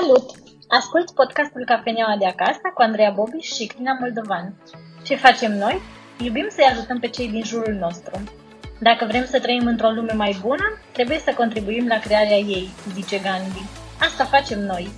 Salut! 0.00 0.30
Ascult 0.68 1.10
podcastul 1.10 1.64
Cafeneaua 1.64 2.16
de 2.18 2.26
acasă 2.26 2.60
cu 2.74 2.82
Andreea 2.82 3.10
Bobi 3.10 3.38
și 3.38 3.66
Crina 3.66 3.96
Moldovan. 4.00 4.54
Ce 5.02 5.16
facem 5.16 5.58
noi? 5.58 5.80
Iubim 6.18 6.46
să-i 6.50 6.70
ajutăm 6.72 6.98
pe 6.98 7.08
cei 7.08 7.28
din 7.28 7.44
jurul 7.44 7.74
nostru. 7.74 8.22
Dacă 8.78 9.04
vrem 9.04 9.24
să 9.24 9.40
trăim 9.40 9.66
într-o 9.66 9.90
lume 9.90 10.12
mai 10.12 10.38
bună, 10.40 10.78
trebuie 10.92 11.18
să 11.18 11.34
contribuim 11.36 11.86
la 11.86 11.98
crearea 11.98 12.36
ei, 12.36 12.68
zice 12.92 13.18
Gandhi. 13.18 13.68
Asta 14.00 14.24
facem 14.24 14.60
noi. 14.60 14.90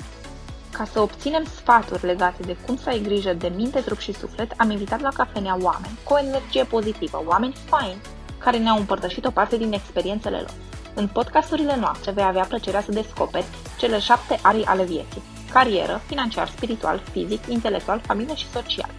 Ca 0.72 0.84
să 0.84 1.00
obținem 1.00 1.44
sfaturi 1.44 2.06
legate 2.06 2.42
de 2.42 2.56
cum 2.66 2.76
să 2.76 2.88
ai 2.88 3.00
grijă 3.00 3.32
de 3.32 3.52
minte, 3.56 3.80
trup 3.80 3.98
și 3.98 4.12
suflet, 4.12 4.52
am 4.56 4.70
invitat 4.70 5.00
la 5.00 5.10
cafenea 5.14 5.56
oameni 5.60 5.98
cu 6.04 6.12
o 6.12 6.18
energie 6.18 6.64
pozitivă, 6.64 7.24
oameni 7.26 7.54
faini, 7.66 8.00
care 8.38 8.58
ne-au 8.58 8.76
împărtășit 8.76 9.24
o 9.24 9.30
parte 9.30 9.56
din 9.56 9.72
experiențele 9.72 10.36
lor. 10.36 10.54
În 10.94 11.06
podcasturile 11.06 11.76
noastre 11.76 12.10
vei 12.10 12.24
avea 12.24 12.44
plăcerea 12.44 12.82
să 12.82 12.90
descoperi 12.90 13.46
cele 13.78 13.98
șapte 13.98 14.38
arii 14.42 14.64
ale 14.64 14.84
vieții. 14.84 15.22
Carieră, 15.52 16.00
financiar, 16.06 16.48
spiritual, 16.48 17.02
fizic, 17.10 17.46
intelectual, 17.46 18.00
familie 18.00 18.34
și 18.34 18.50
social. 18.50 18.90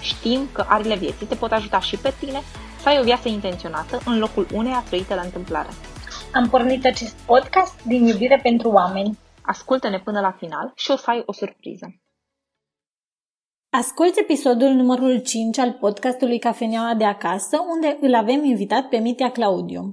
Știm 0.00 0.48
că 0.52 0.64
arile 0.68 0.96
vieții 0.96 1.26
te 1.26 1.34
pot 1.34 1.52
ajuta 1.52 1.80
și 1.80 1.96
pe 1.96 2.14
tine 2.18 2.42
să 2.80 2.88
ai 2.88 2.98
o 2.98 3.02
viață 3.02 3.28
intenționată 3.28 4.00
în 4.04 4.18
locul 4.18 4.46
uneia 4.52 4.84
trăite 4.86 5.14
la 5.14 5.20
întâmplare. 5.20 5.68
Am 6.34 6.48
pornit 6.48 6.86
acest 6.86 7.14
podcast 7.26 7.82
din 7.84 8.06
iubire 8.06 8.40
pentru 8.42 8.68
oameni. 8.68 9.18
Ascultă-ne 9.42 9.98
până 9.98 10.20
la 10.20 10.30
final 10.38 10.72
și 10.74 10.90
o 10.90 10.96
să 10.96 11.10
ai 11.10 11.22
o 11.26 11.32
surpriză. 11.32 12.01
Asculți 13.74 14.20
episodul 14.20 14.68
numărul 14.68 15.18
5 15.18 15.58
al 15.58 15.76
podcastului 15.80 16.38
Cafeneaua 16.38 16.94
de 16.94 17.04
acasă, 17.04 17.64
unde 17.74 17.98
îl 18.00 18.14
avem 18.14 18.44
invitat 18.44 18.88
pe 18.88 18.96
Mitea 18.96 19.30
Claudiu. 19.30 19.90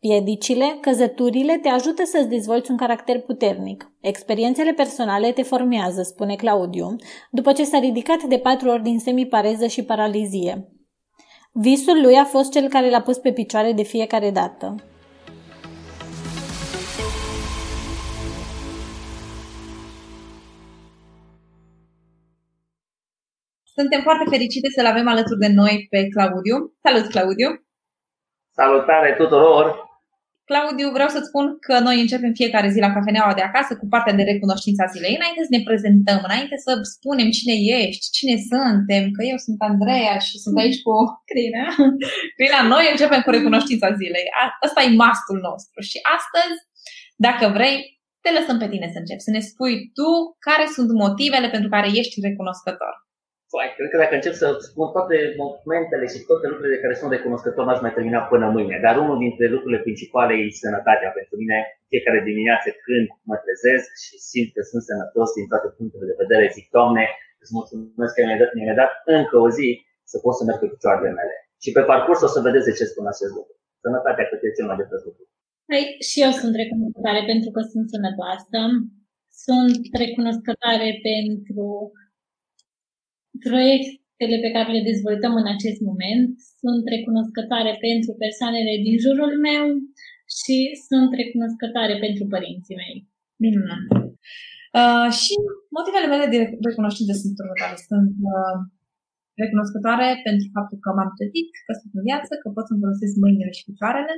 Piedicile, 0.00 0.78
căzăturile 0.80 1.58
te 1.58 1.68
ajută 1.68 2.04
să-ți 2.04 2.28
dezvolți 2.28 2.70
un 2.70 2.76
caracter 2.76 3.20
puternic. 3.20 3.92
Experiențele 4.00 4.72
personale 4.72 5.32
te 5.32 5.42
formează, 5.42 6.02
spune 6.02 6.34
Claudiu, 6.34 6.96
după 7.30 7.52
ce 7.52 7.64
s-a 7.64 7.78
ridicat 7.78 8.22
de 8.22 8.38
patru 8.38 8.68
ori 8.68 8.82
din 8.82 8.98
semipareză 8.98 9.66
și 9.66 9.84
paralizie. 9.84 10.68
Visul 11.52 12.00
lui 12.00 12.14
a 12.14 12.24
fost 12.24 12.50
cel 12.50 12.68
care 12.68 12.90
l-a 12.90 13.00
pus 13.00 13.18
pe 13.18 13.32
picioare 13.32 13.72
de 13.72 13.82
fiecare 13.82 14.30
dată. 14.30 14.74
Suntem 23.80 24.02
foarte 24.08 24.26
fericite 24.34 24.68
să-l 24.76 24.92
avem 24.92 25.08
alături 25.14 25.42
de 25.44 25.50
noi 25.60 25.74
pe 25.92 25.98
Claudiu. 26.14 26.56
Salut, 26.84 27.06
Claudiu! 27.14 27.50
Salutare 28.58 29.10
tuturor! 29.20 29.64
Claudiu, 30.50 30.88
vreau 30.96 31.10
să-ți 31.14 31.30
spun 31.30 31.46
că 31.66 31.74
noi 31.86 31.96
începem 32.00 32.32
fiecare 32.40 32.68
zi 32.74 32.78
la 32.86 32.94
cafeneaua 32.96 33.34
de 33.38 33.44
acasă 33.48 33.72
cu 33.80 33.86
partea 33.94 34.14
de 34.18 34.28
recunoștința 34.32 34.84
zilei. 34.94 35.18
Înainte 35.18 35.42
să 35.46 35.52
ne 35.56 35.66
prezentăm, 35.68 36.20
înainte 36.28 36.56
să 36.66 36.72
spunem 36.94 37.28
cine 37.38 37.56
ești, 37.78 38.04
cine 38.16 38.36
suntem, 38.50 39.04
că 39.16 39.20
eu 39.32 39.38
sunt 39.46 39.58
Andreea 39.70 40.16
și 40.26 40.34
sunt 40.44 40.56
aici 40.62 40.80
cu 40.84 40.92
Crina. 41.30 41.66
Crina, 42.38 42.60
noi 42.74 42.84
începem 42.92 43.20
cu 43.26 43.30
recunoștința 43.36 43.88
zilei. 44.00 44.26
Asta 44.66 44.80
e 44.82 45.00
mastul 45.04 45.38
nostru. 45.48 45.78
Și 45.90 45.98
astăzi, 46.16 46.58
dacă 47.26 47.44
vrei, 47.56 47.76
te 48.24 48.30
lăsăm 48.38 48.56
pe 48.60 48.68
tine 48.72 48.86
să 48.92 48.98
începi, 48.98 49.26
să 49.26 49.32
ne 49.36 49.42
spui 49.50 49.74
tu 49.98 50.10
care 50.46 50.64
sunt 50.76 50.90
motivele 51.04 51.48
pentru 51.54 51.68
care 51.74 51.88
ești 52.00 52.24
recunoscător. 52.28 52.94
Păi, 53.52 53.68
cred 53.76 53.90
că 53.92 53.98
dacă 54.02 54.14
încep 54.16 54.34
să 54.42 54.46
spun 54.68 54.88
toate 54.96 55.16
momentele 55.42 56.06
și 56.12 56.18
toate 56.28 56.46
lucrurile 56.50 56.74
de 56.76 56.82
care 56.84 56.94
sunt 57.00 57.10
recunoscător, 57.12 57.62
n-aș 57.64 57.80
mai 57.84 57.96
termina 57.96 58.20
până 58.32 58.46
mâine. 58.56 58.76
Dar 58.86 58.94
unul 59.04 59.18
dintre 59.24 59.46
lucrurile 59.54 59.80
principale 59.86 60.32
e 60.34 60.62
sănătatea 60.64 61.10
pentru 61.18 61.34
mine. 61.42 61.58
Fiecare 61.92 62.20
dimineață 62.30 62.68
când 62.84 63.06
mă 63.28 63.36
trezesc 63.44 63.88
și 64.04 64.16
simt 64.30 64.50
că 64.56 64.62
sunt 64.70 64.82
sănătos 64.90 65.28
din 65.38 65.46
toate 65.52 65.68
punctele 65.76 66.06
de 66.10 66.20
vedere, 66.22 66.54
zic, 66.56 66.66
Doamne, 66.76 67.04
îți 67.42 67.54
mulțumesc 67.56 68.12
că 68.14 68.20
mi-ai 68.22 68.40
dat, 68.42 68.50
mi 68.56 68.80
dat 68.82 68.92
încă 69.18 69.36
o 69.46 69.48
zi 69.56 69.68
să 70.10 70.16
pot 70.24 70.34
să 70.38 70.42
merg 70.44 70.58
pe 70.60 70.68
picioarele 70.74 71.10
mele. 71.18 71.34
Și 71.62 71.70
pe 71.76 71.82
parcurs 71.92 72.18
o 72.26 72.28
să 72.34 72.40
vedeți 72.46 72.68
de 72.68 72.76
ce 72.78 72.84
spun 72.90 73.06
acest 73.12 73.32
lucru. 73.38 73.52
Sănătatea 73.84 74.26
cred 74.26 74.38
că 74.40 74.46
e 74.46 74.58
cel 74.58 74.66
mai 74.68 74.78
de 74.80 74.86
lucru. 75.08 75.22
Păi, 75.70 75.84
și 76.08 76.18
eu 76.26 76.32
sunt 76.40 76.54
recunoscătoare 76.62 77.22
pentru 77.32 77.50
că 77.54 77.60
sunt 77.72 77.86
sănătoasă. 77.94 78.58
Sunt 79.46 79.80
recunoscătoare 80.02 80.88
pentru 81.10 81.66
proiectele 83.46 84.36
pe 84.44 84.50
care 84.56 84.68
le 84.76 84.88
dezvoltăm 84.90 85.32
în 85.42 85.48
acest 85.54 85.80
moment. 85.88 86.28
Sunt 86.62 86.84
recunoscătoare 86.94 87.72
pentru 87.86 88.10
persoanele 88.24 88.72
din 88.84 88.96
jurul 89.04 89.32
meu 89.48 89.64
și 90.38 90.56
sunt 90.88 91.10
recunoscătoare 91.20 91.94
pentru 92.04 92.24
părinții 92.34 92.78
mei. 92.82 92.96
Minunat! 93.44 93.84
Uh, 94.78 95.08
și 95.20 95.34
motivele 95.76 96.08
mele 96.12 96.26
de 96.34 96.40
recunoștință 96.68 97.12
sunt 97.22 97.36
următoare. 97.42 97.76
Sunt 97.90 98.14
uh, 98.34 98.56
recunoscătoare 99.42 100.08
pentru 100.28 100.46
faptul 100.56 100.78
că 100.84 100.88
m-am 100.96 101.12
trezit, 101.18 101.50
că 101.66 101.72
sunt 101.80 101.92
în 101.98 102.04
viață, 102.08 102.32
că 102.40 102.46
pot 102.56 102.64
să-mi 102.66 102.82
folosesc 102.84 103.14
mâinile 103.24 103.52
și 103.58 103.66
picioarele, 103.68 104.14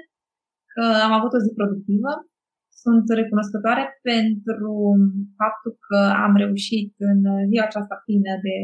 că 0.72 0.84
am 1.06 1.12
avut 1.18 1.32
o 1.34 1.42
zi 1.44 1.50
productivă. 1.60 2.12
Sunt 2.82 3.06
recunoscătoare 3.20 3.84
pentru 4.10 4.74
faptul 5.40 5.72
că 5.86 5.98
am 6.26 6.34
reușit 6.44 6.92
în 7.10 7.18
ziua 7.48 7.64
aceasta 7.66 7.94
plină 8.04 8.34
de 8.46 8.56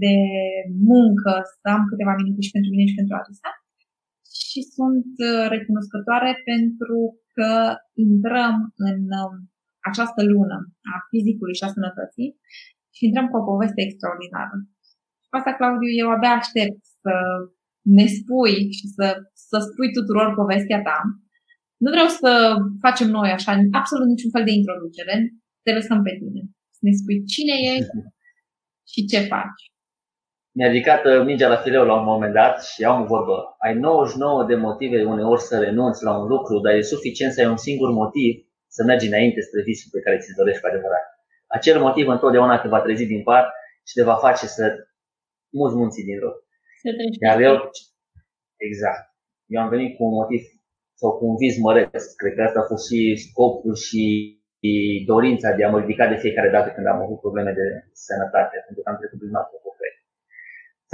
de 0.00 0.16
muncă 0.92 1.32
să 1.60 1.66
am 1.74 1.82
câteva 1.90 2.12
minute 2.20 2.40
și 2.46 2.54
pentru 2.56 2.70
mine 2.70 2.86
și 2.90 2.98
pentru 3.00 3.14
Arisa. 3.16 3.50
Și 4.40 4.60
sunt 4.76 5.12
uh, 5.28 5.44
recunoscătoare 5.54 6.32
pentru 6.52 7.00
că 7.34 7.50
intrăm 8.08 8.54
în 8.88 8.98
um, 9.22 9.34
această 9.90 10.20
lună 10.34 10.58
a 10.92 10.94
fizicului 11.10 11.58
și 11.58 11.64
a 11.66 11.74
sănătății 11.76 12.30
și 12.94 13.02
intrăm 13.06 13.26
cu 13.28 13.36
o 13.38 13.48
poveste 13.50 13.80
extraordinară. 13.82 14.56
Și 15.22 15.28
pe 15.30 15.36
asta, 15.38 15.56
Claudiu, 15.58 15.90
eu 16.02 16.08
abia 16.10 16.34
aștept 16.36 16.80
să 17.02 17.14
ne 17.96 18.06
spui 18.16 18.56
și 18.78 18.86
să, 18.96 19.06
să 19.48 19.56
spui 19.68 19.88
tuturor 19.98 20.28
povestea 20.40 20.80
ta. 20.88 20.98
Nu 21.82 21.90
vreau 21.94 22.08
să 22.20 22.30
facem 22.84 23.08
noi 23.18 23.30
așa 23.38 23.52
absolut 23.80 24.08
niciun 24.08 24.30
fel 24.34 24.44
de 24.48 24.54
introducere. 24.60 25.14
Te 25.64 25.72
lăsăm 25.78 26.00
pe 26.06 26.12
tine. 26.20 26.42
Să 26.76 26.82
ne 26.86 26.92
spui 27.00 27.16
cine 27.32 27.54
ești 27.74 27.96
și 28.92 29.00
ce 29.10 29.20
faci 29.32 29.62
mi-a 30.56 30.68
ridicat 30.68 31.04
uh, 31.04 31.24
mingea 31.24 31.48
la 31.48 31.62
fileu 31.64 31.84
la 31.84 31.96
un 32.00 32.04
moment 32.04 32.32
dat 32.32 32.64
și 32.64 32.84
am 32.84 33.02
o 33.02 33.06
vorbă. 33.14 33.36
Ai 33.58 33.74
99 33.74 34.44
de 34.44 34.54
motive 34.54 35.04
uneori 35.04 35.40
să 35.40 35.58
renunți 35.58 36.04
la 36.04 36.18
un 36.18 36.26
lucru, 36.26 36.58
dar 36.58 36.72
e 36.74 36.92
suficient 36.94 37.32
să 37.32 37.40
ai 37.40 37.52
un 37.54 37.56
singur 37.56 37.90
motiv 37.90 38.30
să 38.76 38.84
mergi 38.86 39.06
înainte 39.06 39.40
spre 39.40 39.62
visul 39.62 39.90
pe 39.92 40.00
care 40.04 40.18
ți-l 40.18 40.34
dorești 40.36 40.60
cu 40.60 40.68
adevărat. 40.68 41.04
Acel 41.46 41.80
motiv 41.80 42.06
întotdeauna 42.08 42.60
te 42.60 42.68
va 42.68 42.80
trezi 42.80 43.12
din 43.12 43.22
par 43.22 43.44
și 43.88 43.94
te 43.94 44.02
va 44.10 44.16
face 44.26 44.46
să 44.46 44.64
muți 45.58 45.76
munții 45.80 46.04
din 46.08 46.18
rău. 46.22 46.34
Iar 47.24 47.40
eu, 47.48 47.54
exact, 48.68 49.04
eu 49.52 49.60
am 49.62 49.68
venit 49.68 49.96
cu 49.96 50.02
un 50.04 50.14
motiv 50.20 50.42
sau 51.00 51.10
cu 51.16 51.24
un 51.30 51.36
vis 51.42 51.56
măreț. 51.58 52.02
Cred 52.20 52.34
că 52.34 52.42
asta 52.42 52.60
a 52.60 52.70
fost 52.72 52.84
și 52.88 53.00
scopul 53.26 53.74
și 53.86 54.04
dorința 55.12 55.48
de 55.56 55.64
a 55.64 55.72
mă 55.72 55.78
ridica 55.80 56.06
de 56.12 56.22
fiecare 56.24 56.50
dată 56.56 56.68
când 56.74 56.86
am 56.86 57.00
avut 57.04 57.18
probleme 57.24 57.52
de 57.60 57.66
sănătate, 58.06 58.56
pentru 58.66 58.82
că 58.82 58.88
am 58.90 58.98
trecut 59.00 59.18
prin 59.18 59.34
altă 59.40 59.56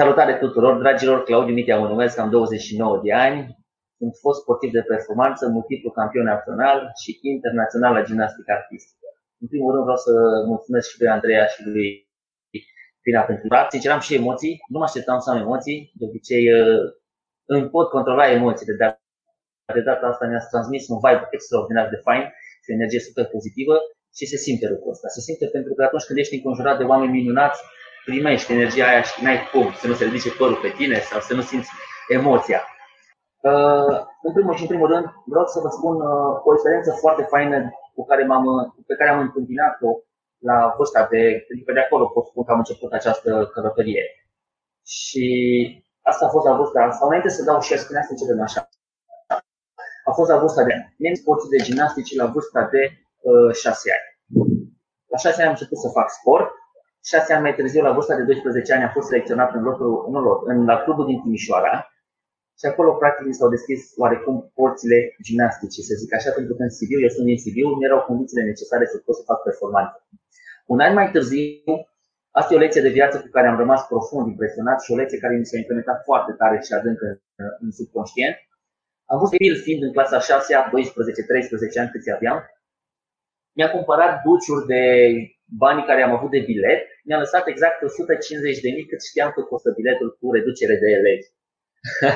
Salutare 0.01 0.35
tuturor, 0.45 0.75
dragilor! 0.83 1.19
Claudiu 1.23 1.55
Mitea 1.55 1.79
mă 1.79 1.89
numesc, 1.89 2.19
am 2.19 2.31
29 2.31 3.01
de 3.05 3.13
ani. 3.13 3.39
Sunt 3.99 4.13
fost 4.25 4.39
sportiv 4.41 4.71
de 4.73 4.83
performanță, 4.93 5.43
multiplu 5.59 5.91
campion 5.91 6.27
național 6.35 6.77
și 7.03 7.11
internațional 7.35 7.93
la 7.95 8.07
gimnastică 8.09 8.51
artistică. 8.59 9.07
În 9.43 9.49
primul 9.53 9.71
rând 9.73 9.85
vreau 9.87 10.01
să 10.07 10.13
mulțumesc 10.53 10.87
și 10.91 11.01
lui 11.01 11.11
Andreea 11.17 11.47
și 11.53 11.61
lui 11.69 11.89
Pina 13.05 13.23
pentru 13.31 13.47
dat. 13.55 13.67
Sincer, 13.71 13.91
am 13.93 14.05
și 14.07 14.15
emoții. 14.23 14.55
Nu 14.73 14.79
mă 14.79 14.87
așteptam 14.89 15.19
să 15.25 15.29
am 15.31 15.39
emoții. 15.47 15.79
De 15.99 16.05
obicei 16.09 16.45
uh, 16.59 16.85
îmi 17.55 17.71
pot 17.75 17.87
controla 17.97 18.35
emoțiile, 18.39 18.75
dar 18.83 18.91
de 19.79 19.83
data 19.91 20.07
asta 20.07 20.25
mi-a 20.27 20.43
transmis 20.53 20.83
un 20.93 20.99
vibe 21.05 21.27
extraordinar 21.37 21.87
de 21.95 22.01
fain 22.07 22.25
și 22.63 22.71
o 22.71 22.77
energie 22.79 23.07
super 23.09 23.27
pozitivă 23.35 23.75
și 24.17 24.25
se 24.33 24.37
simte 24.45 24.67
lucrul 24.73 24.95
ăsta. 24.95 25.09
Se 25.17 25.21
simte 25.21 25.47
pentru 25.57 25.73
că 25.75 25.81
atunci 25.85 26.07
când 26.07 26.19
ești 26.19 26.37
înconjurat 26.39 26.77
de 26.79 26.89
oameni 26.93 27.17
minunați, 27.21 27.61
primești 28.11 28.53
energia 28.57 28.87
aia 28.89 29.03
și 29.11 29.23
n-ai 29.23 29.39
cum 29.53 29.67
să 29.81 29.87
nu 29.87 29.95
se 29.95 30.05
ridice 30.05 30.31
părul 30.41 30.59
pe 30.65 30.71
tine 30.79 30.99
sau 31.11 31.21
să 31.29 31.33
nu 31.35 31.43
simți 31.51 31.71
emoția. 32.19 32.61
Uh, 33.51 33.95
în 34.27 34.33
primul 34.37 34.55
și 34.55 34.65
în 34.65 34.73
primul 34.73 34.89
rând, 34.93 35.07
vreau 35.33 35.47
să 35.55 35.59
vă 35.65 35.71
spun 35.77 35.97
uh, 36.11 36.33
o 36.47 36.51
experiență 36.55 36.91
foarte 37.03 37.23
faină 37.33 37.57
cu 37.95 38.03
care 38.11 38.23
m-am, 38.31 38.45
pe 38.87 38.95
care 38.99 39.11
am 39.11 39.21
întâmpinat-o 39.27 39.91
la 40.49 40.59
vârsta 40.77 41.01
de, 41.13 41.23
adică 41.53 41.73
de 41.73 41.85
acolo 41.85 42.05
pot 42.07 42.27
spun 42.27 42.45
că 42.45 42.53
am 42.53 42.63
început 42.65 42.93
această 42.93 43.31
călătorie. 43.55 44.05
Și 44.97 45.27
asta 46.11 46.23
a 46.27 46.35
fost 46.35 46.47
la 46.47 46.57
vârsta, 46.59 46.91
sau 46.99 47.07
înainte 47.09 47.29
să 47.29 47.43
dau 47.49 47.61
și 47.61 47.79
spunea 47.79 48.03
să 48.03 48.13
începem 48.13 48.41
așa. 48.49 48.61
A 50.09 50.13
fost 50.19 50.31
la 50.31 50.39
vârsta 50.43 50.63
de 50.69 50.75
nem 50.97 51.15
sportul 51.15 51.49
de 51.55 51.65
gimnastici 51.67 52.17
la 52.21 52.27
vârsta 52.35 52.61
de 52.75 52.83
uh, 53.31 53.55
6 53.55 53.91
ani. 53.97 54.09
La 55.13 55.19
6 55.19 55.35
ani 55.37 55.49
am 55.49 55.57
început 55.57 55.79
să 55.79 55.97
fac 55.99 56.09
sport 56.19 56.51
șase 57.11 57.33
ani 57.33 57.45
mai 57.47 57.55
târziu, 57.55 57.83
la 57.83 57.93
vârsta 57.97 58.15
de 58.17 58.23
12 58.23 58.73
ani, 58.75 58.85
a 58.85 58.95
fost 58.97 59.07
selecționat 59.09 59.55
în 59.55 59.63
lotul, 59.63 59.91
nu 60.13 60.21
lot, 60.21 60.41
în, 60.51 60.65
la 60.65 60.77
clubul 60.85 61.07
din 61.07 61.21
Timișoara 61.23 61.75
și 62.61 62.67
acolo, 62.67 62.91
practic, 63.03 63.27
mi 63.27 63.39
s-au 63.39 63.49
deschis 63.57 63.81
oarecum 64.03 64.37
porțile 64.55 64.99
gimnastice, 65.27 65.81
să 65.89 65.95
zic 66.03 66.11
așa, 66.15 66.31
pentru 66.39 66.55
că 66.55 66.63
în 66.63 66.73
Sibiu, 66.77 67.01
eu 67.01 67.09
sunt 67.17 67.27
din 67.27 67.39
Sibiu, 67.45 67.69
nu 67.69 67.85
erau 67.89 68.01
condițiile 68.11 68.45
necesare 68.45 68.85
să 68.93 68.97
pot 68.99 69.15
să 69.19 69.23
fac 69.31 69.39
performanță. 69.43 69.97
Un 70.73 70.79
an 70.81 70.93
mai 70.99 71.11
târziu, 71.11 71.73
asta 72.39 72.53
e 72.53 72.57
o 72.57 72.65
lecție 72.65 72.87
de 72.87 72.97
viață 72.99 73.17
cu 73.21 73.29
care 73.37 73.47
am 73.49 73.59
rămas 73.63 73.87
profund 73.87 74.27
impresionat 74.27 74.79
și 74.83 74.93
o 74.93 74.97
lecție 74.97 75.19
care 75.19 75.35
mi 75.37 75.47
s-a 75.47 75.59
implementat 75.59 75.99
foarte 76.09 76.33
tare 76.33 76.57
și 76.67 76.73
adânc 76.73 77.01
în, 77.01 77.15
în 77.65 77.71
subconștient. 77.79 78.37
Am 79.13 79.19
fost 79.19 79.33
copil 79.33 79.57
fiind 79.67 79.83
în 79.83 79.93
clasa 79.93 80.19
6 80.21 80.55
12-13 80.55 80.59
ani 81.81 81.91
câți 81.93 82.13
aveam. 82.17 82.39
Mi-a 83.57 83.71
cumpărat 83.71 84.23
duciuri 84.23 84.67
de 84.67 84.83
banii 85.57 85.85
care 85.85 86.03
am 86.03 86.13
avut 86.17 86.31
de 86.31 86.47
bilet. 86.51 86.83
Mi-a 87.05 87.19
lăsat 87.19 87.47
exact 87.47 87.83
150 87.83 88.61
de 88.61 88.71
mii 88.71 88.87
cât 88.87 89.01
știam 89.03 89.31
că 89.31 89.41
costă 89.43 89.71
biletul 89.77 90.17
cu 90.21 90.33
reducere 90.33 90.77
de 90.83 90.89
elevi. 90.99 91.27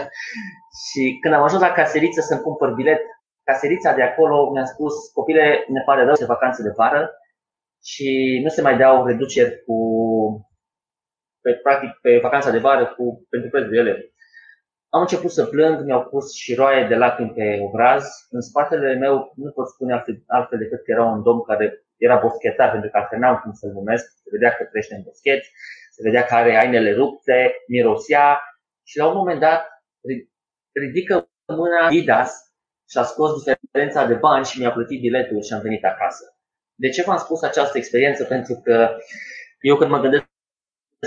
și 0.85 1.03
când 1.21 1.35
am 1.35 1.43
ajuns 1.43 1.63
la 1.63 1.73
caseriță 1.73 2.21
să-mi 2.21 2.41
cumpăr 2.41 2.71
bilet, 2.71 3.01
caserița 3.45 3.95
de 3.95 4.03
acolo 4.03 4.51
mi-a 4.51 4.65
spus, 4.65 4.95
copile, 5.13 5.65
ne 5.69 5.83
pare 5.85 6.05
rău, 6.05 6.15
de 6.19 6.25
vacanțe 6.25 6.63
de 6.63 6.73
vară 6.77 7.11
și 7.85 8.41
nu 8.43 8.49
se 8.49 8.63
mai 8.63 8.77
dau 8.79 9.07
reduceri 9.07 9.63
cu, 9.65 9.77
pe, 11.41 11.53
practic, 11.53 11.91
pe 12.03 12.19
vacanța 12.23 12.51
de 12.51 12.59
vară 12.59 12.87
cu, 12.97 13.27
pentru 13.31 13.51
prețul 13.51 13.71
de 13.71 13.79
elevi. 13.79 14.11
Am 14.89 15.01
început 15.01 15.31
să 15.31 15.47
plâng, 15.47 15.85
mi-au 15.85 16.05
pus 16.05 16.35
și 16.35 16.55
roaie 16.55 16.87
de 16.89 16.95
lacrimi 16.95 17.33
pe 17.33 17.59
obraz. 17.63 18.05
În 18.31 18.41
spatele 18.41 18.95
meu 18.95 19.33
nu 19.37 19.51
pot 19.51 19.69
spune 19.69 19.93
altfel, 19.93 20.23
altfel 20.27 20.59
decât 20.59 20.85
că 20.85 20.91
era 20.91 21.05
un 21.05 21.23
domn 21.23 21.43
care 21.43 21.85
era 22.07 22.17
boschetar, 22.25 22.71
pentru 22.71 22.91
că 22.91 22.97
altfel 22.97 23.19
n-am 23.19 23.41
cum 23.43 23.53
să-l 23.53 23.71
numesc. 23.71 24.05
Se 24.23 24.29
vedea 24.37 24.53
că 24.57 24.63
trăiește 24.65 24.95
în 24.95 25.03
boscheți, 25.03 25.51
se 25.95 26.01
vedea 26.09 26.25
că 26.25 26.35
are 26.35 26.53
ainele 26.63 26.93
rupte, 26.93 27.55
mirosea 27.67 28.27
și 28.91 28.99
la 28.99 29.07
un 29.11 29.17
moment 29.17 29.41
dat 29.41 29.63
ridică 30.73 31.15
mâna 31.47 31.89
Didas 31.89 32.33
și 32.91 32.99
a 32.99 33.03
scos 33.03 33.31
diferența 33.43 34.07
de 34.07 34.15
bani 34.15 34.45
și 34.45 34.59
mi-a 34.59 34.73
plătit 34.73 35.01
biletul 35.01 35.43
și 35.43 35.53
am 35.53 35.61
venit 35.61 35.85
acasă. 35.85 36.25
De 36.75 36.89
ce 36.89 37.03
v-am 37.03 37.17
spus 37.17 37.43
această 37.43 37.79
experiență? 37.79 38.25
Pentru 38.25 38.61
că 38.65 38.97
eu 39.61 39.77
când 39.77 39.91
mă 39.91 40.01
gândesc 40.01 40.25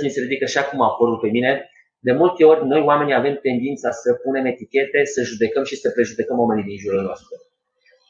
mi 0.02 0.10
se 0.10 0.22
ridică 0.22 0.46
și 0.46 0.58
acum 0.58 0.82
apărul 0.82 1.20
pe 1.20 1.28
mine, 1.28 1.70
de 2.00 2.12
multe 2.12 2.44
ori, 2.46 2.68
noi 2.68 2.82
oamenii 2.82 3.14
avem 3.14 3.36
tendința 3.36 3.92
să 3.92 4.14
punem 4.14 4.46
etichete, 4.46 5.06
să 5.06 5.22
judecăm 5.22 5.64
și 5.64 5.76
să 5.76 5.92
prejudecăm 5.92 6.40
oamenii 6.40 6.64
din 6.64 6.78
jurul 6.78 7.02
nostru. 7.02 7.36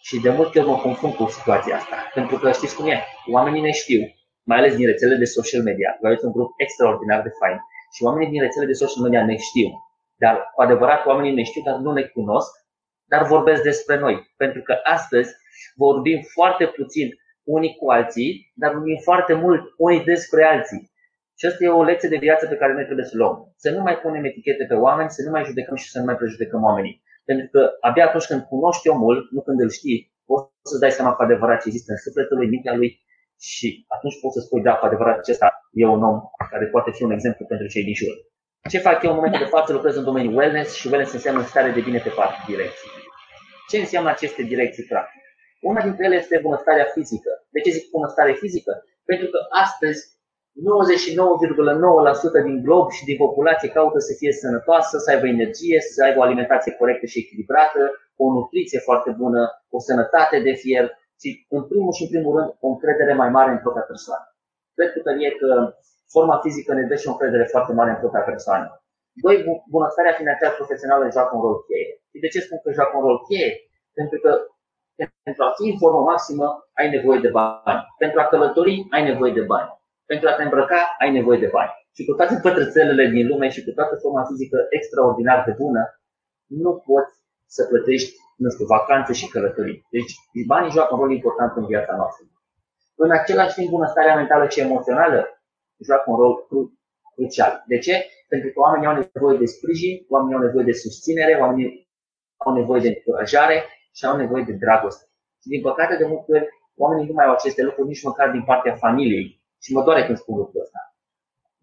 Și 0.08 0.20
de 0.26 0.30
multe 0.30 0.60
ori 0.60 0.68
mă 0.68 0.78
confund 0.78 1.14
cu 1.14 1.26
situația 1.38 1.76
asta. 1.76 1.96
Pentru 2.14 2.36
că 2.38 2.52
știți 2.52 2.76
cum 2.76 2.88
e? 2.88 2.98
Oamenii 3.32 3.62
ne 3.62 3.72
știu, 3.72 4.02
mai 4.50 4.58
ales 4.58 4.76
din 4.76 4.86
rețelele 4.86 5.18
de 5.18 5.34
social 5.38 5.62
media. 5.62 5.98
Voi 6.00 6.10
aveți 6.10 6.26
un 6.26 6.32
grup 6.32 6.50
extraordinar 6.58 7.22
de 7.22 7.32
fain. 7.40 7.58
Și 7.96 8.04
oamenii 8.04 8.32
din 8.34 8.42
rețelele 8.42 8.72
de 8.72 8.82
social 8.84 9.04
media 9.04 9.26
ne 9.26 9.38
știu. 9.48 9.68
Dar 10.24 10.36
cu 10.54 10.62
adevărat 10.62 11.06
oamenii 11.06 11.34
ne 11.34 11.44
știu, 11.44 11.62
dar 11.68 11.76
nu 11.76 11.92
ne 11.92 12.04
cunosc, 12.16 12.52
dar 13.12 13.22
vorbesc 13.34 13.62
despre 13.64 13.96
noi. 13.98 14.16
Pentru 14.38 14.62
că 14.62 14.74
astăzi 14.84 15.30
vorbim 15.76 16.20
foarte 16.36 16.66
puțin 16.66 17.08
unii 17.44 17.76
cu 17.80 17.86
alții, 17.92 18.52
dar 18.56 18.74
vorbim 18.74 19.00
foarte 19.04 19.34
mult 19.34 19.62
unii 19.78 20.04
despre 20.04 20.44
alții. 20.44 20.92
Și 21.38 21.46
asta 21.46 21.64
e 21.64 21.80
o 21.82 21.84
lecție 21.84 22.10
de 22.10 22.24
viață 22.28 22.48
pe 22.48 22.56
care 22.56 22.74
noi 22.74 22.86
trebuie 22.86 23.06
să 23.06 23.18
luăm. 23.18 23.36
Să 23.56 23.70
nu 23.72 23.82
mai 23.82 23.98
punem 23.98 24.24
etichete 24.24 24.66
pe 24.66 24.74
oameni, 24.74 25.10
să 25.10 25.22
nu 25.26 25.32
mai 25.32 25.44
judecăm 25.46 25.76
și 25.76 25.90
să 25.90 26.00
nu 26.00 26.06
mai 26.06 26.16
prejudecăm 26.16 26.64
oamenii. 26.64 27.04
Pentru 27.30 27.48
că 27.54 27.62
abia 27.88 28.06
atunci 28.08 28.26
când 28.26 28.42
cunoști 28.54 28.88
omul, 28.88 29.28
nu 29.32 29.42
când 29.42 29.60
îl 29.60 29.70
știi, 29.70 30.00
poți 30.26 30.52
să-ți 30.70 30.84
dai 30.84 30.92
seama 30.92 31.14
cu 31.14 31.22
adevărat 31.24 31.62
ce 31.62 31.68
există 31.68 31.92
în 31.92 31.98
sufletul 31.98 32.38
lui, 32.38 32.48
mintea 32.48 32.76
lui 32.76 32.90
și 33.40 33.86
atunci 33.96 34.20
poți 34.22 34.36
să 34.38 34.42
spui, 34.46 34.62
da, 34.62 34.74
cu 34.76 34.86
adevărat 34.86 35.18
acesta 35.18 35.48
e 35.72 35.86
un 35.86 36.04
om 36.04 36.18
care 36.50 36.66
poate 36.66 36.92
fi 36.92 37.04
un 37.04 37.12
exemplu 37.12 37.46
pentru 37.46 37.68
cei 37.68 37.84
din 37.84 37.94
jur. 37.94 38.16
Ce 38.70 38.78
fac 38.88 39.04
eu 39.04 39.10
în 39.10 39.16
momentul 39.16 39.40
da. 39.40 39.46
de 39.46 39.52
față? 39.56 39.74
Lucrez 39.74 39.96
în 39.96 40.04
domeniul 40.04 40.38
wellness 40.38 40.74
și 40.80 40.88
wellness 40.88 41.14
înseamnă 41.14 41.44
stare 41.44 41.72
de 41.72 41.82
bine 41.82 42.00
pe 42.00 42.10
patru 42.10 42.40
direcții. 42.48 42.90
Ce 43.70 43.78
înseamnă 43.78 44.10
aceste 44.10 44.42
direcții 44.44 44.84
practic? 44.84 45.22
Una 45.62 45.82
dintre 45.82 46.06
ele 46.06 46.16
este 46.16 46.40
bunăstarea 46.42 46.88
fizică. 46.94 47.32
De 47.50 47.60
ce 47.60 47.70
zic 47.70 47.90
bunăstare 47.90 48.34
fizică? 48.34 48.84
Pentru 49.06 49.28
că 49.28 49.40
astăzi 49.64 50.15
99,9% 50.56 52.48
din 52.48 52.58
glob 52.66 52.86
și 52.98 53.04
din 53.10 53.18
populație 53.26 53.70
caută 53.78 54.00
să 54.08 54.14
fie 54.20 54.32
sănătoasă, 54.32 54.94
să 55.04 55.08
aibă 55.12 55.28
energie, 55.28 55.80
să 55.94 56.04
aibă 56.04 56.20
o 56.20 56.26
alimentație 56.28 56.72
corectă 56.80 57.06
și 57.06 57.22
echilibrată, 57.24 57.82
o 58.24 58.26
nutriție 58.38 58.80
foarte 58.88 59.12
bună, 59.22 59.42
o 59.76 59.80
sănătate 59.88 60.38
de 60.48 60.54
fier 60.62 60.86
și, 61.22 61.30
în 61.58 61.64
primul 61.70 61.94
și 61.98 62.04
în 62.06 62.12
primul 62.14 62.32
rând, 62.38 62.50
o 62.66 62.68
încredere 62.74 63.14
mai 63.22 63.30
mare 63.38 63.52
în 63.52 63.64
propria 63.66 63.86
persoană. 63.92 64.26
Cred 64.78 64.90
cu 64.94 65.00
tărie 65.08 65.32
că 65.42 65.50
forma 66.14 66.38
fizică 66.44 66.72
ne 66.74 66.86
dă 66.90 66.96
și 66.96 67.08
o 67.08 67.12
încredere 67.16 67.46
foarte 67.54 67.74
mare 67.80 67.90
în 67.92 68.02
propria 68.04 68.26
persoană. 68.32 68.68
Doi, 69.24 69.36
bunăstarea 69.76 70.18
financiară 70.20 70.54
profesională 70.60 71.04
joacă 71.16 71.32
un 71.36 71.42
rol 71.46 71.58
cheie. 71.68 71.90
Și 72.12 72.18
de 72.24 72.30
ce 72.34 72.40
spun 72.46 72.60
că 72.64 72.70
joacă 72.78 72.94
un 72.98 73.06
rol 73.08 73.20
cheie? 73.28 73.52
Pentru 74.00 74.18
că 74.24 74.32
pentru 75.26 75.44
a 75.44 75.52
fi 75.58 75.66
în 75.72 75.78
formă 75.82 76.02
maximă 76.12 76.48
ai 76.80 76.88
nevoie 76.96 77.20
de 77.26 77.32
bani. 77.38 77.82
Pentru 78.04 78.20
a 78.20 78.30
călători 78.34 78.86
ai 78.96 79.04
nevoie 79.10 79.34
de 79.40 79.46
bani 79.54 79.70
pentru 80.06 80.28
a 80.28 80.36
te 80.36 80.44
îmbrăca 80.44 80.80
ai 81.02 81.12
nevoie 81.12 81.40
de 81.40 81.50
bani. 81.58 81.74
Și 81.96 82.06
cu 82.06 82.14
toate 82.14 82.40
pătrățelele 82.42 83.06
din 83.16 83.28
lume 83.28 83.48
și 83.50 83.64
cu 83.64 83.72
toată 83.78 83.96
forma 84.02 84.24
fizică 84.30 84.58
extraordinar 84.70 85.40
de 85.48 85.54
bună, 85.62 85.82
nu 86.64 86.72
poți 86.88 87.14
să 87.56 87.62
plătești, 87.72 88.12
nu 88.38 88.50
știu, 88.50 88.66
vacanțe 88.66 89.14
și 89.14 89.30
călătorii. 89.34 89.86
Deci 89.96 90.14
banii 90.48 90.76
joacă 90.76 90.94
un 90.94 91.00
rol 91.00 91.12
important 91.12 91.52
în 91.56 91.66
viața 91.66 91.96
noastră. 91.96 92.26
În 92.96 93.12
același 93.12 93.56
timp, 93.56 93.70
bunăstarea 93.70 94.16
mentală 94.16 94.48
și 94.48 94.60
emoțională 94.60 95.20
joacă 95.88 96.06
un 96.12 96.18
rol 96.22 96.46
cru- 96.48 96.80
crucial. 97.16 97.64
De 97.68 97.78
ce? 97.78 97.96
Pentru 98.28 98.50
că 98.52 98.60
oamenii 98.60 98.88
au 98.88 98.96
nevoie 99.14 99.38
de 99.38 99.46
sprijin, 99.46 100.06
oamenii 100.10 100.36
au 100.36 100.42
nevoie 100.42 100.66
de 100.66 100.72
susținere, 100.72 101.34
oamenii 101.42 101.90
au 102.46 102.54
nevoie 102.54 102.82
de 102.82 102.88
încurajare 102.88 103.58
și 103.98 104.06
au 104.06 104.16
nevoie 104.18 104.44
de 104.44 104.56
dragoste. 104.64 105.06
Și 105.42 105.48
din 105.48 105.62
păcate, 105.62 105.96
de 105.98 106.06
multe 106.06 106.32
ori, 106.36 106.48
oamenii 106.76 107.08
nu 107.08 107.14
mai 107.14 107.26
au 107.26 107.34
aceste 107.34 107.62
lucruri 107.64 107.88
nici 107.88 108.04
măcar 108.04 108.32
din 108.32 108.44
partea 108.44 108.76
familiei 108.76 109.44
și 109.66 109.74
mă 109.76 109.82
doare 109.88 110.06
când 110.06 110.18
spun 110.18 110.36
lucrul 110.38 110.62
ăsta. 110.66 110.82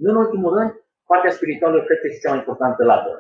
Nu 0.03 0.09
în 0.11 0.17
ultimul 0.25 0.51
rând, 0.57 0.71
partea 1.11 1.37
spirituală 1.39 1.77
cred 1.87 1.99
că 2.01 2.07
este 2.07 2.23
cea 2.23 2.33
mai 2.33 2.43
importantă 2.43 2.83
lată. 2.91 3.13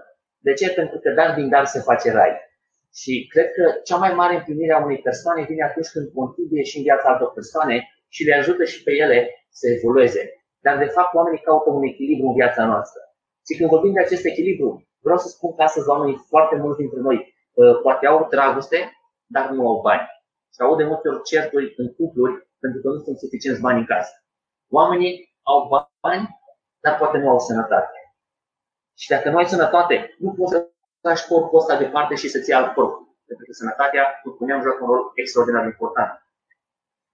De 0.46 0.52
ce? 0.58 0.66
Pentru 0.78 0.98
că 1.02 1.08
dar 1.18 1.30
din 1.38 1.48
dar 1.54 1.64
se 1.74 1.80
face 1.88 2.08
rai. 2.18 2.32
Și 3.00 3.12
cred 3.32 3.48
că 3.56 3.64
cea 3.88 3.98
mai 4.04 4.12
mare 4.20 4.34
împlinire 4.36 4.72
a 4.72 4.84
unei 4.86 5.00
persoane 5.08 5.48
vine 5.50 5.62
atunci 5.64 5.92
când 5.94 6.06
contribuie 6.18 6.62
și 6.70 6.76
în 6.76 6.82
viața 6.88 7.06
altor 7.08 7.30
persoane 7.38 7.76
și 8.14 8.26
le 8.28 8.34
ajută 8.34 8.64
și 8.64 8.82
pe 8.82 8.92
ele 9.04 9.18
să 9.58 9.64
evolueze. 9.76 10.22
Dar 10.64 10.78
de 10.78 10.88
fapt 10.96 11.14
oamenii 11.14 11.46
caută 11.48 11.70
un 11.70 11.84
echilibru 11.92 12.26
în 12.28 12.34
viața 12.40 12.62
noastră. 12.72 13.00
Și 13.46 13.56
când 13.56 13.68
vorbim 13.74 13.92
de 13.92 14.00
acest 14.00 14.24
echilibru, 14.24 14.68
vreau 15.06 15.18
să 15.18 15.28
spun 15.28 15.50
că 15.54 15.62
astăzi 15.62 15.88
oamenii 15.88 16.24
foarte 16.32 16.56
mulți 16.56 16.78
dintre 16.82 17.00
noi 17.00 17.16
uh, 17.18 17.80
poate 17.82 18.06
au 18.06 18.26
dragoste, 18.34 18.78
dar 19.34 19.50
nu 19.50 19.68
au 19.70 19.80
bani. 19.80 20.06
Și 20.54 20.60
au 20.60 20.76
de 20.76 20.84
multe 20.84 21.08
ori 21.08 21.22
certuri 21.22 21.74
în 21.76 21.88
cupluri 21.96 22.34
pentru 22.62 22.80
că 22.80 22.88
nu 22.88 22.98
sunt 22.98 23.18
suficienți 23.18 23.60
bani 23.60 23.78
în 23.78 23.86
casă. 23.92 24.14
Oamenii 24.78 25.14
au 25.42 25.58
bani, 26.00 26.26
dar 26.84 26.94
poate 26.98 27.16
nu 27.18 27.28
au 27.28 27.38
sănătate. 27.38 27.96
Și 29.00 29.08
dacă 29.08 29.30
nu 29.30 29.36
ai 29.36 29.52
sănătate, 29.54 30.14
nu 30.18 30.30
poți 30.36 30.52
să 30.52 30.58
lași 31.00 31.26
corpul 31.26 31.58
ăsta 31.58 31.76
departe 31.76 32.14
și 32.14 32.28
să-ți 32.28 32.48
iei 32.48 32.58
alt 32.58 32.74
corp. 32.74 32.92
Pentru 33.26 33.44
că 33.46 33.52
sănătatea, 33.52 34.04
cum 34.22 34.32
spuneam, 34.32 34.62
joacă 34.62 34.80
un 34.84 34.90
rol 34.90 35.02
extraordinar 35.14 35.62
de 35.62 35.72
important. 35.74 36.12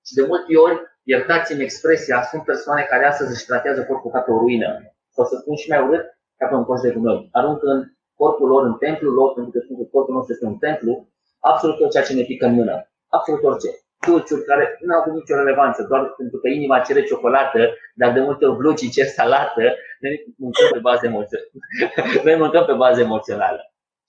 Și 0.06 0.14
de 0.14 0.22
multe 0.26 0.56
ori, 0.56 0.76
iertați-mi 1.02 1.62
expresia, 1.62 2.22
sunt 2.22 2.44
persoane 2.44 2.82
care 2.82 3.04
astăzi 3.06 3.30
își 3.32 3.46
tratează 3.46 3.80
corpul 3.84 4.10
ca 4.10 4.20
pe 4.20 4.30
o 4.30 4.38
ruină. 4.38 4.70
Sau 5.14 5.24
să 5.24 5.36
spun 5.40 5.56
și 5.56 5.70
mai 5.70 5.82
urât, 5.86 6.04
ca 6.38 6.46
pe 6.46 6.54
un 6.54 6.64
coș 6.64 6.80
de 6.80 6.90
gunoi. 6.92 7.28
Aruncă 7.32 7.66
în 7.66 7.80
corpul 8.14 8.48
lor, 8.48 8.62
în 8.64 8.76
templul 8.78 9.14
lor, 9.14 9.32
pentru 9.34 9.52
că 9.52 9.58
spun 9.58 9.76
că 9.76 9.84
corpul 9.94 10.14
nostru 10.14 10.32
este 10.32 10.46
un 10.46 10.58
templu, 10.58 11.08
absolut 11.38 11.76
tot 11.76 11.90
ceea 11.90 12.04
ce 12.04 12.14
ne 12.14 12.22
pică 12.22 12.46
în 12.46 12.54
mână. 12.54 12.74
Absolut 13.08 13.42
orice 13.42 13.70
dulciuri 14.06 14.44
care 14.50 14.64
nu 14.86 14.94
au 14.94 15.00
avut 15.00 15.14
nicio 15.20 15.34
relevanță, 15.42 15.80
doar 15.90 16.02
pentru 16.20 16.38
că 16.38 16.48
inima 16.48 16.84
cere 16.86 17.02
ciocolată, 17.02 17.60
dar 18.00 18.12
de 18.12 18.20
multe 18.20 18.44
ori 18.46 18.56
blugii 18.56 18.94
cer 18.96 19.06
salată, 19.06 19.64
noi 20.02 20.14
mâncăm 20.44 20.68
pe 20.72 20.78
bază 20.88 21.06
emoțională. 21.06 21.50
noi 22.26 22.36
mâncăm 22.42 22.64
pe 22.64 22.76
bază 22.84 23.00
emoțională. 23.00 23.60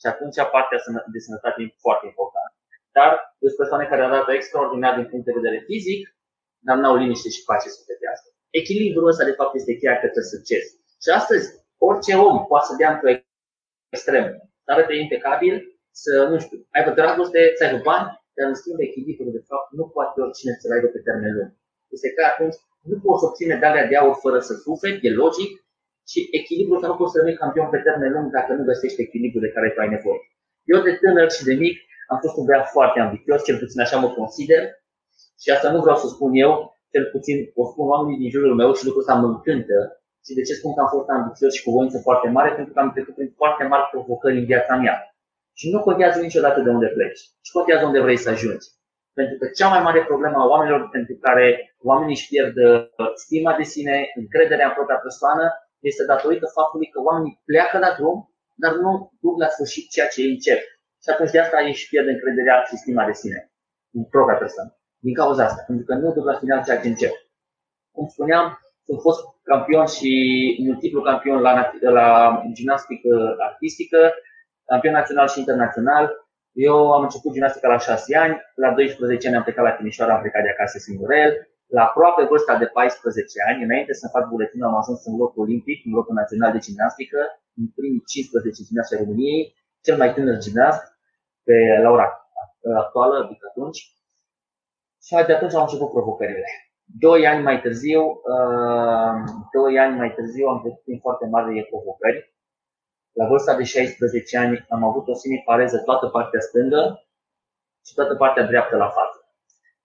Și 0.01 0.07
atunci 0.11 0.37
partea 0.55 0.79
de 1.13 1.19
sănătate 1.25 1.57
e 1.61 1.81
foarte 1.85 2.05
importantă. 2.11 2.55
Dar 2.97 3.09
sunt 3.39 3.55
persoane 3.61 3.85
care 3.91 4.03
arată 4.03 4.31
extraordinar 4.33 4.93
din 4.99 5.07
punct 5.11 5.25
de 5.25 5.37
vedere 5.39 5.59
fizic, 5.69 6.01
dar 6.67 6.75
nu 6.77 6.87
au 6.89 6.95
liniște 7.01 7.29
și 7.35 7.45
pace 7.49 7.67
sufletească. 7.77 8.27
Echilibrul 8.61 9.11
ăsta, 9.11 9.23
de 9.29 9.37
fapt, 9.39 9.53
este 9.55 9.77
cheia 9.79 9.99
către 10.03 10.21
succes. 10.33 10.65
Și 11.03 11.09
astăzi, 11.19 11.45
orice 11.87 12.13
om 12.27 12.37
poate 12.49 12.65
să 12.69 12.73
dea 12.77 12.91
într-o 12.93 13.11
extremă, 13.93 14.35
să 14.63 14.69
arate 14.71 14.93
impecabil, 14.95 15.53
să, 16.03 16.13
nu 16.31 16.37
știu, 16.43 16.57
aibă 16.75 16.91
dragoste, 16.99 17.41
să 17.57 17.63
aibă 17.65 17.79
bani, 17.89 18.07
dar 18.39 18.47
în 18.51 18.57
schimb 18.61 18.79
echilibrul, 18.87 19.31
de 19.37 19.43
fapt, 19.49 19.67
nu 19.79 19.85
poate 19.95 20.15
oricine 20.25 20.53
să-l 20.59 20.75
aibă 20.75 20.87
pe 20.95 21.01
termen 21.07 21.31
lung. 21.37 21.51
Este 21.95 22.09
că 22.15 22.21
atunci 22.31 22.57
nu 22.91 22.97
poți 23.05 23.25
obține 23.27 23.53
medalea 23.55 23.85
de 23.89 23.95
aur 24.01 24.15
fără 24.25 24.39
să 24.47 24.53
suferi, 24.65 24.99
e 25.07 25.19
logic, 25.23 25.51
și 26.11 26.19
echilibrul 26.39 26.81
că 26.81 26.87
nu 26.87 26.97
poți 26.99 27.11
să 27.13 27.17
rămâi 27.17 27.41
campion 27.43 27.67
pe 27.71 27.83
termen 27.87 28.11
lung 28.15 28.27
dacă 28.37 28.51
nu 28.53 28.63
găsești 28.71 29.03
echilibrul 29.05 29.45
de 29.45 29.53
care 29.55 29.67
tu 29.69 29.79
ai 29.79 29.93
nevoie. 29.95 30.23
Eu 30.71 30.79
de 30.87 30.93
tânăr 31.01 31.27
și 31.35 31.43
de 31.49 31.55
mic 31.63 31.75
am 32.11 32.17
fost 32.23 32.35
un 32.39 32.45
băiat 32.47 32.67
foarte 32.75 32.97
ambițios, 32.99 33.39
cel 33.47 33.57
puțin 33.61 33.79
așa 33.81 33.97
mă 34.03 34.09
consider, 34.19 34.61
și 35.41 35.49
asta 35.55 35.71
nu 35.71 35.79
vreau 35.81 35.97
să 36.03 36.07
spun 36.07 36.31
eu, 36.45 36.51
cel 36.93 37.05
puțin 37.13 37.37
o 37.61 37.63
spun 37.71 37.85
oamenii 37.93 38.21
din 38.21 38.29
jurul 38.35 38.55
meu 38.61 38.69
și 38.73 38.85
lucrul 38.85 39.03
ăsta 39.03 39.15
mă 39.21 39.27
încântă. 39.33 39.77
Și 40.25 40.33
de 40.37 40.43
ce 40.47 40.53
spun 40.53 40.73
că 40.73 40.81
am 40.81 40.91
fost 40.95 41.09
ambițios 41.09 41.51
și 41.53 41.63
cu 41.63 41.71
voință 41.71 41.97
foarte 42.07 42.27
mare? 42.35 42.49
Pentru 42.55 42.73
că 42.73 42.79
am 42.79 42.91
trecut 42.95 43.15
prin 43.15 43.31
foarte 43.41 43.63
mari 43.71 43.89
provocări 43.91 44.39
în 44.41 44.45
viața 44.45 44.75
mea. 44.75 44.95
Și 45.59 45.65
nu 45.73 45.79
contează 45.87 46.19
niciodată 46.19 46.59
de 46.61 46.69
unde 46.69 46.89
pleci, 46.95 47.21
ci 47.45 47.51
contează 47.57 47.83
unde 47.85 48.01
vrei 48.05 48.23
să 48.23 48.29
ajungi. 48.29 48.67
Pentru 49.19 49.35
că 49.39 49.45
cea 49.57 49.69
mai 49.73 49.81
mare 49.87 50.01
problemă 50.11 50.37
a 50.39 50.49
oamenilor 50.53 50.81
pentru 50.95 51.15
care 51.25 51.45
oamenii 51.89 52.17
își 52.17 52.29
pierd 52.31 52.57
uh, 52.57 52.79
stima 53.23 53.53
de 53.61 53.65
sine, 53.73 53.95
încrederea 54.21 54.67
în 54.67 54.73
propria 54.77 54.99
persoană, 55.07 55.45
este 55.89 56.03
datorită 56.11 56.45
faptului 56.57 56.89
că 56.93 56.99
oamenii 57.07 57.41
pleacă 57.49 57.77
la 57.85 57.91
drum, 57.97 58.17
dar 58.63 58.73
nu 58.83 58.91
duc 59.23 59.35
la 59.43 59.49
sfârșit 59.55 59.85
ceea 59.93 60.07
ce 60.07 60.21
ei 60.21 60.33
încep. 60.35 60.61
Și 61.03 61.09
atunci 61.13 61.31
de 61.31 61.39
asta 61.39 61.61
ei 61.61 61.73
își 61.75 61.89
pierd 61.89 62.07
încrederea 62.07 62.55
și 62.67 62.75
stima 62.81 63.05
de 63.05 63.15
sine 63.21 63.39
în 63.97 64.03
propria 64.13 64.37
persoană. 64.43 64.71
Din 65.05 65.13
cauza 65.21 65.43
asta, 65.45 65.61
pentru 65.67 65.85
că 65.85 65.93
nu 65.93 66.13
duc 66.13 66.25
la 66.25 66.39
final 66.41 66.63
ceea 66.63 66.81
ce 66.81 66.87
încep. 66.87 67.13
Cum 67.95 68.05
spuneam, 68.15 68.45
sunt 68.85 68.99
fost 69.07 69.21
campion 69.51 69.85
și 69.97 70.11
multiplu 70.67 71.01
campion 71.01 71.39
la, 71.47 71.71
la 71.97 72.07
gimnastică 72.53 73.35
artistică, 73.49 73.99
campion 74.69 74.93
național 74.93 75.27
și 75.27 75.39
internațional. 75.43 76.05
Eu 76.67 76.77
am 76.95 77.03
început 77.07 77.31
gimnastica 77.33 77.67
la 77.67 77.77
6 77.77 78.17
ani, 78.23 78.35
la 78.63 78.69
12 78.73 79.27
ani 79.27 79.37
am 79.37 79.43
plecat 79.43 79.65
la 79.65 79.71
Timișoara, 79.71 80.13
am 80.15 80.21
plecat 80.21 80.43
de 80.43 80.49
acasă 80.49 80.77
singurel. 80.77 81.31
La 81.75 81.81
aproape 81.83 82.23
vârsta 82.31 82.53
de 82.57 82.65
14 82.65 83.37
ani, 83.49 83.63
înainte 83.63 83.93
să 83.93 84.13
fac 84.15 84.23
buletinul, 84.29 84.67
am 84.67 84.77
ajuns 84.81 85.05
în 85.05 85.15
locul 85.17 85.43
olimpic, 85.45 85.85
în 85.85 85.93
locul 85.97 86.15
național 86.21 86.51
de 86.51 86.63
gimnastică, 86.65 87.19
în 87.59 87.65
primii 87.77 88.03
15 88.05 88.63
gimnaste 88.67 88.95
ai 88.95 89.01
României, 89.03 89.43
cel 89.85 89.97
mai 89.97 90.13
tânăr 90.13 90.37
gimnast 90.45 90.83
pe 91.47 91.55
la 91.83 91.89
ora 91.89 92.07
actuală, 92.83 93.15
adică 93.23 93.45
atunci. 93.49 93.79
Și 95.05 95.11
de 95.27 95.33
atunci 95.33 95.53
au 95.53 95.61
început 95.61 95.89
provocările. 95.91 96.47
Doi 97.05 97.27
ani 97.27 97.43
mai 97.43 97.61
târziu, 97.61 98.01
uh, 98.33 99.13
doi 99.53 99.79
ani 99.79 99.97
mai 99.97 100.11
târziu 100.13 100.47
am 100.47 100.59
trecut 100.61 100.83
prin 100.83 100.99
foarte 100.99 101.25
mari 101.25 101.67
provocări. 101.71 102.28
La 103.19 103.25
vârsta 103.27 103.53
de 103.55 103.63
16 103.63 104.37
ani 104.37 104.65
am 104.69 104.83
avut 104.89 105.05
o 105.07 105.13
semipareză 105.13 105.77
toată 105.87 106.05
partea 106.15 106.39
stângă 106.39 106.81
și 107.87 107.93
toată 107.93 108.15
partea 108.15 108.43
dreaptă 108.51 108.75
la 108.75 108.89
față. 108.97 109.17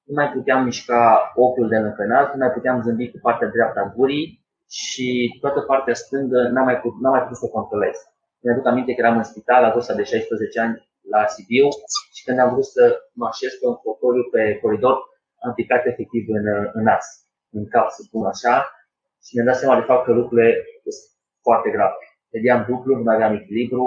Nu 0.06 0.14
mai 0.18 0.28
puteam 0.34 0.64
mișca 0.64 1.32
ochiul 1.34 1.68
de 1.68 1.78
lângă 1.84 2.04
nas, 2.04 2.26
nu 2.32 2.38
mai 2.42 2.52
puteam 2.56 2.82
zâmbi 2.82 3.10
cu 3.10 3.18
partea 3.22 3.48
dreaptă 3.48 3.78
a 3.80 3.92
gurii 3.96 4.26
și 4.80 5.06
toată 5.40 5.60
partea 5.60 5.94
stângă 5.94 6.40
n-am 6.52 6.64
mai, 6.64 6.78
putut, 6.80 7.00
n-am 7.00 7.12
mai 7.16 7.22
putut 7.22 7.36
să 7.36 7.48
controlez. 7.56 7.96
Mi-aduc 8.42 8.66
aminte 8.66 8.92
că 8.94 9.00
eram 9.00 9.16
în 9.16 9.28
spital 9.30 9.62
la 9.62 9.72
vârsta 9.74 9.94
de 9.94 10.02
16 10.02 10.60
ani 10.60 10.74
la 11.12 11.26
Sibiu 11.26 11.68
și 12.14 12.24
când 12.24 12.38
am 12.38 12.50
vrut 12.52 12.68
să 12.76 12.82
mă 13.18 13.26
așez 13.26 13.52
pe 13.60 13.66
un 13.66 13.76
fotoliu 13.84 14.24
pe 14.32 14.58
coridor, 14.62 14.96
am 15.44 15.52
picat 15.54 15.82
efectiv 15.86 16.24
în, 16.38 16.46
în 16.72 16.82
nas, 16.82 17.06
în 17.50 17.68
cap, 17.68 17.88
să 17.90 18.00
spun 18.02 18.24
așa, 18.26 18.54
și 19.24 19.30
mi-am 19.34 19.46
dat 19.46 19.56
seama 19.60 19.80
de 19.80 19.86
fapt 19.90 20.04
că 20.04 20.12
lucrurile 20.12 20.48
sunt 20.82 20.96
foarte 21.46 21.70
grave. 21.76 22.04
Vedeam 22.34 22.60
dublu, 22.68 22.96
nu 22.96 23.02
mai 23.02 23.14
aveam 23.14 23.34
echilibru, 23.34 23.84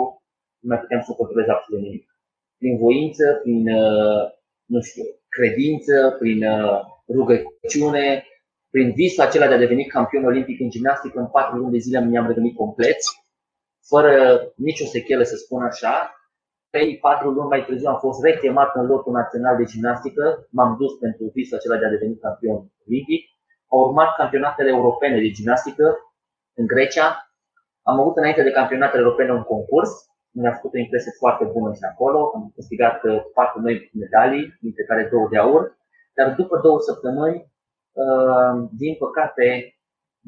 nu 0.59 0.67
mai 0.69 0.79
puteam 0.79 1.01
să 1.01 1.11
controlez 1.11 1.47
absolut 1.47 1.81
nimic. 1.81 2.05
Prin 2.59 2.77
voință, 2.77 3.25
prin, 3.43 3.61
uh, 3.81 4.23
nu 4.73 4.79
știu, 4.81 5.03
credință, 5.37 6.15
prin 6.19 6.39
uh, 6.43 6.79
rugăciune, 7.17 8.23
prin 8.73 8.91
visul 8.99 9.23
acela 9.23 9.47
de 9.47 9.53
a 9.53 9.63
deveni 9.65 9.85
campion 9.85 10.25
olimpic 10.25 10.59
în 10.59 10.69
gimnastică, 10.69 11.19
în 11.19 11.27
patru 11.27 11.57
luni 11.57 11.71
de 11.71 11.77
zile 11.77 12.05
mi-am 12.05 12.27
revenit 12.27 12.55
complet, 12.55 12.99
fără 13.91 14.11
nicio 14.55 14.85
sechelă, 14.85 15.23
să 15.23 15.35
spun 15.35 15.61
așa, 15.61 16.11
3-4 16.77 17.23
luni 17.23 17.47
mai 17.49 17.65
târziu 17.65 17.89
am 17.89 17.99
fost 17.99 18.23
rechemat 18.23 18.75
în 18.75 18.85
lotul 18.85 19.13
național 19.13 19.55
de 19.57 19.63
gimnastică, 19.63 20.47
m-am 20.51 20.75
dus 20.79 20.93
pentru 20.93 21.31
visul 21.33 21.57
acela 21.57 21.77
de 21.77 21.85
a 21.85 21.89
deveni 21.89 22.17
campion 22.17 22.71
olimpic. 22.87 23.23
Au 23.71 23.79
urmat 23.79 24.15
campionatele 24.15 24.69
europene 24.69 25.19
de 25.19 25.29
gimnastică 25.29 25.97
în 26.53 26.65
Grecia. 26.65 27.26
Am 27.89 27.99
avut 27.99 28.15
înainte 28.17 28.43
de 28.43 28.57
campionatele 28.59 29.01
europene 29.03 29.31
un 29.31 29.43
concurs, 29.43 29.91
mi-a 30.31 30.53
făcut 30.57 30.73
o 30.73 30.77
impresie 30.77 31.11
foarte 31.21 31.45
bună 31.55 31.73
și 31.73 31.85
acolo. 31.91 32.31
Am 32.35 32.51
câștigat 32.55 33.03
uh, 33.03 33.23
patru 33.33 33.59
noi 33.61 33.91
medalii, 34.03 34.57
dintre 34.61 34.83
care 34.83 35.09
două 35.11 35.27
de 35.31 35.37
aur. 35.37 35.77
Dar 36.15 36.35
după 36.35 36.55
două 36.65 36.79
săptămâni, 36.79 37.37
uh, 38.03 38.53
din 38.81 38.93
păcate, 39.03 39.45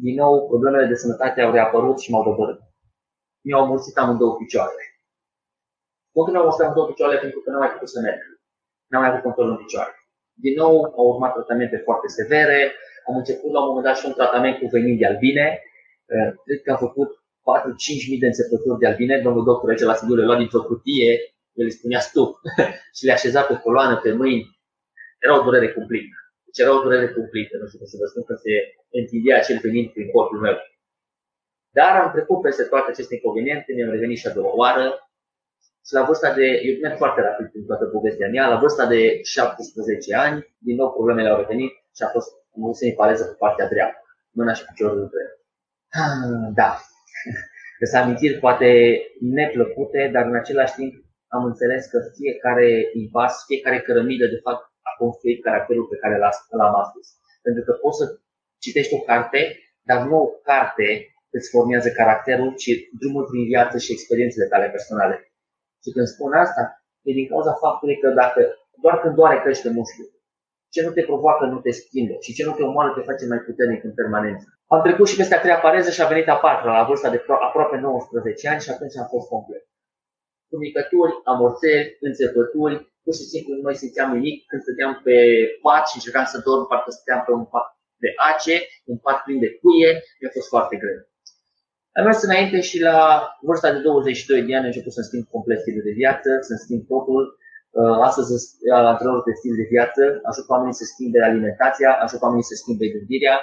din 0.05 0.15
nou 0.15 0.47
problemele 0.47 0.87
de 0.87 1.01
sănătate 1.03 1.41
au 1.41 1.51
reapărut 1.51 1.99
și 1.99 2.11
m-au 2.11 2.23
dobărât. 2.23 2.59
Mi-au 3.45 3.65
mulțit 3.65 3.97
amândouă 3.97 4.35
picioarele 4.35 4.83
Continuă 6.15 6.43
mă 6.43 6.51
stăm 6.51 6.73
două 6.73 6.87
picioarele 6.87 7.19
pentru 7.19 7.39
că 7.39 7.49
nu 7.49 7.55
am 7.55 7.63
mai 7.63 7.73
putut 7.75 7.89
să 7.89 7.99
merg. 7.99 8.21
N-am 8.89 9.01
mai 9.01 9.09
avut 9.09 9.23
control 9.27 9.49
în 9.49 9.61
picioare. 9.63 9.93
Din 10.45 10.53
nou 10.61 10.73
au 10.99 11.05
urmat 11.11 11.33
tratamente 11.33 11.77
foarte 11.87 12.07
severe. 12.07 12.59
Am 13.07 13.15
început 13.15 13.51
la 13.51 13.59
un 13.61 13.67
moment 13.67 13.85
dat 13.85 13.97
și 13.97 14.05
un 14.05 14.13
tratament 14.19 14.55
cu 14.57 14.65
venin 14.73 14.97
de 14.97 15.05
albine. 15.05 15.47
Eh, 16.13 16.29
cred 16.45 16.61
că 16.61 16.71
am 16.71 16.77
făcut 16.87 17.09
4-5 17.39 18.10
mii 18.10 18.24
de 18.24 18.29
înțepături 18.31 18.79
de 18.81 18.88
albine. 18.88 19.15
Domnul 19.25 19.43
doctor 19.50 19.69
aici 19.69 19.89
la 19.91 19.98
Sibiu 20.00 20.15
le 20.15 20.25
lua 20.25 20.38
dintr-o 20.38 20.67
cutie, 20.69 21.12
el 21.60 21.65
îi 21.69 21.77
spunea 21.79 22.00
stup 22.00 22.31
și 22.98 23.05
le 23.05 23.12
așeza 23.12 23.41
pe 23.41 23.55
coloană, 23.63 23.96
pe 24.03 24.12
mâini. 24.19 24.46
Era 25.24 25.39
o 25.39 25.43
durere 25.43 25.69
cumplită. 25.75 26.15
Deci 26.46 26.60
era 26.63 26.77
o 26.77 26.81
durere 26.86 27.08
cumplită. 27.17 27.53
Nu 27.58 27.65
știu 27.67 27.79
cum 27.79 27.88
să 27.88 27.98
vă 28.00 28.05
spun 28.05 28.24
că 28.24 28.36
se 28.43 28.53
întindea 29.00 29.38
acel 29.38 29.58
venin 29.63 29.88
prin 29.93 30.08
corpul 30.12 30.39
meu. 30.39 30.58
Dar 31.77 31.93
am 32.01 32.12
trecut 32.15 32.41
peste 32.41 32.63
toate 32.63 32.91
aceste 32.91 33.13
inconveniente, 33.15 33.74
mi-am 33.74 33.91
revenit 33.96 34.17
și 34.17 34.27
a 34.27 34.34
doua 34.38 34.53
oară, 34.62 34.86
și 35.86 35.93
la 35.93 36.03
vârsta 36.03 36.34
de, 36.34 36.46
eu 36.67 36.79
merg 36.81 36.98
foarte 36.98 37.22
rapid 37.22 37.48
prin 37.51 37.65
toată 37.65 37.86
povestea 37.86 38.29
mea, 38.29 38.48
la 38.48 38.60
vârsta 38.60 38.86
de 38.86 39.19
17 39.24 40.15
ani, 40.15 40.55
din 40.58 40.75
nou 40.75 40.91
problemele 40.91 41.29
au 41.29 41.39
revenit 41.39 41.72
și 41.96 42.03
a 42.03 42.08
fost 42.08 42.29
nu 42.53 42.74
se 42.74 42.93
pareză 42.98 43.24
pe 43.25 43.36
partea 43.43 43.67
dreaptă, 43.67 44.03
mâna 44.31 44.53
și 44.53 44.65
piciorul 44.65 45.01
între 45.01 45.22
Da, 46.53 46.79
sunt 47.89 48.01
amintiri 48.01 48.39
poate 48.39 48.69
neplăcute, 49.19 50.09
dar 50.13 50.25
în 50.25 50.35
același 50.35 50.73
timp 50.79 50.93
am 51.35 51.43
înțeles 51.43 51.85
că 51.85 51.97
fiecare 52.17 52.69
impas, 52.93 53.33
fiecare 53.49 53.79
cărămidă, 53.81 54.25
de 54.25 54.39
fapt, 54.45 54.63
a 54.89 54.91
construit 54.97 55.43
caracterul 55.43 55.85
pe 55.91 55.97
care 56.01 56.17
l-am 56.57 56.75
astăzi. 56.83 57.09
Pentru 57.45 57.63
că 57.63 57.71
poți 57.83 57.97
să 58.01 58.05
citești 58.63 58.93
o 58.97 58.99
carte, 59.09 59.39
dar 59.89 59.99
nu 60.07 60.15
o 60.25 60.27
carte 60.49 60.88
îți 61.38 61.49
formează 61.49 61.89
caracterul, 61.89 62.51
ci 62.61 62.71
drumul 62.99 63.25
prin 63.29 63.43
viață 63.53 63.77
și 63.77 63.91
experiențele 63.91 64.47
tale 64.47 64.67
personale. 64.75 65.15
Și 65.83 65.89
când 65.95 66.07
spun 66.07 66.31
asta, 66.33 66.61
e 67.07 67.11
din 67.19 67.27
cauza 67.27 67.53
faptului 67.53 67.97
că 68.03 68.09
dacă 68.09 68.41
doar 68.83 68.95
când 69.01 69.15
doare 69.15 69.38
crește 69.43 69.69
mușchiul, 69.69 70.09
ce 70.73 70.79
nu 70.85 70.91
te 70.95 71.03
provoacă 71.09 71.43
nu 71.45 71.59
te 71.65 71.71
schimbă 71.81 72.15
și 72.25 72.33
ce 72.38 72.43
nu 72.45 72.53
te 72.55 72.63
omoară 72.69 72.89
te 72.93 73.07
face 73.09 73.25
mai 73.31 73.41
puternic 73.47 73.81
în 73.83 73.93
permanență. 73.99 74.45
Am 74.73 74.81
trecut 74.85 75.07
și 75.07 75.19
peste 75.19 75.35
a 75.35 75.43
treia 75.43 75.59
pareză 75.65 75.89
și 75.91 76.01
a 76.01 76.11
venit 76.13 76.27
a 76.27 76.38
patra 76.45 76.71
la 76.77 76.88
vârsta 76.89 77.09
de 77.09 77.19
aproape 77.47 77.77
19 77.77 78.49
ani 78.51 78.61
și 78.65 78.69
atunci 78.73 78.97
am 79.01 79.07
fost 79.13 79.27
complet. 79.33 79.63
Cunicături, 80.49 81.13
amorțeli, 81.31 81.97
înțepături, 82.07 82.75
pur 83.03 83.13
și 83.19 83.25
simplu 83.33 83.51
nu 83.57 83.63
mai 83.67 83.75
simțeam 83.81 84.09
nimic 84.15 84.38
când 84.49 84.61
stăteam 84.65 84.93
pe 85.05 85.15
pat 85.63 85.83
și 85.89 85.97
încercam 85.97 86.25
să 86.33 86.38
dorm, 86.47 86.63
parcă 86.71 86.89
stăteam 86.91 87.21
pe 87.25 87.31
un 87.39 87.45
pat 87.53 87.67
de 88.03 88.09
ace, 88.29 88.55
un 88.91 88.97
pat 89.05 89.17
plin 89.25 89.39
de 89.45 89.49
cuie, 89.59 89.91
mi-a 90.19 90.31
fost 90.38 90.49
foarte 90.53 90.75
greu. 90.83 90.99
Am 91.97 92.03
mers 92.05 92.21
înainte 92.27 92.57
și 92.69 92.77
la 92.88 92.97
vârsta 93.47 93.69
de 93.75 93.79
22 93.79 94.41
de 94.47 94.55
ani 94.55 94.65
am 94.65 94.71
început 94.71 94.93
să 94.97 95.01
schimb 95.01 95.25
complet 95.35 95.59
stilul 95.59 95.88
de 95.89 95.97
viață, 96.01 96.29
să 96.47 96.53
schimb 96.63 96.81
totul. 96.93 97.23
Uh, 97.77 97.97
astăzi 98.07 98.27
sunt 98.27 98.41
antrenor 98.91 99.19
de 99.27 99.33
stil 99.39 99.55
de 99.61 99.69
viață, 99.73 100.01
ajut 100.29 100.45
oamenii 100.53 100.79
să 100.81 100.85
schimbe 100.91 101.19
alimentația, 101.29 101.89
ajut 102.05 102.21
oamenii 102.25 102.49
să 102.51 102.55
schimbe 102.61 102.93
gândirea 102.95 103.35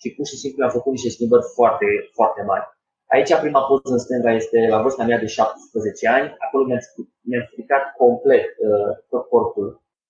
și 0.00 0.08
pur 0.16 0.26
și 0.30 0.40
simplu 0.42 0.64
am 0.64 0.76
făcut 0.78 0.92
niște 0.96 1.14
schimbări 1.16 1.44
foarte, 1.56 1.88
foarte 2.18 2.42
mari. 2.50 2.66
Aici 3.14 3.32
prima 3.44 3.62
poză 3.68 3.92
în 3.96 4.04
stânga 4.04 4.32
este 4.42 4.58
la 4.72 4.82
vârsta 4.82 5.04
mea 5.04 5.18
de 5.24 5.26
17 5.26 6.08
ani. 6.16 6.26
Acolo 6.44 6.62
mi-am, 6.64 6.82
mi-am 7.28 7.46
stricat 7.50 7.84
complet 8.02 8.46
uh, 8.68 8.90
tot 9.12 9.24
corpul. 9.32 9.66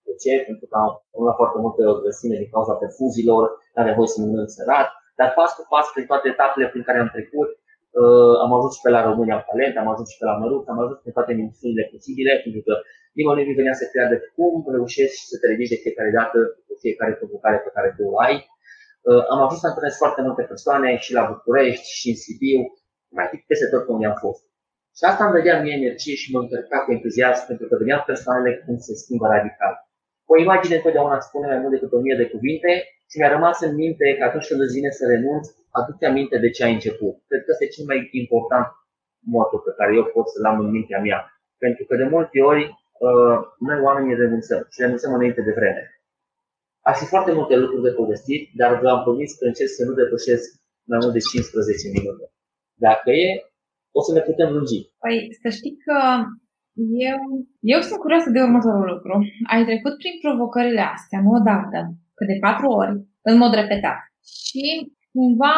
De 0.07 0.15
ce? 0.23 0.33
Pentru 0.49 0.67
că 0.71 0.75
am 0.85 0.93
luat 1.25 1.37
foarte 1.41 1.59
multă 1.65 1.83
grăsime 2.03 2.37
din 2.43 2.53
cauza 2.55 2.75
perfuzilor, 2.83 3.45
nu 3.73 3.81
aveam 3.81 3.97
voie 3.99 4.15
să 4.15 4.19
mănânc 4.21 4.51
sărat, 4.59 4.89
dar 5.19 5.29
pas 5.39 5.51
cu 5.57 5.65
pas, 5.73 5.87
prin 5.95 6.07
toate 6.11 6.27
etapele 6.35 6.67
prin 6.73 6.85
care 6.89 6.99
am 6.99 7.11
trecut, 7.17 7.51
Uh, 7.99 8.35
am 8.45 8.51
ajuns 8.57 8.73
și 8.77 8.85
pe 8.85 8.95
la 8.97 9.03
România 9.09 9.37
în 9.41 9.47
talent, 9.51 9.75
am 9.77 9.89
ajuns 9.93 10.09
și 10.13 10.19
pe 10.21 10.25
la 10.31 10.37
Măruț, 10.41 10.65
am 10.69 10.81
ajuns 10.83 10.99
pe 11.05 11.15
toate 11.17 11.31
emisiunile 11.33 11.85
posibile, 11.93 12.33
pentru 12.45 12.63
că 12.67 12.75
nimeni 13.19 13.49
nu 13.49 13.55
venea 13.61 13.77
să 13.81 13.91
creadă 13.93 14.17
cum 14.35 14.53
reușești 14.77 15.21
să 15.31 15.37
te 15.39 15.47
ridici 15.53 15.75
de 15.75 15.83
fiecare 15.85 16.11
dată 16.19 16.39
cu 16.67 16.73
fiecare 16.85 17.13
provocare 17.21 17.59
pe 17.65 17.71
care 17.77 17.89
tu 17.97 18.03
o 18.13 18.19
ai. 18.27 18.37
Uh, 19.09 19.23
am 19.33 19.41
ajuns 19.43 19.61
să 19.63 19.69
întâlnesc 19.69 19.99
foarte 20.05 20.21
multe 20.27 20.43
persoane 20.53 20.89
și 21.05 21.13
la 21.19 21.25
București 21.33 21.87
și 21.99 22.07
în 22.13 22.17
Sibiu, 22.23 22.61
practic 23.17 23.41
peste 23.51 23.67
tot 23.73 23.85
unde 23.95 24.07
am 24.07 24.19
fost. 24.25 24.43
Și 24.99 25.05
asta 25.11 25.23
îmi 25.25 25.37
dădea 25.37 25.57
mie 25.63 25.75
energie 25.81 26.17
și 26.23 26.33
mă 26.33 26.39
încărca 26.41 26.79
cu 26.85 26.91
entuziasm 26.97 27.43
pentru 27.51 27.67
că 27.69 27.75
vedeam 27.81 28.03
persoanele 28.11 28.51
cum 28.65 28.77
se 28.87 28.95
schimbă 29.03 29.27
radical. 29.35 29.75
O 30.33 30.35
imagine 30.45 30.77
întotdeauna 30.77 31.19
spune 31.29 31.47
mai 31.53 31.61
mult 31.63 31.73
decât 31.75 31.93
o 31.93 32.01
mie 32.05 32.17
de 32.23 32.31
cuvinte 32.35 32.73
și 33.11 33.19
mi-a 33.19 33.33
rămas 33.37 33.57
în 33.67 33.73
minte 33.83 34.07
că 34.19 34.25
atunci 34.25 34.49
când 34.49 34.61
îți 34.61 34.77
vine 34.79 34.91
să 34.99 35.05
renunți, 35.07 35.51
aduce 35.79 36.05
aminte 36.07 36.37
de 36.45 36.51
ce 36.51 36.65
ai 36.65 36.73
început. 36.79 37.15
Cred 37.29 37.41
că 37.45 37.51
este 37.53 37.73
cel 37.75 37.85
mai 37.91 37.99
important 38.23 38.67
moto 39.35 39.57
pe 39.67 39.73
care 39.79 39.91
eu 39.99 40.05
pot 40.05 40.27
să-l 40.29 40.45
am 40.51 40.59
în 40.65 40.71
mintea 40.77 41.01
mea. 41.07 41.21
Pentru 41.65 41.85
că 41.85 41.97
de 41.97 42.07
multe 42.15 42.39
ori 42.51 42.65
uh, 42.65 42.80
noi 43.69 43.79
oamenii 43.87 44.21
renunțăm 44.23 44.63
și 44.73 44.81
renunțăm 44.81 45.13
înainte 45.15 45.43
de 45.49 45.57
vreme. 45.59 45.83
Ar 46.89 46.95
fi 47.01 47.07
foarte 47.13 47.33
multe 47.39 47.55
lucruri 47.57 47.87
de 47.89 47.99
povestit, 48.01 48.43
dar 48.61 48.81
v-am 48.83 49.03
promis 49.07 49.31
că 49.39 49.45
încerc 49.47 49.71
să 49.79 49.83
nu 49.85 49.93
depășesc 50.01 50.47
mai 50.91 50.99
mult 51.03 51.13
de 51.13 51.19
15 51.19 51.89
minute. 51.97 52.25
Dacă 52.87 53.11
e, 53.11 53.29
o 53.99 54.01
să 54.07 54.13
ne 54.13 54.23
putem 54.29 54.49
lungi. 54.55 54.79
Păi 55.05 55.17
să 55.43 55.49
știi 55.59 55.77
că 55.85 55.97
Eu, 57.11 57.19
eu 57.75 57.81
sunt 57.89 58.01
curioasă 58.01 58.29
de 58.31 58.41
următorul 58.47 58.87
lucru. 58.93 59.15
Ai 59.53 59.63
trecut 59.69 59.95
prin 60.01 60.17
provocările 60.25 60.85
astea, 60.97 61.19
nu 61.25 61.31
odată, 61.39 61.79
cât 62.17 62.27
de 62.33 62.43
patru 62.47 62.67
ori, 62.83 62.95
în 63.31 63.37
mod 63.43 63.53
repetat. 63.61 63.99
Și 64.39 64.65
cumva, 65.15 65.57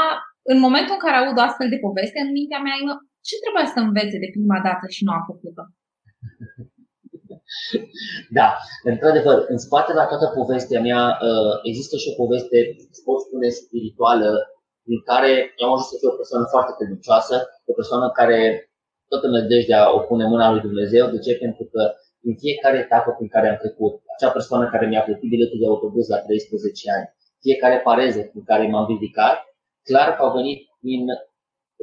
în 0.53 0.59
momentul 0.67 0.95
în 0.97 1.03
care 1.05 1.17
aud 1.19 1.37
o 1.39 1.47
astfel 1.49 1.69
de 1.75 1.83
poveste, 1.87 2.19
în 2.21 2.31
mintea 2.39 2.61
mea, 2.67 2.77
ce 3.29 3.35
trebuia 3.43 3.67
să 3.75 3.79
învețe 3.81 4.17
de 4.25 4.35
prima 4.37 4.59
dată 4.69 4.85
și 4.95 5.05
nu 5.07 5.13
a 5.19 5.23
făcut-o? 5.31 5.65
Da, 8.39 8.47
într-adevăr, 8.91 9.37
în 9.53 9.59
spate 9.67 9.93
la 9.93 10.07
toată 10.07 10.27
povestea 10.39 10.81
mea 10.81 11.03
uh, 11.29 11.55
există 11.63 11.95
și 11.97 12.11
o 12.11 12.19
poveste, 12.23 12.59
pot 13.05 13.21
spune, 13.21 13.49
spirituală, 13.49 14.29
din 14.91 15.01
care 15.11 15.31
eu 15.59 15.67
am 15.67 15.75
ajuns 15.75 15.89
să 15.91 15.99
fiu 16.01 16.11
o 16.13 16.21
persoană 16.21 16.47
foarte 16.55 16.73
credincioasă, 16.79 17.35
o 17.71 17.73
persoană 17.81 18.07
care 18.19 18.39
toată 19.11 19.27
nădejdea 19.29 19.83
o 19.97 19.99
pune 20.09 20.23
în 20.25 20.33
mâna 20.35 20.51
lui 20.53 20.67
Dumnezeu. 20.69 21.05
De 21.15 21.19
ce? 21.25 21.33
Pentru 21.45 21.65
că 21.73 21.83
în 22.29 22.35
fiecare 22.43 22.79
etapă 22.85 23.11
prin 23.19 23.31
care 23.35 23.47
am 23.49 23.59
trecut, 23.65 23.93
acea 24.15 24.33
persoană 24.39 24.65
care 24.73 24.87
mi-a 24.87 25.07
plătit 25.07 25.29
biletul 25.35 25.59
de 25.61 25.67
autobuz 25.67 26.07
la 26.15 26.19
13 26.19 26.91
ani, 26.97 27.07
fiecare 27.47 27.77
pareză 27.89 28.21
prin 28.31 28.45
care 28.51 28.65
m-am 28.67 28.87
ridicat, 28.93 29.37
clar 29.89 30.09
că 30.15 30.21
au 30.23 30.33
venit 30.39 30.61
din, 30.89 31.03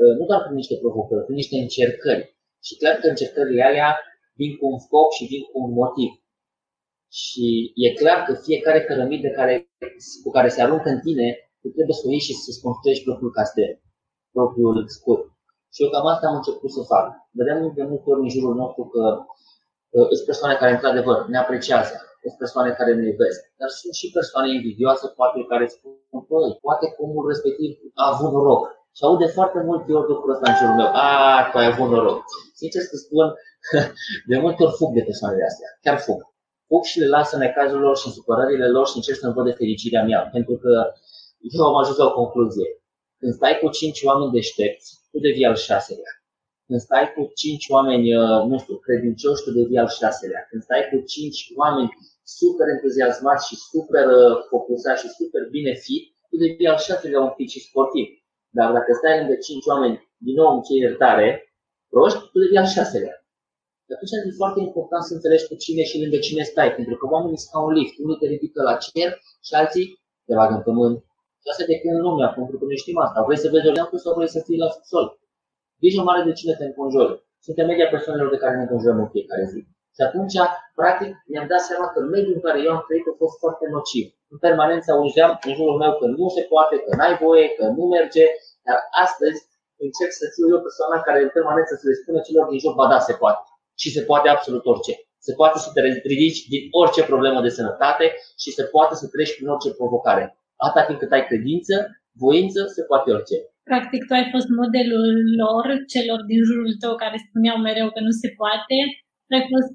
uh, 0.01 0.13
nu 0.17 0.23
doar 0.29 0.41
prin 0.45 0.57
niște 0.61 0.75
provocări, 0.83 1.25
prin 1.27 1.39
niște 1.41 1.57
încercări. 1.65 2.23
Și 2.67 2.73
clar 2.79 2.95
că 2.99 3.07
încercările 3.07 3.63
alea 3.69 3.89
vin 4.39 4.51
cu 4.59 4.65
un 4.73 4.79
scop 4.85 5.07
și 5.17 5.29
vin 5.31 5.43
cu 5.49 5.57
un 5.65 5.71
motiv. 5.81 6.11
Și 7.21 7.45
e 7.85 7.99
clar 8.01 8.19
că 8.25 8.31
fiecare 8.47 8.79
cărămidă 8.87 9.29
care, 9.39 9.53
cu 10.23 10.29
care 10.35 10.49
se 10.55 10.61
aruncă 10.61 10.89
în 10.95 10.99
tine, 11.05 11.27
tu 11.61 11.67
trebuie 11.75 11.97
să 11.99 12.05
o 12.05 12.11
iei 12.11 12.27
și 12.27 12.33
să-ți 12.43 12.63
construiești 12.65 13.07
propriul 13.07 13.37
castel, 13.39 13.71
propriul 14.35 14.75
scut. 14.97 15.21
Și 15.73 15.79
eu 15.83 15.89
cam 15.93 16.05
asta 16.13 16.25
am 16.27 16.39
început 16.39 16.71
să 16.77 16.81
fac. 16.93 17.05
Vedem 17.39 17.57
de 17.77 17.83
multe 17.91 18.07
ori 18.11 18.25
în 18.25 18.33
jurul 18.35 18.55
nostru 18.63 18.83
că 18.93 19.03
uh, 19.97 20.09
sunt 20.15 20.27
persoane 20.31 20.55
care, 20.61 20.71
într-adevăr, 20.75 21.17
ne 21.33 21.37
apreciază, 21.43 21.95
sunt 22.23 22.37
persoane 22.43 22.69
care 22.79 22.91
ne 22.93 23.05
iubesc, 23.11 23.39
dar 23.59 23.69
sunt 23.79 23.93
și 23.99 24.07
persoane 24.17 24.47
invidioase, 24.57 25.05
poate 25.19 25.37
care 25.51 25.65
spun, 25.75 26.21
băi, 26.29 26.51
poate 26.65 26.85
că 26.93 26.97
omul 27.05 27.25
respectiv 27.31 27.69
a 28.01 28.05
avut 28.13 28.31
noroc. 28.35 28.63
Și 28.95 29.01
aud 29.05 29.19
de 29.23 29.35
foarte 29.37 29.59
multe 29.69 29.89
ori 29.97 30.09
lucrul 30.11 30.33
ăsta 30.35 30.47
în 30.49 30.57
jurul 30.59 30.79
meu. 30.81 30.89
A, 31.07 31.09
tu 31.51 31.55
ai 31.57 31.69
avut 31.71 31.89
noroc. 31.93 32.19
Sincer 32.61 32.81
să 32.91 32.95
spun, 33.03 33.25
de 34.29 34.37
multe 34.43 34.63
ori 34.63 34.75
fug 34.79 34.91
de 34.93 35.07
persoanele 35.09 35.45
astea. 35.49 35.69
Chiar 35.83 35.97
fug. 36.05 36.19
Fug 36.67 36.83
și 36.83 36.99
le 36.99 37.07
las 37.07 37.31
în 37.31 37.39
necazul 37.39 37.79
lor 37.79 37.97
și 37.97 38.07
în 38.07 38.13
supărările 38.13 38.67
lor 38.67 38.87
și 38.87 38.95
încerc 38.95 39.17
să-mi 39.17 39.33
văd 39.33 39.45
de 39.45 39.59
fericirea 39.61 40.03
mea. 40.03 40.21
Pentru 40.35 40.55
că 40.63 40.71
eu 41.55 41.65
am 41.65 41.75
ajuns 41.75 41.97
la 41.97 42.05
o 42.05 42.13
concluzie. 42.13 42.69
Când 43.19 43.33
stai 43.33 43.59
cu 43.61 43.67
cinci 43.79 44.03
oameni 44.09 44.31
deștepți, 44.31 44.87
tu 45.11 45.17
devii 45.25 45.49
al 45.51 45.55
șaselea. 45.67 46.11
Când 46.67 46.79
stai 46.87 47.05
cu 47.15 47.21
cinci 47.41 47.65
oameni, 47.75 48.05
uh, 48.21 48.41
nu 48.49 48.57
știu, 48.63 48.75
credincioși, 48.87 49.43
tu 49.43 49.51
devii 49.57 49.83
al 49.83 49.91
șaselea. 49.99 50.41
Când 50.49 50.61
stai 50.67 50.83
cu 50.91 50.97
cinci 51.13 51.41
oameni 51.61 51.89
super 52.39 52.67
entuziasmați 52.75 53.47
și 53.47 53.55
super 53.71 54.05
uh, 54.19 54.33
focusați 54.49 55.01
și 55.01 55.09
super 55.19 55.43
bine 55.55 55.73
fit, 55.85 56.03
tu 56.29 56.35
devii 56.43 56.71
al 56.71 56.79
șaselea 56.87 57.19
un 57.27 57.33
pic 57.37 57.49
și 57.53 57.65
sportiv. 57.67 58.07
Dar 58.57 58.71
dacă 58.77 58.91
stai 58.99 59.19
lângă 59.19 59.35
cinci 59.47 59.65
oameni, 59.71 59.95
din 60.25 60.35
nou 60.39 60.49
în 60.55 60.61
ce 60.65 60.73
iertare, 60.73 61.29
proști, 61.91 62.19
tu 62.31 62.37
devii 62.39 62.61
al 62.63 62.69
șaselea. 62.75 63.15
Și 63.89 63.95
atunci 63.95 64.13
e 64.29 64.41
foarte 64.43 64.59
important 64.67 65.03
să 65.07 65.13
înțelegi 65.13 65.47
cu 65.49 65.55
cine 65.63 65.83
și 65.89 65.99
lângă 66.01 66.17
cine 66.27 66.43
stai, 66.51 66.71
pentru 66.79 66.95
că 66.99 67.05
oamenii 67.15 67.45
stau 67.45 67.63
în 67.67 67.73
lift, 67.77 67.95
unii 68.03 68.19
te 68.21 68.27
ridică 68.33 68.59
la 68.69 68.75
cer 68.85 69.09
și 69.47 69.53
alții 69.61 69.87
te 70.25 70.33
bagă 70.39 70.53
în 70.59 70.65
pământ. 70.67 70.97
Și 71.41 71.47
asta 71.51 71.63
de 71.71 71.77
când 71.81 71.93
în 71.97 72.03
lumea, 72.07 72.29
pentru 72.37 72.55
că 72.57 72.63
noi 72.69 72.81
știm 72.83 72.97
asta. 73.05 73.17
Vrei 73.27 73.43
să 73.43 73.47
vezi 73.53 73.69
o 73.69 73.73
leancă 73.77 73.95
sau 74.03 74.11
vrei 74.17 74.35
să 74.35 74.39
fii 74.47 74.61
la 74.63 74.69
sol? 74.91 75.05
Grijă 75.81 76.01
mare 76.09 76.21
de 76.29 76.33
cine 76.39 76.53
te 76.59 76.65
înconjoară. 76.69 77.13
Suntem 77.45 77.65
media 77.71 77.93
persoanelor 77.95 78.29
de 78.35 78.41
care 78.43 78.55
ne 78.55 78.65
înconjurăm 78.65 78.99
în 79.05 79.09
fiecare 79.15 79.45
zi. 79.51 79.59
Și 79.95 80.01
atunci, 80.07 80.37
practic, 80.79 81.11
mi-am 81.31 81.47
dat 81.53 81.61
seama 81.69 81.87
că 81.93 81.99
mediul 82.15 82.35
în 82.37 82.43
care 82.47 82.59
eu 82.65 82.71
am 82.75 82.83
trăit 82.87 83.05
a 83.11 83.13
fost 83.23 83.35
foarte 83.43 83.65
nociv. 83.75 84.05
În 84.33 84.37
permanență 84.45 84.87
auzeam 84.91 85.31
în 85.47 85.53
jurul 85.57 85.77
meu 85.83 85.91
că 85.99 86.05
nu 86.19 86.27
se 86.37 86.43
poate, 86.51 86.75
că 86.83 86.91
n-ai 86.97 87.15
voie, 87.23 87.45
că 87.57 87.63
nu 87.77 87.83
merge, 87.95 88.25
dar 88.65 88.77
astăzi 89.05 89.39
încerc 89.85 90.13
să 90.21 90.25
fiu 90.33 90.45
eu 90.53 90.59
persoana 90.67 90.97
care 91.07 91.19
în 91.25 91.31
permanență 91.37 91.73
să 91.79 91.85
le 91.89 91.95
spună 92.01 92.19
celor 92.27 92.45
din 92.49 92.59
jur, 92.63 92.73
ba 92.79 92.85
da, 92.93 92.99
se 93.09 93.15
poate 93.23 93.41
și 93.81 93.89
se 93.95 94.01
poate 94.09 94.27
absolut 94.29 94.65
orice. 94.73 94.93
Se 95.27 95.33
poate 95.39 95.57
să 95.65 95.69
te 95.73 95.81
ridici 96.13 96.41
din 96.53 96.63
orice 96.81 97.01
problemă 97.11 97.39
de 97.41 97.55
sănătate 97.57 98.05
și 98.41 98.49
se 98.57 98.63
poate 98.73 98.93
să 98.95 99.05
treci 99.07 99.35
prin 99.35 99.47
orice 99.53 99.71
provocare. 99.79 100.25
Atâta 100.63 100.85
timp 100.85 100.99
cât 100.99 101.11
ai 101.11 101.25
credință, 101.29 101.73
voință, 102.23 102.61
se 102.75 102.81
poate 102.89 103.07
orice. 103.15 103.37
Practic, 103.69 104.01
tu 104.07 104.13
ai 104.19 104.27
fost 104.33 104.49
modelul 104.61 105.13
lor, 105.41 105.65
celor 105.93 106.19
din 106.29 106.41
jurul 106.47 106.73
tău 106.83 106.93
care 107.03 107.17
spuneau 107.27 107.57
mereu 107.67 107.87
că 107.95 107.99
nu 108.07 108.13
se 108.21 108.29
poate. 108.41 108.77
Tu 109.27 109.33
ai 109.37 109.45
fost 109.53 109.69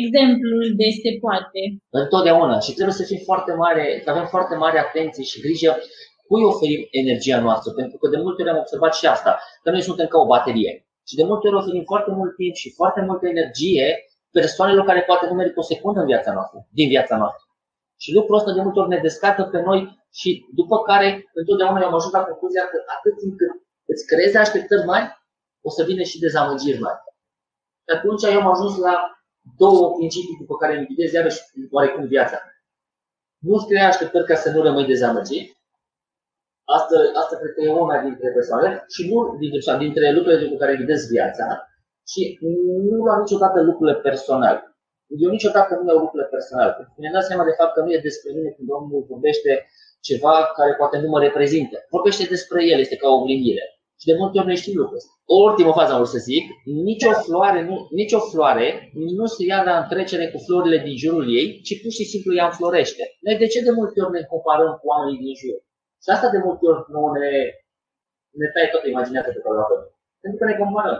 exemplul 0.00 0.64
de 0.80 0.88
se 1.02 1.12
poate. 1.24 1.60
Întotdeauna. 2.02 2.56
Și 2.64 2.72
trebuie 2.76 3.00
să 3.00 3.08
fim 3.10 3.20
foarte 3.30 3.52
mare, 3.62 3.84
să 4.04 4.08
avem 4.10 4.26
foarte 4.34 4.54
mare 4.64 4.78
atenție 4.78 5.24
și 5.30 5.42
grijă 5.44 5.70
cui 6.28 6.42
oferim 6.52 6.82
energia 7.02 7.40
noastră. 7.46 7.68
Pentru 7.80 7.96
că 7.98 8.06
de 8.08 8.22
multe 8.24 8.42
ori 8.42 8.52
am 8.52 8.62
observat 8.64 8.92
și 8.94 9.06
asta, 9.06 9.32
că 9.62 9.70
noi 9.70 9.82
suntem 9.88 10.06
ca 10.06 10.18
o 10.18 10.30
baterie. 10.34 10.85
Și 11.08 11.14
de 11.18 11.24
multe 11.24 11.46
ori 11.48 11.56
oferim 11.56 11.84
foarte 11.84 12.10
mult 12.10 12.34
timp 12.34 12.54
și 12.54 12.74
foarte 12.78 13.00
multă 13.00 13.26
energie 13.26 13.86
persoanelor 14.30 14.84
care 14.84 15.02
poate 15.02 15.26
nu 15.26 15.34
merită 15.34 15.58
o 15.58 15.70
secundă 15.72 16.00
în 16.00 16.06
viața 16.06 16.32
noastră, 16.32 16.58
din 16.78 16.88
viața 16.88 17.16
noastră. 17.16 17.44
Și 18.02 18.12
lucrul 18.12 18.36
ăsta 18.36 18.52
de 18.52 18.60
multe 18.60 18.78
ori 18.78 18.88
ne 18.88 19.00
descartă 19.08 19.42
pe 19.42 19.60
noi 19.60 20.06
și 20.12 20.46
după 20.54 20.76
care 20.88 21.08
întotdeauna 21.40 21.80
eu 21.80 21.86
am 21.86 21.94
ajuns 21.94 22.12
la 22.12 22.22
concluzia 22.28 22.64
că 22.70 22.76
atât 22.96 23.18
timp 23.18 23.36
cât 23.38 23.52
îți 23.92 24.06
creezi 24.06 24.36
așteptări 24.36 24.84
mari, 24.84 25.06
o 25.60 25.70
să 25.70 25.82
vină 25.84 26.02
și 26.02 26.18
dezamăgiri 26.18 26.80
mari. 26.80 27.00
Și 27.84 27.96
atunci 27.96 28.22
eu 28.22 28.40
am 28.40 28.50
ajuns 28.54 28.76
la 28.78 28.94
două 29.56 29.94
principii 29.96 30.40
după 30.40 30.54
care 30.56 30.76
îmi 30.76 30.86
ghidez 30.86 31.12
iarăși 31.12 31.40
oarecum 31.70 32.06
viața. 32.06 32.38
Nu-ți 33.38 33.66
crea 33.66 33.86
așteptări 33.86 34.26
ca 34.26 34.34
să 34.34 34.50
nu 34.50 34.62
rămâi 34.62 34.86
dezamăgit 34.86 35.55
Asta, 36.76 36.96
asta 37.20 37.34
cred 37.40 37.52
că 37.54 37.60
e 37.62 37.82
una 37.84 37.98
dintre 38.06 38.28
persoane 38.38 38.68
și 38.94 39.02
nu 39.10 39.16
dintre, 39.42 39.60
sau 39.66 39.76
dintre 39.84 40.06
lucrurile 40.16 40.50
cu 40.50 40.56
care 40.62 40.78
ghidez 40.80 41.00
viața 41.14 41.46
și 42.10 42.20
nu 42.88 42.96
luam 43.04 43.20
niciodată 43.24 43.58
lucrurile 43.68 43.96
personale. 44.08 44.60
Eu 45.24 45.30
niciodată 45.36 45.70
nu 45.74 45.84
iau 45.88 45.98
lucrurile 46.04 46.28
personale. 46.34 46.72
Pentru 46.76 46.92
că 46.92 46.98
mi-am 47.00 47.16
dat 47.18 47.28
seama 47.28 47.44
de 47.50 47.56
fapt 47.58 47.72
că 47.74 47.80
nu 47.82 47.90
e 47.92 48.08
despre 48.08 48.30
mine 48.36 48.50
când 48.56 48.68
omul 48.76 49.06
vorbește 49.12 49.50
ceva 50.08 50.34
care 50.58 50.72
poate 50.80 50.96
nu 51.02 51.08
mă 51.12 51.18
reprezintă. 51.26 51.76
Vorbește 51.94 52.24
despre 52.34 52.60
el, 52.72 52.78
este 52.80 52.96
ca 53.00 53.06
o 53.08 53.16
oglindire. 53.18 53.64
Și 54.00 54.06
de 54.10 54.18
multe 54.20 54.38
ori 54.38 54.50
noi 54.50 54.62
știm 54.62 54.76
lucrul 54.76 55.00
ăsta. 55.00 55.12
O 55.34 55.36
ultimă 55.48 55.72
fază 55.78 55.90
am 55.92 56.00
vrut 56.00 56.14
să 56.16 56.26
zic, 56.30 56.44
nicio 56.88 57.12
floare, 57.26 57.60
nu, 57.68 57.76
nicio 58.00 58.20
floare 58.30 58.66
nu 59.18 59.26
se 59.34 59.42
ia 59.50 59.60
la 59.68 59.76
întrecere 59.82 60.26
cu 60.32 60.38
florile 60.46 60.78
din 60.86 60.96
jurul 61.02 61.26
ei, 61.38 61.46
ci 61.66 61.80
pur 61.80 61.92
și 61.98 62.04
simplu 62.12 62.30
ea 62.34 62.46
înflorește. 62.46 63.02
Noi 63.24 63.36
de 63.42 63.46
ce 63.52 63.66
de 63.66 63.72
multe 63.78 63.98
ori 64.04 64.16
ne 64.16 64.22
comparăm 64.32 64.70
cu 64.80 64.86
oamenii 64.92 65.22
din 65.24 65.34
jur? 65.42 65.58
Și 66.06 66.12
asta 66.14 66.28
de 66.34 66.40
multe 66.46 66.64
ori 66.70 66.82
nu 66.94 67.02
ne, 67.18 67.30
ne 68.40 68.48
taie 68.52 68.68
toată 68.72 68.86
imaginația 68.88 69.34
pe 69.34 69.42
care 69.44 69.56
o 69.58 69.64
avem. 69.66 69.82
Pentru 70.22 70.38
că 70.38 70.44
ne 70.46 70.60
comparăm. 70.62 70.98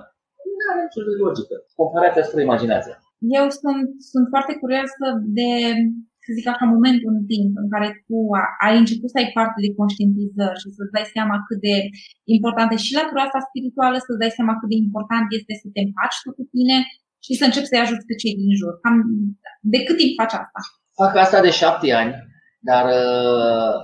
Nu 0.58 0.66
are 0.70 0.80
nicio 0.86 1.02
logică. 1.24 1.54
Comparația 1.82 2.24
spre 2.28 2.40
imaginația. 2.48 2.96
Eu 3.38 3.46
sunt, 3.60 3.86
sunt 4.12 4.26
foarte 4.32 4.54
curioasă 4.62 5.04
de, 5.38 5.50
să 6.24 6.30
zic 6.36 6.46
așa, 6.48 6.74
momentul 6.76 7.10
în 7.18 7.24
timp 7.32 7.50
în 7.62 7.68
care 7.74 7.88
tu 8.08 8.18
ai 8.66 8.74
început 8.82 9.10
să 9.12 9.18
ai 9.20 9.30
parte 9.38 9.58
de 9.64 9.76
conștientizări 9.80 10.60
și 10.62 10.68
să-ți 10.76 10.94
dai 10.96 11.06
seama 11.16 11.36
cât 11.46 11.58
de 11.68 11.76
importantă 12.36 12.74
și 12.84 12.96
latura 12.98 13.22
asta 13.24 13.40
spirituală, 13.48 13.96
să-ți 14.06 14.22
dai 14.22 14.36
seama 14.38 14.54
cât 14.58 14.68
de 14.72 14.78
important 14.86 15.26
este 15.38 15.52
să 15.62 15.66
te 15.74 15.80
împaci 15.86 16.22
tu 16.22 16.30
cu 16.38 16.44
tine 16.54 16.76
și 17.24 17.32
să 17.38 17.44
începi 17.44 17.70
să-i 17.70 17.84
ajuți 17.84 18.08
pe 18.08 18.20
cei 18.20 18.34
din 18.40 18.52
jur. 18.60 18.72
Cam 18.82 18.96
de 19.72 19.78
cât 19.86 19.96
timp 20.00 20.12
faci 20.20 20.36
asta? 20.42 20.60
Fac 21.00 21.12
asta 21.24 21.38
de 21.46 21.52
șapte 21.60 21.88
ani, 22.02 22.12
dar 22.68 22.84
uh, 23.00 23.76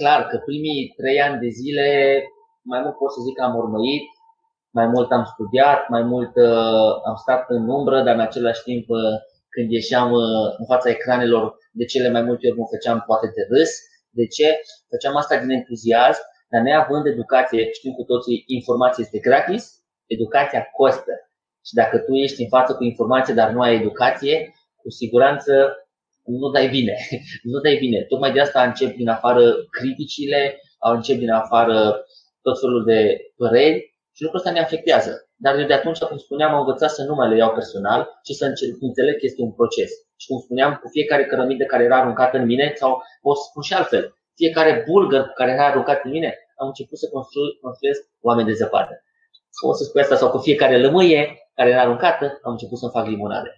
clar 0.00 0.20
că 0.30 0.36
primii 0.48 0.92
trei 1.00 1.18
ani 1.26 1.40
de 1.44 1.48
zile, 1.60 1.86
mai 2.72 2.80
mult 2.84 2.96
pot 2.96 3.10
să 3.12 3.20
zic 3.26 3.34
că 3.36 3.42
am 3.44 3.56
urmărit, 3.62 4.06
mai 4.78 4.86
mult 4.94 5.08
am 5.12 5.24
studiat, 5.32 5.80
mai 5.88 6.02
mult 6.12 6.32
uh, 6.36 6.90
am 7.08 7.16
stat 7.24 7.42
în 7.56 7.68
umbră, 7.68 8.02
dar 8.02 8.14
în 8.14 8.26
același 8.28 8.62
timp 8.62 8.84
uh, 8.88 9.14
când 9.54 9.70
ieșeam 9.70 10.08
uh, 10.12 10.46
în 10.58 10.66
fața 10.72 10.88
ecranelor, 10.90 11.56
de 11.72 11.84
cele 11.84 12.10
mai 12.10 12.22
multe 12.22 12.48
ori 12.48 12.58
mă 12.58 12.66
făceam 12.74 12.98
poate 13.06 13.26
de 13.36 13.42
râs. 13.52 13.70
De 14.10 14.26
ce? 14.26 14.48
Făceam 14.92 15.16
asta 15.16 15.38
din 15.40 15.50
entuziasm, 15.50 16.22
dar 16.50 16.60
neavând 16.60 17.06
educație, 17.06 17.72
știm 17.72 17.92
cu 17.92 18.02
toții, 18.02 18.44
informația 18.46 19.04
este 19.06 19.18
gratis, 19.18 19.62
educația 20.06 20.62
costă. 20.78 21.12
Și 21.66 21.74
dacă 21.74 21.98
tu 21.98 22.12
ești 22.14 22.42
în 22.42 22.48
față 22.48 22.74
cu 22.74 22.84
informație, 22.84 23.34
dar 23.34 23.50
nu 23.50 23.60
ai 23.60 23.74
educație, 23.74 24.34
cu 24.82 24.90
siguranță 24.90 25.52
nu 26.28 26.48
dai 26.50 26.68
bine. 26.68 26.94
nu 27.52 27.60
dai 27.60 27.76
bine. 27.76 28.02
Tocmai 28.02 28.32
de 28.32 28.40
asta 28.40 28.62
încep 28.62 28.96
din 28.96 29.08
afară 29.08 29.42
criticile, 29.70 30.60
încep 30.78 31.18
din 31.18 31.30
afară 31.30 32.04
tot 32.42 32.60
felul 32.60 32.84
de 32.84 33.20
păreri 33.36 33.78
și 34.12 34.22
lucrul 34.22 34.40
ăsta 34.40 34.52
ne 34.52 34.60
afectează. 34.60 35.12
Dar 35.36 35.58
eu 35.58 35.66
de 35.66 35.72
atunci, 35.72 35.98
cum 35.98 36.16
spuneam, 36.16 36.52
am 36.52 36.58
învățat 36.58 36.90
să 36.90 37.04
nu 37.04 37.14
mai 37.14 37.28
le 37.28 37.36
iau 37.36 37.52
personal, 37.52 38.00
ci 38.22 38.32
să 38.32 38.44
înțeleg 38.80 39.14
că 39.18 39.24
este 39.26 39.42
un 39.42 39.52
proces. 39.52 39.90
Și 40.16 40.26
cum 40.26 40.38
spuneam, 40.40 40.74
cu 40.82 40.88
fiecare 40.88 41.24
cărămidă 41.26 41.64
care 41.64 41.84
era 41.84 41.96
aruncată 42.00 42.36
în 42.36 42.44
mine, 42.44 42.72
sau 42.74 43.02
pot 43.20 43.36
să 43.36 43.44
spun 43.50 43.62
și 43.62 43.74
altfel, 43.74 44.14
fiecare 44.34 44.84
bulgăr 44.88 45.24
care 45.34 45.50
era 45.50 45.66
aruncat 45.66 46.04
în 46.04 46.10
mine, 46.10 46.30
am 46.60 46.66
început 46.66 46.98
să 46.98 47.08
constru- 47.08 47.58
construiesc 47.60 48.00
oameni 48.20 48.48
de 48.48 48.54
zăpadă. 48.54 49.02
O 49.66 49.72
să 49.72 49.84
spui 49.84 50.00
asta, 50.00 50.16
sau 50.16 50.30
cu 50.30 50.38
fiecare 50.38 50.80
lămâie, 50.80 51.22
care 51.54 51.70
era 51.70 51.80
aruncată, 51.80 52.38
am 52.42 52.52
început 52.52 52.78
să-mi 52.78 52.90
fac 52.90 53.06
limonade. 53.06 53.50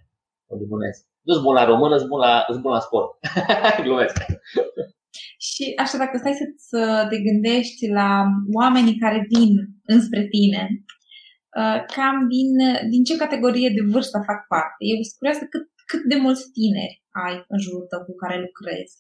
O 0.47 0.57
limonez. 0.57 1.10
Nu 1.27 1.33
sunt 1.33 1.45
bun 1.45 1.55
la 1.55 1.65
română, 1.65 1.97
sunt 1.97 2.09
bun 2.09 2.19
la, 2.19 2.45
sunt 2.49 2.63
bun 2.63 2.73
la 2.73 2.87
sport. 2.87 3.11
Glumesc. 3.87 4.17
Și 5.49 5.65
așa, 5.83 5.97
dacă 5.99 6.17
stai 6.19 6.41
să, 6.41 6.47
să 6.71 6.81
te 7.11 7.19
gândești 7.29 7.83
la 8.01 8.11
oamenii 8.61 9.03
care 9.05 9.29
vin 9.35 9.53
înspre 9.95 10.23
tine, 10.35 10.63
uh, 11.61 11.79
cam 11.95 12.17
din, 12.35 12.51
din 12.93 13.03
ce 13.09 13.23
categorie 13.25 13.71
de 13.77 13.83
vârstă 13.93 14.17
fac 14.31 14.41
parte? 14.55 14.81
Eu 14.93 14.99
sunt 15.07 15.19
curioasă 15.19 15.45
cât, 15.53 15.65
cât 15.91 16.03
de 16.13 16.17
mulți 16.25 16.51
tineri 16.57 16.97
ai 17.25 17.35
în 17.53 17.59
jurul 17.65 17.87
tău 17.91 18.01
cu 18.09 18.15
care 18.23 18.45
lucrezi? 18.47 18.95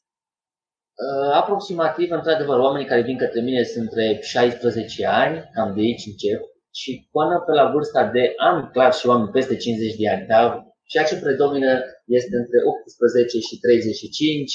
Uh, 1.04 1.30
aproximativ, 1.40 2.08
într-adevăr, 2.10 2.58
oamenii 2.58 2.90
care 2.90 3.08
vin 3.08 3.18
către 3.24 3.40
mine 3.40 3.62
sunt 3.62 3.84
între 3.84 4.04
16 4.20 5.06
ani, 5.06 5.36
cam 5.54 5.74
de 5.74 5.80
aici 5.80 6.10
încep, 6.10 6.40
și 6.80 7.08
până 7.14 7.36
pe 7.46 7.52
la 7.52 7.70
vârsta 7.74 8.02
de, 8.14 8.32
am 8.48 8.68
clar 8.72 8.92
și 8.92 9.06
oameni 9.06 9.30
peste 9.36 9.56
50 9.56 9.96
de 10.00 10.08
ani, 10.08 10.26
dar 10.26 10.69
ceea 10.90 11.08
ce 11.10 11.22
predomină 11.24 11.72
este 12.18 12.34
între 12.42 12.58
18 12.72 13.38
și 13.48 13.54
35, 13.58 14.50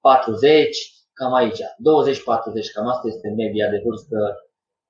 40, 0.00 0.76
cam 1.18 1.32
aici, 1.40 1.62
20-40, 1.62 2.74
cam 2.74 2.86
asta 2.92 3.06
este 3.12 3.28
media 3.42 3.66
de 3.74 3.82
vârstă 3.86 4.16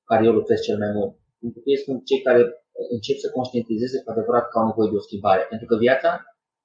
care 0.09 0.22
eu 0.28 0.35
lucrez 0.38 0.59
cel 0.68 0.78
mai 0.83 0.92
mult. 0.96 1.12
Pentru 1.40 1.59
că 1.61 1.66
ei 1.72 1.81
sunt 1.87 1.98
cei 2.09 2.20
care 2.26 2.40
încep 2.96 3.16
să 3.24 3.28
conștientizeze 3.37 3.96
cu 4.02 4.11
adevărat 4.11 4.44
că 4.48 4.57
au 4.59 4.66
nevoie 4.70 4.90
de 4.90 4.98
o 5.00 5.07
schimbare. 5.09 5.42
Pentru 5.52 5.66
că 5.70 5.74
viața 5.87 6.11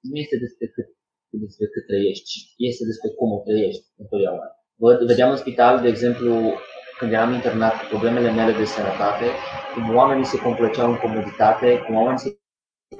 nu 0.08 0.16
este 0.22 0.36
despre 0.44 0.66
cât, 0.74 0.88
despre 1.46 1.66
cât 1.72 1.84
trăiești, 1.90 2.24
ci 2.30 2.36
este 2.70 2.84
despre 2.90 3.08
cum 3.18 3.28
o 3.36 3.40
trăiești 3.46 3.84
întotdeauna. 4.02 4.46
Văd, 4.82 4.98
vedeam 5.10 5.30
în 5.34 5.40
spital, 5.44 5.74
de 5.84 5.88
exemplu, 5.94 6.32
când 6.98 7.10
eram 7.16 7.32
internat 7.38 7.74
cu 7.78 7.86
problemele 7.92 8.30
mele 8.38 8.52
de 8.60 8.66
sănătate, 8.76 9.26
cum 9.72 9.84
oamenii 10.00 10.32
se 10.32 10.42
complăceau 10.46 10.88
în 10.90 10.98
comoditate, 11.04 11.68
cum 11.84 11.94
oamenii 12.00 12.24
se 12.26 12.30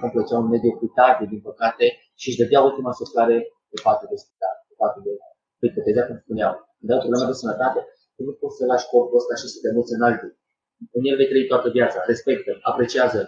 complăceau 0.03 0.41
în 0.43 0.53
mediocritate, 0.55 1.23
din 1.33 1.41
păcate, 1.49 1.87
și 2.21 2.29
își 2.29 2.41
dădeau 2.41 2.65
ultima 2.71 2.93
suflare 3.01 3.37
pe 3.71 3.77
patul 3.85 4.09
de 4.13 4.17
spital, 4.23 4.57
pe 4.69 4.75
patul 4.81 5.03
de 5.07 5.13
Uite, 5.65 5.81
pe 5.85 5.91
exact 5.91 6.09
cum 6.11 6.19
spuneau, 6.25 6.53
când 6.77 6.89
ai 6.91 6.99
o 6.99 7.03
problemă 7.05 7.27
de 7.31 7.41
sănătate, 7.43 7.81
tu 8.15 8.21
nu 8.29 8.33
poți 8.41 8.57
să 8.59 8.63
lași 8.71 8.89
corpul 8.93 9.19
ăsta 9.21 9.35
și 9.41 9.47
să 9.53 9.59
te 9.63 9.71
muți 9.77 9.95
în 9.97 10.03
altul. 10.09 10.31
În 10.97 11.03
el 11.09 11.17
vei 11.19 11.31
trăi 11.31 11.51
toată 11.53 11.69
viața, 11.77 11.99
respectă, 12.13 12.51
apreciază, 12.71 13.21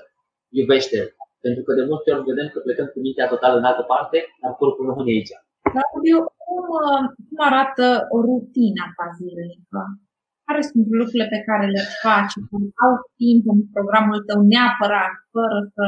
iubește. 0.60 0.98
Pentru 1.44 1.62
că 1.64 1.70
de 1.78 1.84
multe 1.90 2.08
ori 2.12 2.28
vedem 2.30 2.48
că 2.50 2.58
plecăm 2.66 2.88
cu 2.92 2.98
mintea 3.04 3.26
total 3.32 3.52
în 3.56 3.68
altă 3.70 3.84
parte, 3.92 4.18
dar 4.40 4.52
corpul 4.60 4.88
rămâne 4.88 5.12
aici. 5.14 5.34
Claudiu, 5.74 6.18
cum, 6.44 6.64
uh, 6.84 7.04
cum 7.26 7.38
arată 7.50 7.86
o 8.14 8.16
rutină 8.26 8.84
ta 8.96 9.06
zilnică? 9.16 9.82
Care 10.48 10.60
sunt 10.70 10.84
lucrurile 11.00 11.28
pe 11.34 11.40
care 11.48 11.66
le 11.76 11.84
faci, 12.04 12.34
când 12.48 12.66
au 12.86 12.92
timp 13.20 13.42
în 13.52 13.58
programul 13.76 14.18
tău 14.28 14.40
neapărat, 14.52 15.14
fără 15.34 15.56
să 15.76 15.84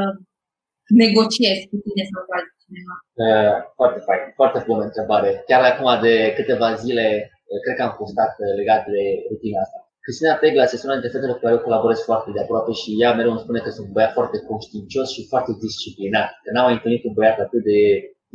negociezi 1.02 1.62
cu 1.70 1.76
tine 1.84 2.02
sau 2.10 2.20
cu 2.26 2.32
altcineva? 2.38 2.94
Uh, 3.24 3.56
foarte 3.78 4.00
fain, 4.06 4.22
foarte 4.40 4.60
bună 4.68 4.82
întrebare. 4.88 5.30
Chiar 5.48 5.62
acum 5.70 5.88
de 6.06 6.14
câteva 6.38 6.68
zile, 6.84 7.06
uh, 7.50 7.58
cred 7.64 7.74
că 7.76 7.82
am 7.84 7.94
postat 8.02 8.32
uh, 8.38 8.52
legat 8.60 8.82
de 8.92 9.02
rutina 9.30 9.60
asta. 9.64 9.78
Cristina 10.04 10.40
Tegla 10.42 10.62
este 10.64 10.86
una 10.86 10.98
dintre 10.98 11.14
fetele 11.14 11.34
cu 11.34 11.42
care 11.42 11.54
eu 11.56 11.66
colaborez 11.68 11.98
foarte 12.08 12.30
de 12.34 12.40
aproape 12.42 12.72
și 12.80 12.90
ea 13.02 13.10
mereu 13.14 13.32
îmi 13.34 13.44
spune 13.44 13.60
că 13.62 13.70
sunt 13.70 13.86
un 13.86 13.94
băiat 13.96 14.12
foarte 14.18 14.38
conștiincios 14.48 15.08
și 15.14 15.30
foarte 15.32 15.52
disciplinat. 15.64 16.28
Că 16.42 16.48
n-am 16.50 16.66
mai 16.68 16.76
întâlnit 16.78 17.02
un 17.04 17.14
băiat 17.18 17.38
atât 17.46 17.62
de 17.70 17.78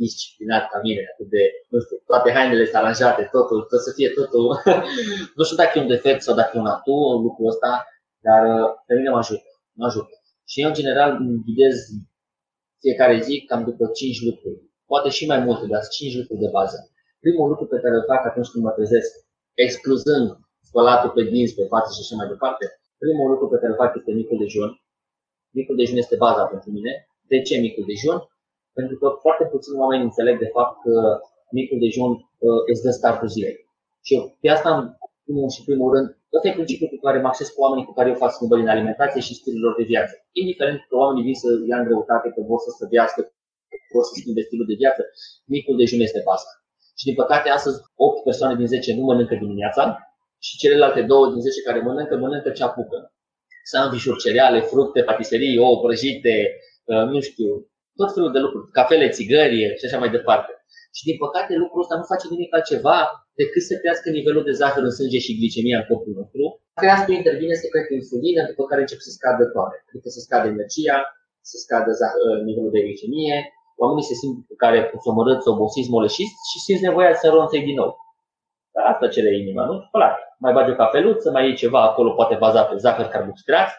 disciplinat 0.04 0.64
ca 0.70 0.78
mine, 0.86 1.02
atât 1.12 1.28
de, 1.34 1.42
nu 1.72 1.78
știu, 1.84 1.96
toate 2.10 2.28
hainele 2.36 2.64
sunt 2.64 2.78
aranjate, 2.80 3.22
totul, 3.36 3.58
tot 3.70 3.80
să 3.86 3.92
fie 3.96 4.08
totul. 4.18 4.44
nu 5.36 5.42
știu 5.44 5.60
dacă 5.62 5.72
e 5.74 5.84
un 5.84 5.92
defect 5.94 6.20
sau 6.22 6.34
dacă 6.40 6.52
e 6.54 6.64
un 6.64 6.72
atu, 6.74 6.96
lucrul 7.24 7.50
ăsta, 7.52 7.70
dar 8.26 8.42
pe 8.86 8.92
mine 8.94 9.10
mă 9.10 9.20
ajută, 9.22 9.48
mă 9.78 9.86
ajută. 9.86 10.14
Și 10.50 10.60
eu, 10.62 10.68
în 10.68 10.78
general, 10.80 11.10
îmi 11.20 11.42
ghidez 11.46 11.76
fiecare 12.84 13.16
zi 13.26 13.34
cam 13.48 13.62
după 13.70 13.84
5 13.86 14.22
lucruri. 14.28 14.58
Poate 14.90 15.08
și 15.16 15.24
mai 15.32 15.40
multe, 15.46 15.64
dar 15.72 15.82
5 15.86 16.16
lucruri 16.18 16.42
de 16.44 16.50
bază. 16.58 16.78
Primul 17.24 17.46
lucru 17.52 17.66
pe 17.72 17.78
care 17.82 17.94
îl 17.98 18.04
fac 18.12 18.22
atunci 18.30 18.50
când 18.52 18.62
mă 18.64 18.72
trezesc, 18.78 19.10
excluzând 19.64 20.28
spălatul 20.68 21.10
pe 21.16 21.22
dinți, 21.32 21.56
pe 21.58 21.64
față 21.72 21.88
și 21.94 22.02
așa 22.02 22.14
mai 22.20 22.28
departe, 22.34 22.64
primul 23.04 23.28
lucru 23.32 23.46
pe 23.52 23.58
care 23.60 23.70
îl 23.72 23.80
fac 23.82 23.90
este 23.98 24.12
micul 24.20 24.38
dejun. 24.42 24.70
Micul 25.58 25.76
dejun 25.80 25.98
este 26.04 26.16
baza 26.24 26.44
pentru 26.52 26.68
mine. 26.76 26.92
De 27.32 27.38
ce 27.46 27.54
micul 27.66 27.84
dejun? 27.90 28.18
Pentru 28.78 28.94
că 29.00 29.06
foarte 29.24 29.44
puțini 29.52 29.80
oameni 29.82 30.06
înțeleg 30.08 30.36
de 30.44 30.50
fapt 30.56 30.74
că 30.84 30.94
micul 31.58 31.78
dejun 31.84 32.10
uh, 32.46 32.60
îți 32.70 32.82
dă 32.84 32.90
startul 32.90 33.28
zilei. 33.34 33.56
Și 34.06 34.12
eu, 34.16 34.22
pe 34.40 34.48
asta, 34.56 34.70
în 34.78 34.84
primul 35.26 35.50
și 35.56 35.64
primul 35.68 35.90
rând, 35.94 36.08
Ăsta 36.36 36.48
e 36.48 36.60
principiul 36.60 36.92
cu 36.94 37.00
care 37.06 37.18
mă 37.20 37.28
acces 37.30 37.48
cu 37.54 37.60
oamenii 37.64 37.88
cu 37.88 37.94
care 37.98 38.08
eu 38.10 38.22
fac 38.24 38.30
schimbări 38.36 38.64
în 38.64 38.72
alimentație 38.74 39.20
și 39.26 39.38
stilul 39.40 39.62
lor 39.66 39.74
de 39.80 39.90
viață. 39.92 40.14
Indiferent 40.42 40.78
că 40.88 40.94
oamenii 41.02 41.26
vin 41.28 41.36
să 41.42 41.48
ia 41.70 41.78
în 41.80 41.86
greutate, 41.88 42.26
că 42.34 42.40
vor 42.50 42.60
să 42.66 42.70
săbească, 42.78 43.20
că 43.86 43.92
vor 43.96 44.04
să 44.08 44.12
schimbe 44.20 44.42
stilul 44.48 44.66
de 44.70 44.80
viață, 44.82 45.02
micul 45.52 45.76
dejun 45.80 46.00
este 46.08 46.20
baza. 46.28 46.50
Și 46.98 47.04
din 47.08 47.16
păcate 47.20 47.48
astăzi 47.58 47.78
8 47.94 48.22
persoane 48.28 48.54
din 48.60 48.66
10 48.66 48.94
nu 48.98 49.04
mănâncă 49.08 49.34
dimineața 49.42 49.82
și 50.46 50.52
celelalte 50.62 51.02
2 51.02 51.32
din 51.32 51.40
10 51.40 51.62
care 51.68 51.80
mănâncă, 51.80 52.14
mănâncă 52.16 52.50
ce 52.50 52.62
apucă. 52.62 52.98
Sandvișuri, 53.72 54.22
cereale, 54.24 54.60
fructe, 54.60 55.00
patiserii, 55.02 55.58
ouă 55.64 55.76
prăjite, 55.82 56.34
uh, 56.90 57.04
nu 57.12 57.20
știu, 57.28 57.50
tot 57.98 58.10
felul 58.14 58.32
de 58.32 58.38
lucruri, 58.38 58.70
cafele, 58.78 59.08
țigări 59.16 59.58
și 59.78 59.84
așa 59.86 59.98
mai 59.98 60.10
departe. 60.16 60.52
Și 60.96 61.02
din 61.08 61.16
păcate 61.24 61.52
lucrul 61.54 61.82
ăsta 61.84 61.96
nu 61.96 62.10
face 62.12 62.26
nimic 62.30 62.54
altceva 62.54 62.98
decât 63.40 63.62
să 63.70 63.74
crească 63.82 64.08
nivelul 64.18 64.44
de 64.48 64.54
zahăr 64.60 64.82
în 64.88 64.94
sânge 64.98 65.18
și 65.26 65.36
glicemia 65.38 65.78
în 65.80 65.86
corpul 65.90 66.14
nostru. 66.20 66.42
Crească 66.82 67.10
intervine 67.12 67.54
secret 67.62 67.86
insulină, 67.98 68.40
după 68.50 68.62
care 68.70 68.80
încep 68.84 69.00
să 69.06 69.10
scadă 69.16 69.44
toate. 69.54 69.76
Adică 69.88 70.08
să 70.16 70.20
scadă 70.26 70.46
energia, 70.54 70.98
să 71.50 71.56
scadă 71.64 71.90
zahăr, 72.00 72.22
ă, 72.30 72.32
nivelul 72.48 72.72
de 72.76 72.84
glicemie, 72.86 73.36
oamenii 73.82 74.10
se 74.10 74.16
simt 74.20 74.36
cu 74.48 74.54
care 74.64 74.78
somorâți, 75.04 75.48
obosiți, 75.52 75.92
moleșiți 75.94 76.36
și 76.50 76.58
simți 76.66 76.86
nevoia 76.88 77.12
să 77.20 77.26
ronței 77.28 77.66
din 77.68 77.76
nou. 77.80 77.90
Dar 78.74 78.84
asta 78.92 79.08
cere 79.14 79.30
inima, 79.42 79.64
nu? 79.70 79.76
Clar. 79.96 80.14
Mai 80.44 80.52
bagi 80.56 80.70
o 80.70 80.74
cafeluță, 80.80 81.30
mai 81.30 81.44
iei 81.46 81.60
ceva 81.62 81.80
acolo, 81.88 82.10
poate 82.18 82.34
bazat 82.44 82.66
pe 82.68 82.76
zahăr, 82.84 83.06
carbohidrați. 83.06 83.74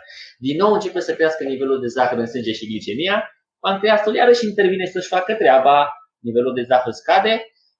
Din 0.45 0.55
nou 0.61 0.71
începe 0.73 0.99
să 1.07 1.13
crească 1.17 1.43
nivelul 1.43 1.79
de 1.83 1.87
zahăr 1.87 2.17
în 2.17 2.29
sânge 2.33 2.51
și 2.51 2.67
glicemia. 2.71 3.17
Pancreasul 3.59 4.15
iarăși 4.15 4.45
intervine 4.45 4.85
să-și 4.85 5.07
facă 5.07 5.33
treaba, 5.33 5.77
nivelul 6.19 6.53
de 6.53 6.61
zahăr 6.61 6.91
scade. 6.91 7.33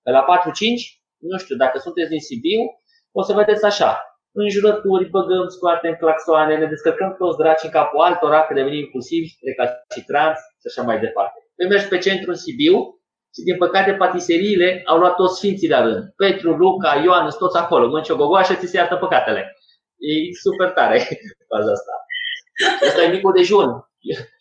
La 0.03 0.25
4-5 0.25 1.04
nu 1.19 1.37
știu, 1.37 1.55
dacă 1.55 1.77
sunteți 1.79 2.09
din 2.09 2.19
Sibiu, 2.19 2.61
o 3.11 3.21
să 3.27 3.33
vedeți 3.33 3.65
așa. 3.65 3.91
În 4.41 4.49
jurături, 4.49 5.09
băgăm, 5.09 5.47
scoatem 5.47 5.95
claxoane, 6.01 6.57
ne 6.57 6.67
descărcăm 6.73 7.15
toți 7.17 7.37
draci 7.37 7.63
în 7.63 7.69
capul 7.69 7.99
altora, 7.99 8.41
că 8.45 8.53
devenim 8.53 8.83
impulsivi, 8.83 9.29
recalcitranți 9.49 10.43
și 10.61 10.67
așa 10.69 10.81
mai 10.87 10.99
departe. 10.99 11.37
Păi 11.55 11.67
mergi 11.67 11.87
pe 11.87 11.97
centru 11.97 12.29
în 12.31 12.41
Sibiu 12.43 12.75
și 13.35 13.41
din 13.47 13.57
păcate 13.57 13.91
patiseriile 13.93 14.81
au 14.85 14.97
luat 14.97 15.15
toți 15.15 15.37
sfinții 15.37 15.69
la 15.69 15.81
rând. 15.81 16.03
Petru, 16.15 16.49
Luca, 16.61 17.01
Ioan, 17.03 17.29
sunt 17.29 17.41
toți 17.43 17.57
acolo. 17.57 17.87
Mânci 17.87 18.09
o 18.09 18.15
gogoașă, 18.15 18.53
ți 18.53 18.67
se 18.67 18.77
iartă 18.77 18.95
păcatele. 18.95 19.41
E 20.09 20.13
super 20.45 20.69
tare 20.69 20.97
faza 21.51 21.71
asta. 21.77 21.93
Asta 22.87 23.03
e 23.03 23.13
micul 23.15 23.33
dejun. 23.33 23.69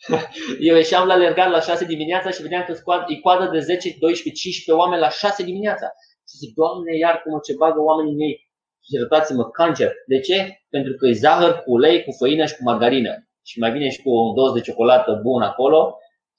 Eu 0.68 0.76
ieșeam 0.76 1.06
la 1.06 1.12
alergat 1.14 1.50
la 1.50 1.60
6 1.60 1.84
dimineața 1.84 2.30
și 2.30 2.42
vedeam 2.42 2.64
că 2.64 2.72
e 3.06 3.20
coadă 3.20 3.50
de 3.52 3.58
10, 3.58 3.96
12, 3.98 4.42
15 4.42 4.82
oameni 4.82 5.00
la 5.00 5.10
6 5.10 5.42
dimineața. 5.42 5.86
Și 6.34 6.40
zic, 6.42 6.54
Doamne, 6.60 6.92
iartă-mă 7.04 7.38
ce 7.46 7.52
bagă 7.62 7.80
oamenii 7.90 8.20
mei. 8.22 8.36
Și 8.84 8.90
iertați-mă, 8.96 9.44
cancer. 9.58 9.90
De 10.12 10.18
ce? 10.26 10.38
Pentru 10.74 10.92
că 10.98 11.04
e 11.06 11.22
zahăr 11.24 11.52
cu 11.62 11.68
ulei, 11.76 12.04
cu 12.04 12.10
făină 12.20 12.44
și 12.50 12.56
cu 12.56 12.62
margarină. 12.70 13.12
Și 13.48 13.58
mai 13.62 13.72
vine 13.76 13.88
și 13.94 14.02
cu 14.02 14.10
un 14.10 14.34
dos 14.38 14.50
de 14.56 14.60
ciocolată 14.66 15.10
bun 15.26 15.42
acolo 15.50 15.80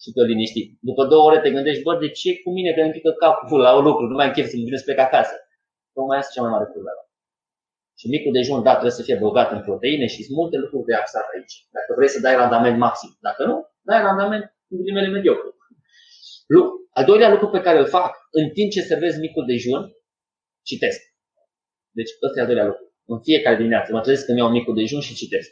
și 0.02 0.12
te 0.16 0.22
liniștit. 0.32 0.68
După 0.90 1.04
două 1.12 1.24
ore 1.28 1.40
te 1.40 1.52
gândești, 1.56 1.84
bă, 1.84 1.94
de 2.04 2.10
ce 2.20 2.30
cu 2.44 2.50
mine 2.58 2.72
că 2.74 2.82
îmi 2.82 2.96
pică 2.96 3.12
capul 3.12 3.60
la 3.68 3.72
un 3.78 3.84
lucru, 3.90 4.04
nu 4.06 4.16
mai 4.16 4.26
am 4.26 4.34
chef 4.36 4.48
să 4.50 4.56
mă 4.58 4.78
să 4.78 4.84
plec 4.88 5.00
acasă. 5.08 5.36
Tocmai 5.94 6.18
asta 6.18 6.32
e 6.32 6.36
cea 6.36 6.46
mai 6.46 6.54
mare 6.56 6.68
problemă. 6.76 7.02
Și 8.00 8.06
micul 8.14 8.32
dejun, 8.38 8.64
da, 8.64 8.72
trebuie 8.72 9.00
să 9.00 9.06
fie 9.08 9.18
bogat 9.26 9.50
în 9.52 9.62
proteine 9.68 10.06
și 10.14 10.24
sunt 10.24 10.38
multe 10.38 10.58
lucruri 10.64 10.88
de 10.90 10.96
axat 10.96 11.28
aici. 11.34 11.56
Dacă 11.76 11.90
vrei 11.98 12.14
să 12.16 12.20
dai 12.26 12.36
randament 12.36 12.78
maxim. 12.86 13.12
Dacă 13.28 13.42
nu, 13.50 13.56
dai 13.90 14.02
randament 14.08 14.44
în 14.70 14.78
ghilimele 14.78 15.10
mediocru. 15.16 15.50
Al 16.98 17.06
doilea 17.06 17.30
lucru 17.30 17.48
pe 17.50 17.62
care 17.62 17.78
îl 17.80 17.88
fac 17.88 18.12
în 18.32 18.50
timp 18.50 18.72
ce 18.72 18.82
servez 18.82 19.18
micul 19.18 19.46
dejun, 19.46 19.82
citesc. 20.70 21.02
Deci 21.98 22.12
ăsta 22.26 22.38
e 22.40 22.42
al 22.42 22.48
doilea 22.48 22.66
lucru. 22.66 22.86
În 23.06 23.20
fiecare 23.22 23.56
dimineață 23.56 23.92
mă 23.92 24.02
trezesc 24.02 24.26
când 24.26 24.38
iau 24.38 24.50
micul 24.50 24.76
dejun 24.76 25.02
și 25.02 25.16
citesc. 25.16 25.50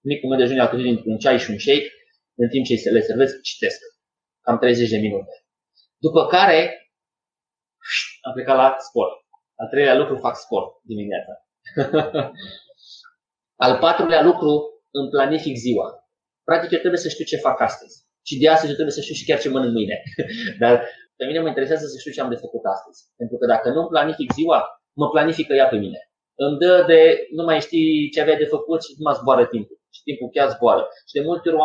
Micul 0.00 0.28
meu 0.28 0.38
dejun 0.38 0.56
e 0.56 0.60
alcătuit 0.60 0.84
din 0.84 1.12
un 1.12 1.18
ceai 1.18 1.38
și 1.38 1.50
un 1.50 1.58
shake. 1.58 1.88
În 2.34 2.48
timp 2.48 2.64
ce 2.66 2.90
le 2.90 3.00
servesc, 3.00 3.40
citesc. 3.40 3.80
Cam 4.40 4.58
30 4.58 4.88
de 4.88 4.96
minute. 4.96 5.32
După 5.98 6.26
care 6.26 6.58
am 8.20 8.32
plecat 8.32 8.56
la 8.56 8.76
sport. 8.78 9.12
Al 9.54 9.68
treilea 9.68 9.94
lucru 9.94 10.16
fac 10.16 10.36
sport 10.36 10.70
dimineața. 10.82 11.32
Al 13.64 13.78
patrulea 13.78 14.22
lucru 14.22 14.52
îmi 14.90 15.10
planific 15.10 15.56
ziua. 15.56 15.88
Practic 16.44 16.70
eu 16.70 16.78
trebuie 16.78 17.00
să 17.00 17.08
știu 17.08 17.24
ce 17.24 17.36
fac 17.36 17.60
astăzi. 17.60 17.96
Și 18.28 18.38
de 18.38 18.48
astăzi 18.48 18.70
eu 18.70 18.78
trebuie 18.78 18.98
să 18.98 19.04
știu 19.04 19.14
și 19.14 19.24
chiar 19.28 19.40
ce 19.40 19.48
mănânc 19.48 19.72
mâine. 19.72 19.96
Dar 20.62 20.74
pe 21.16 21.24
mine 21.28 21.40
mă 21.40 21.48
interesează 21.48 21.86
să 21.86 21.98
știu 21.98 22.12
ce 22.12 22.20
am 22.20 22.32
de 22.34 22.42
făcut 22.44 22.64
astăzi. 22.74 23.00
Pentru 23.16 23.36
că 23.36 23.46
dacă 23.46 23.68
nu 23.76 23.86
planific 23.86 24.32
ziua, 24.38 24.58
mă 25.00 25.06
planifică 25.14 25.52
ea 25.54 25.68
pe 25.72 25.78
mine. 25.84 26.00
Îmi 26.44 26.58
dă 26.58 26.84
de 26.86 27.00
nu 27.36 27.42
mai 27.44 27.60
știi 27.60 28.10
ce 28.12 28.20
aveai 28.20 28.42
de 28.42 28.52
făcut 28.54 28.82
și 28.84 28.94
nu 28.96 29.02
mai 29.06 29.18
zboară 29.18 29.44
timpul. 29.46 29.76
Și 29.94 30.00
timpul 30.02 30.28
chiar 30.34 30.48
zboară. 30.54 30.82
Și 31.08 31.14
de 31.18 31.22
multe 31.28 31.48
ori 31.48 31.58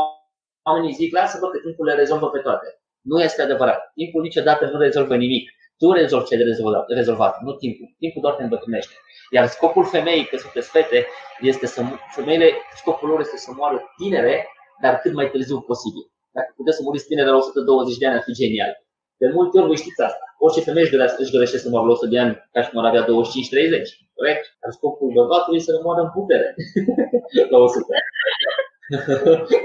oamenii 0.67 0.93
zic, 0.99 1.13
lasă-vă 1.13 1.47
că 1.49 1.57
timpul 1.65 1.85
le 1.85 1.93
rezolvă 1.93 2.27
pe 2.29 2.39
toate. 2.39 2.67
Nu 3.11 3.21
este 3.21 3.41
adevărat. 3.41 3.79
Timpul 3.99 4.21
niciodată 4.21 4.63
nu 4.65 4.77
rezolvă 4.79 5.15
nimic. 5.15 5.45
Tu 5.79 5.91
rezolvi 5.91 6.27
ce 6.27 6.35
de 6.35 6.43
rezolvat, 6.43 6.85
rezolvat, 6.87 7.41
nu 7.41 7.53
timpul. 7.53 7.87
Timpul 7.99 8.21
doar 8.21 8.33
te 8.35 8.43
îmbătrânește. 8.43 8.93
Iar 9.31 9.45
scopul 9.47 9.85
femeii, 9.85 10.25
că 10.25 10.37
sunteți 10.37 10.69
fete, 10.69 11.07
este 11.41 11.65
să, 11.65 11.81
femeile, 12.15 12.51
scopul 12.75 13.09
lor 13.09 13.19
este 13.19 13.37
să 13.37 13.51
moară 13.57 13.81
tinere, 13.97 14.47
dar 14.81 14.99
cât 14.99 15.13
mai 15.13 15.29
târziu 15.29 15.61
posibil. 15.61 16.11
Dacă 16.37 16.51
puteți 16.59 16.77
să 16.77 16.83
muriți 16.83 17.07
tinere 17.09 17.29
la 17.33 17.37
120 17.37 17.97
de 18.01 18.05
ani, 18.07 18.17
ar 18.17 18.25
fi 18.27 18.39
genial. 18.41 18.73
De 19.21 19.27
multe 19.37 19.53
ori 19.57 19.69
voi 19.71 19.83
știți 19.83 20.01
asta. 20.07 20.25
Orice 20.45 20.61
femeie 20.67 20.85
își 20.85 20.95
dorește, 20.95 21.17
își 21.23 21.35
dorește 21.35 21.57
să 21.63 21.67
moară 21.69 21.85
la 21.85 21.93
100 21.93 22.07
de 22.13 22.19
ani 22.23 22.33
ca 22.53 22.59
și 22.61 22.69
cum 22.69 22.79
ar 22.79 22.87
avea 22.89 23.03
25-30. 23.05 23.07
Corect? 24.17 24.43
Dar 24.61 24.71
scopul 24.77 25.15
bărbatului 25.17 25.59
este 25.59 25.71
să 25.75 25.79
moară 25.85 26.01
în 26.05 26.11
putere 26.17 26.47
la 27.53 27.57
100. 27.57 27.93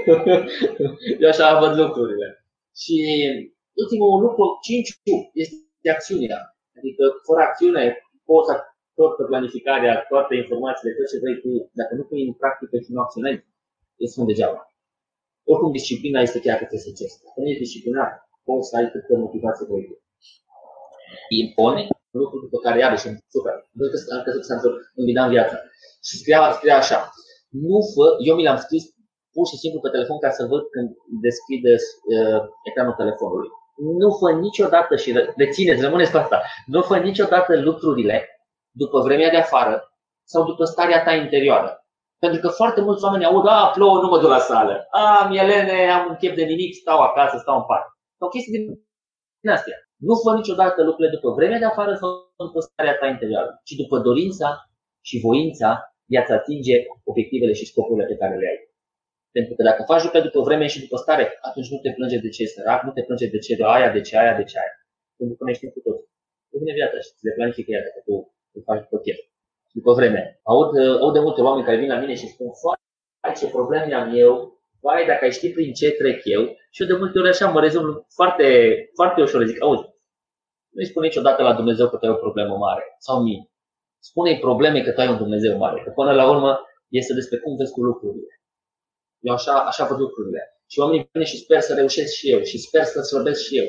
Eu 1.21 1.29
așa 1.33 1.59
văd 1.61 1.73
lucrurile. 1.83 2.27
Și 2.81 2.97
ultimul 3.81 4.21
lucru, 4.25 4.43
cinciu, 4.65 5.15
este 5.43 5.89
acțiunea. 5.95 6.39
Adică 6.77 7.03
fără 7.27 7.41
acțiune 7.43 7.83
poți 8.29 8.47
să 8.49 8.53
toată 8.97 9.21
planificarea, 9.31 9.93
toate 10.11 10.33
informațiile, 10.43 10.95
tot 10.97 11.07
ce 11.11 11.21
vrei 11.23 11.37
tu, 11.43 11.49
dacă 11.79 11.93
nu 11.95 12.03
pui 12.09 12.27
în 12.27 12.33
practică 12.41 12.75
și 12.83 12.93
nu 12.93 13.01
acționezi, 13.05 13.41
este 14.05 14.19
un 14.21 14.27
degeaba. 14.31 14.61
Oricum, 15.51 15.71
disciplina 15.79 16.19
este 16.27 16.39
chiar 16.45 16.57
că 16.57 16.65
trebuie 16.65 16.85
să 16.87 16.91
încerci. 16.91 17.21
Dacă 17.25 17.37
nu 17.39 17.49
ești 17.49 17.63
disciplinat, 17.65 18.11
poți 18.47 18.67
să 18.69 18.73
ai 18.77 18.91
câtă 18.91 19.13
motivație 19.25 19.65
vrei 19.69 19.87
tu. 19.89 19.95
Impone 21.41 21.81
lucruri 22.21 22.45
după 22.45 22.57
care 22.65 22.77
iarăși 22.79 23.05
sunt 23.05 23.17
super. 23.35 23.55
Nu 23.77 23.83
că 23.91 23.97
am 24.15 24.23
crezut 24.25 24.41
că 24.41 24.47
s-a 24.47 24.55
întâmplat 24.57 24.83
în 25.25 25.29
viața. 25.35 25.57
Și 26.07 26.13
scria, 26.19 26.41
scria 26.57 26.77
așa. 26.83 26.99
Nu 27.65 27.77
fă, 27.93 28.05
eu 28.29 28.35
mi 28.35 28.47
l-am 28.47 28.59
scris 28.65 28.83
pur 29.35 29.45
și 29.51 29.57
simplu 29.63 29.79
pe 29.81 29.93
telefon 29.95 30.17
ca 30.19 30.31
să 30.37 30.51
văd 30.51 30.63
când 30.73 30.89
deschide 31.27 31.73
uh, 32.15 32.41
ecranul 32.69 32.99
telefonului. 33.01 33.49
Nu 34.01 34.09
fă 34.19 34.27
niciodată 34.45 34.95
și 34.95 35.09
rețineți, 35.41 35.81
rămâneți 35.81 36.11
cu 36.11 36.17
asta, 36.17 36.37
nu 36.65 36.81
fă 36.81 36.97
niciodată 36.97 37.51
lucrurile 37.69 38.17
după 38.71 38.99
vremea 38.99 39.29
de 39.29 39.37
afară 39.37 39.75
sau 40.23 40.45
după 40.45 40.63
starea 40.63 41.03
ta 41.03 41.13
interioară. 41.13 41.82
Pentru 42.23 42.39
că 42.43 42.49
foarte 42.59 42.81
mulți 42.87 43.03
oameni 43.03 43.27
aud, 43.29 43.45
a, 43.47 43.59
plouă, 43.75 43.97
nu 44.01 44.09
mă 44.11 44.19
duc 44.21 44.29
la 44.37 44.43
sală. 44.51 44.75
A, 45.03 45.05
mielene, 45.33 45.77
am 45.97 46.03
un 46.09 46.15
chef 46.21 46.33
de 46.39 46.45
nimic, 46.51 46.71
stau 46.83 46.99
acasă, 47.07 47.35
stau 47.37 47.55
în 47.59 47.65
parc. 47.71 47.87
Sau 48.19 48.27
chestii 48.33 48.53
din 49.41 49.49
astea. 49.57 49.77
Nu 50.07 50.13
fă 50.23 50.29
niciodată 50.39 50.79
lucrurile 50.83 51.15
după 51.17 51.29
vremea 51.37 51.59
de 51.63 51.69
afară 51.71 51.93
sau 52.01 52.09
după 52.49 52.59
starea 52.59 52.97
ta 52.99 53.07
interioară, 53.15 53.51
ci 53.67 53.73
după 53.81 53.95
dorința 54.07 54.49
și 55.07 55.15
voința 55.25 55.69
de 56.09 56.17
a-ți 56.17 56.35
atinge 56.39 56.75
obiectivele 57.09 57.53
și 57.59 57.69
scopurile 57.69 58.05
pe 58.11 58.19
care 58.21 58.35
le 58.41 58.47
ai. 58.51 58.59
Pentru 59.35 59.53
că 59.55 59.61
dacă 59.69 59.81
faci 59.89 60.03
lucrurile 60.03 60.29
după 60.29 60.41
vreme 60.47 60.65
și 60.73 60.83
după 60.85 60.97
stare, 61.03 61.23
atunci 61.47 61.71
nu 61.73 61.77
te 61.83 61.91
plânge 61.97 62.17
de 62.25 62.29
ce 62.35 62.43
e 62.43 62.53
sărac, 62.55 62.79
nu 62.87 62.91
te 62.95 63.03
plânge 63.07 63.27
de 63.35 63.39
ce 63.45 63.51
de 63.59 63.65
aia, 63.75 63.89
de 63.97 64.01
ce 64.07 64.13
aia, 64.21 64.33
de 64.39 64.45
ce 64.49 64.55
aia. 64.61 64.73
Pentru 65.17 65.35
că 65.37 65.43
ne 65.43 65.53
știm 65.57 65.69
cu 65.75 65.79
toți. 65.85 66.05
Nu 66.49 66.55
vine 66.61 66.73
viața 66.79 66.97
și 67.03 67.09
ți 67.17 67.25
le 67.27 67.33
planifică 67.37 67.69
ea 67.71 67.83
dacă 67.87 67.99
tu 68.07 68.13
îl 68.55 68.61
faci 68.67 68.83
după 68.85 68.97
chef. 69.05 69.19
După 69.77 69.91
vreme. 69.93 70.39
Aud, 70.43 70.71
aud 71.01 71.13
de 71.13 71.19
multe 71.19 71.41
oameni 71.41 71.65
care 71.65 71.77
vin 71.77 71.87
la 71.87 71.99
mine 71.99 72.15
și 72.15 72.27
spun, 72.27 72.47
foarte 72.61 73.39
ce 73.39 73.47
probleme 73.47 73.93
am 73.93 74.09
eu, 74.15 74.33
vai, 74.81 75.05
dacă 75.05 75.23
ai 75.23 75.31
ști 75.31 75.49
prin 75.49 75.73
ce 75.73 75.91
trec 75.91 76.19
eu, 76.23 76.43
și 76.73 76.81
eu 76.81 76.87
de 76.87 76.93
multe 77.01 77.19
ori 77.19 77.29
așa 77.29 77.49
mă 77.49 77.59
rezolv 77.59 78.05
foarte, 78.13 78.47
foarte 78.95 79.21
ușor, 79.21 79.45
zic, 79.45 79.61
auzi, 79.61 79.83
nu-i 80.73 80.85
spune 80.85 81.07
niciodată 81.07 81.41
la 81.43 81.53
Dumnezeu 81.53 81.89
că 81.89 81.97
tu 81.97 82.05
ai 82.05 82.11
o 82.11 82.23
problemă 82.25 82.55
mare, 82.57 82.83
sau 82.99 83.21
mie. 83.21 83.51
Spune-i 83.99 84.39
probleme 84.39 84.81
că 84.83 84.91
tu 84.91 84.99
ai 85.01 85.07
un 85.07 85.17
Dumnezeu 85.17 85.57
mare, 85.57 85.81
că 85.83 85.89
până 85.89 86.11
la 86.13 86.29
urmă 86.29 86.59
este 86.87 87.13
despre 87.13 87.37
cum 87.37 87.55
vezi 87.55 87.71
cu 87.71 87.81
lucrurile. 87.83 88.33
Eu 89.19 89.33
așa, 89.33 89.53
așa 89.53 89.85
văd 89.85 89.99
lucrurile. 89.99 90.41
Și 90.67 90.79
oamenii 90.79 91.09
vine 91.11 91.25
și 91.25 91.37
sper 91.37 91.59
să 91.59 91.73
reușesc 91.73 92.13
și 92.13 92.31
eu 92.31 92.41
și 92.41 92.57
sper 92.57 92.83
să 92.83 93.01
slăbesc 93.01 93.41
și 93.43 93.57
eu. 93.57 93.65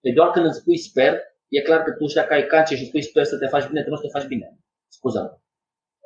Păi 0.00 0.12
doar 0.12 0.30
când 0.30 0.46
îți 0.46 0.58
spui 0.58 0.78
sper, 0.78 1.20
e 1.48 1.60
clar 1.60 1.82
că 1.82 1.90
tu 1.92 2.06
și 2.06 2.14
dacă 2.14 2.32
ai 2.32 2.46
cancer 2.46 2.76
și 2.76 2.86
spui 2.86 3.02
sper 3.02 3.24
să 3.24 3.38
te 3.38 3.46
faci 3.46 3.66
bine, 3.66 3.82
tu 3.82 3.90
nu 3.90 3.96
să 3.96 4.02
te 4.02 4.18
faci 4.18 4.26
bine. 4.26 4.58
Scuză-mă. 4.88 5.41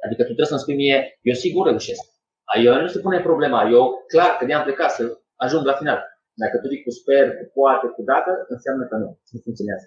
Adică 0.04 0.22
tu 0.22 0.32
trebuie 0.34 0.52
să-mi 0.52 0.64
spui 0.64 0.80
mie, 0.82 0.98
eu 1.28 1.34
sigur 1.44 1.66
reușesc. 1.66 2.04
Eu 2.64 2.80
nu 2.80 2.86
se 2.86 2.98
pune 3.04 3.20
problema. 3.20 3.68
Eu 3.76 3.84
clar 4.12 4.30
că 4.36 4.44
de-am 4.44 4.62
plecat 4.62 4.90
să 4.90 5.02
ajung 5.44 5.64
la 5.66 5.78
final. 5.80 6.00
Dacă 6.42 6.54
tu 6.58 6.66
zici 6.68 6.86
cu 6.86 6.90
sper, 6.90 7.24
cu 7.38 7.44
poate, 7.56 7.86
cu 7.96 8.02
dacă, 8.12 8.30
înseamnă 8.54 8.84
că 8.90 8.96
nu. 9.02 9.08
Nu 9.32 9.38
funcționează. 9.44 9.86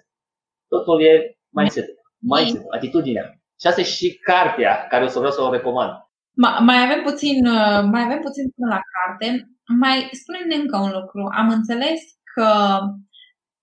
Totul 0.72 0.96
e 1.10 1.12
mindset. 1.56 1.88
Mindset, 2.32 2.64
atitudinea. 2.76 3.26
Și 3.60 3.66
asta 3.66 3.80
e 3.80 3.94
și 3.98 4.08
cartea 4.30 4.86
care 4.90 5.04
o 5.04 5.08
să 5.08 5.18
vreau 5.18 5.34
să 5.34 5.42
o 5.42 5.52
recomand. 5.56 5.92
Mai 6.68 6.78
avem 6.84 7.02
puțin, 7.08 7.46
uh, 7.46 7.80
mai 7.92 8.02
avem 8.06 8.20
puțin 8.26 8.44
până 8.56 8.68
la 8.74 8.80
carte. 8.92 9.26
Mai 9.82 10.08
spune-ne 10.20 10.54
încă 10.54 10.76
un 10.86 10.92
lucru. 10.98 11.22
Am 11.40 11.48
înțeles 11.48 12.00
că, 12.34 12.48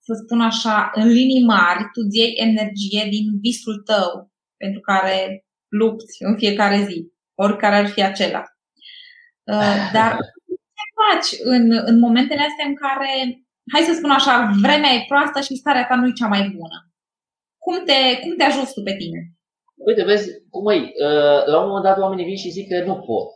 să 0.06 0.14
spun 0.24 0.42
așa, 0.42 0.92
în 0.94 1.08
linii 1.08 1.46
mari, 1.46 1.82
tu 1.94 2.00
iei 2.12 2.34
energie 2.48 3.04
din 3.16 3.26
visul 3.40 3.78
tău 3.92 4.32
pentru 4.58 4.80
care 4.80 5.46
lupți 5.68 6.24
în 6.24 6.38
fiecare 6.38 6.84
zi, 6.88 7.12
oricare 7.36 7.76
ar 7.76 7.88
fi 7.88 8.04
acela. 8.04 8.44
Uh, 9.44 9.90
dar 9.94 10.12
ce 10.78 10.84
faci 11.00 11.30
în, 11.44 11.64
în 11.86 12.00
momentele 12.00 12.42
astea 12.42 12.66
în 12.68 12.76
care, 12.76 13.12
hai 13.74 13.82
să 13.82 13.94
spun 13.94 14.10
așa, 14.10 14.52
vremea 14.62 14.92
e 14.94 15.06
proastă 15.08 15.40
și 15.42 15.56
starea 15.56 15.88
ta 15.88 15.96
nu 15.96 16.08
e 16.08 16.20
cea 16.22 16.28
mai 16.28 16.42
bună? 16.58 16.78
Cum 17.58 17.76
te, 17.86 18.20
cum 18.22 18.36
te 18.36 18.44
ajuți 18.44 18.74
tu 18.74 18.82
pe 18.84 18.96
tine? 18.96 19.20
Uite, 19.88 20.04
vezi, 20.04 20.28
cum 20.50 20.70
e, 20.70 20.76
uh, 20.76 21.42
la 21.46 21.58
un 21.62 21.68
moment 21.68 21.84
dat 21.84 21.98
oamenii 21.98 22.26
vin 22.26 22.38
și 22.38 22.56
zic 22.58 22.68
că 22.70 22.84
nu 22.84 22.96
pot. 22.96 23.28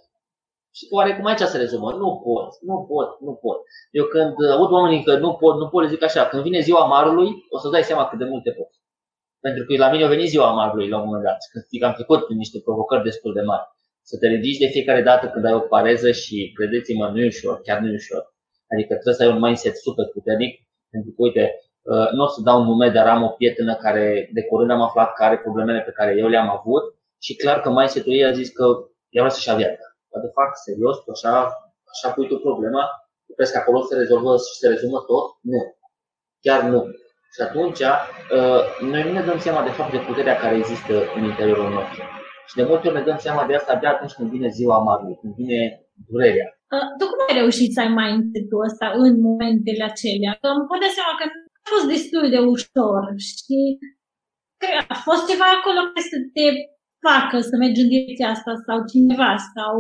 Și 0.78 0.88
oare 0.90 1.16
cum 1.16 1.26
aici 1.26 1.40
se 1.40 1.58
rezumă? 1.58 1.92
Nu 1.92 2.22
pot, 2.26 2.50
nu 2.62 2.86
pot, 2.90 3.10
nu 3.20 3.34
pot. 3.34 3.60
Eu 3.92 4.06
când 4.06 4.34
aud 4.52 4.72
oamenii 4.72 5.04
că 5.04 5.18
nu 5.18 5.34
pot, 5.34 5.56
nu 5.58 5.68
pot, 5.70 5.84
le 5.84 5.90
zic 5.90 6.04
așa, 6.04 6.28
când 6.28 6.44
vine 6.44 6.60
ziua 6.60 6.86
marului, 6.86 7.30
o 7.50 7.58
să 7.58 7.70
dai 7.70 7.84
seama 7.84 8.08
cât 8.08 8.20
de 8.20 8.26
multe 8.26 8.52
pot. 8.52 8.70
Pentru 9.46 9.64
că 9.66 9.72
la 9.78 9.92
mine 9.92 10.04
a 10.04 10.08
venit 10.16 10.30
ziua 10.30 10.52
marului 10.52 10.90
la 10.90 10.98
un 10.98 11.06
moment 11.06 11.24
dat, 11.24 11.38
când 11.52 11.84
am 11.84 11.94
trecut 11.94 12.26
prin 12.26 12.38
niște 12.38 12.60
provocări 12.60 13.04
destul 13.04 13.34
de 13.34 13.42
mari. 13.42 13.66
Să 14.10 14.18
te 14.18 14.28
ridici 14.28 14.64
de 14.64 14.74
fiecare 14.76 15.02
dată 15.02 15.26
când 15.28 15.46
ai 15.46 15.54
o 15.54 15.60
pareză 15.60 16.12
și 16.12 16.52
credeți-mă, 16.56 17.06
nu 17.08 17.20
e 17.22 17.26
ușor, 17.26 17.62
chiar 17.62 17.80
nu 17.80 17.88
e 17.88 18.02
ușor. 18.04 18.24
Adică 18.74 18.92
trebuie 18.94 19.14
să 19.14 19.24
ai 19.24 19.34
un 19.36 19.40
mindset 19.40 19.76
super 19.78 20.06
puternic, 20.14 20.54
pentru 20.90 21.12
că, 21.12 21.22
uite, 21.28 21.44
Uh, 21.84 22.10
nu 22.12 22.24
o 22.24 22.28
să 22.28 22.42
dau 22.42 22.60
un 22.60 22.68
nume, 22.68 22.90
dar 22.90 23.08
am 23.08 23.24
o 23.24 23.30
prietenă 23.30 23.76
care 23.76 24.30
de 24.34 24.44
curând 24.44 24.72
am 24.72 24.82
aflat 24.82 25.14
că 25.14 25.24
are 25.24 25.38
problemele 25.38 25.82
pe 25.82 25.92
care 25.92 26.16
eu 26.18 26.28
le-am 26.28 26.50
avut 26.50 26.84
și 27.26 27.36
clar 27.36 27.62
că 27.62 27.70
mai 27.70 27.90
setul 27.90 28.14
ei 28.14 28.26
a 28.26 28.32
zis 28.32 28.50
că 28.50 28.64
ea 29.10 29.22
vrea 29.24 29.30
să-și 29.30 29.48
ia 29.48 29.56
viața. 29.56 29.86
Dar 30.12 30.22
de 30.22 30.32
fapt, 30.34 30.56
serios, 30.58 30.98
tu 31.04 31.12
așa, 31.12 31.34
așa 31.94 32.14
pui 32.14 32.28
tu 32.28 32.38
problema, 32.38 32.84
crezi 33.36 33.52
că 33.52 33.58
acolo 33.58 33.82
se 33.82 33.96
rezolvă 33.96 34.38
și 34.38 34.60
se 34.60 34.68
rezumă 34.68 35.00
tot? 35.00 35.26
Nu. 35.42 35.62
Chiar 36.42 36.62
nu. 36.64 36.80
Și 37.36 37.42
atunci, 37.48 37.82
uh, 38.38 38.62
noi 38.92 39.04
nu 39.06 39.12
ne 39.18 39.24
dăm 39.30 39.40
seama 39.46 39.62
de 39.68 39.76
fapt 39.78 39.92
de 39.92 40.06
puterea 40.08 40.38
care 40.44 40.56
există 40.62 40.94
în 41.16 41.24
interiorul 41.32 41.70
nostru. 41.78 42.02
Și 42.50 42.56
de 42.60 42.68
multe 42.70 42.88
ori 42.88 42.98
ne 42.98 43.08
dăm 43.10 43.20
seama 43.26 43.44
de 43.46 43.56
asta 43.56 43.72
abia 43.74 43.92
atunci 43.94 44.18
când 44.18 44.30
vine 44.36 44.50
ziua 44.58 44.76
amarului, 44.82 45.20
când 45.22 45.34
vine 45.42 45.60
durerea. 46.10 46.48
Uh, 46.76 46.88
tu 46.98 47.04
cum 47.10 47.20
ai 47.28 47.40
reușit 47.42 47.70
să 47.74 47.80
ai 47.84 47.92
mai 48.00 48.12
ul 48.56 48.66
ăsta 48.70 48.88
în 49.06 49.14
momentele 49.28 49.84
acelea? 49.92 50.34
Că 50.42 50.48
îmi 50.56 50.68
pot 50.70 50.80
da 50.84 50.90
seama 50.98 51.14
că 51.20 51.26
a 51.64 51.68
fost 51.74 51.88
destul 51.94 52.26
de 52.34 52.40
ușor 52.54 53.04
și 53.30 53.58
a 54.94 54.98
fost 55.08 55.24
ceva 55.32 55.48
acolo 55.58 55.80
care 55.88 56.06
să 56.14 56.18
te 56.36 56.46
facă 57.06 57.36
să 57.50 57.54
mergi 57.64 57.82
în 57.84 57.90
direcția 57.94 58.30
asta 58.36 58.52
sau 58.68 58.78
cineva 58.92 59.32
sau... 59.56 59.74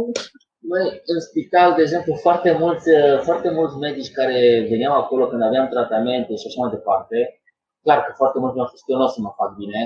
Noi, 0.71 0.85
în 1.13 1.19
spital, 1.27 1.69
de 1.77 1.81
exemplu, 1.85 2.13
foarte 2.25 2.51
mulți, 2.61 2.87
foarte 3.27 3.49
mulți 3.57 3.75
medici 3.87 4.17
care 4.19 4.39
veneau 4.71 4.93
acolo 4.97 5.23
când 5.27 5.41
aveam 5.43 5.67
tratamente 5.75 6.31
și 6.35 6.47
așa 6.47 6.59
mai 6.61 6.73
departe, 6.77 7.17
clar 7.83 7.99
că 8.05 8.11
foarte 8.15 8.39
mulți 8.39 8.55
mi-au 8.55 8.67
spus 8.67 8.81
că 8.81 8.91
eu 8.91 8.97
nu 8.97 9.03
o 9.09 9.13
să 9.15 9.19
mă 9.21 9.33
fac 9.39 9.51
bine, 9.61 9.81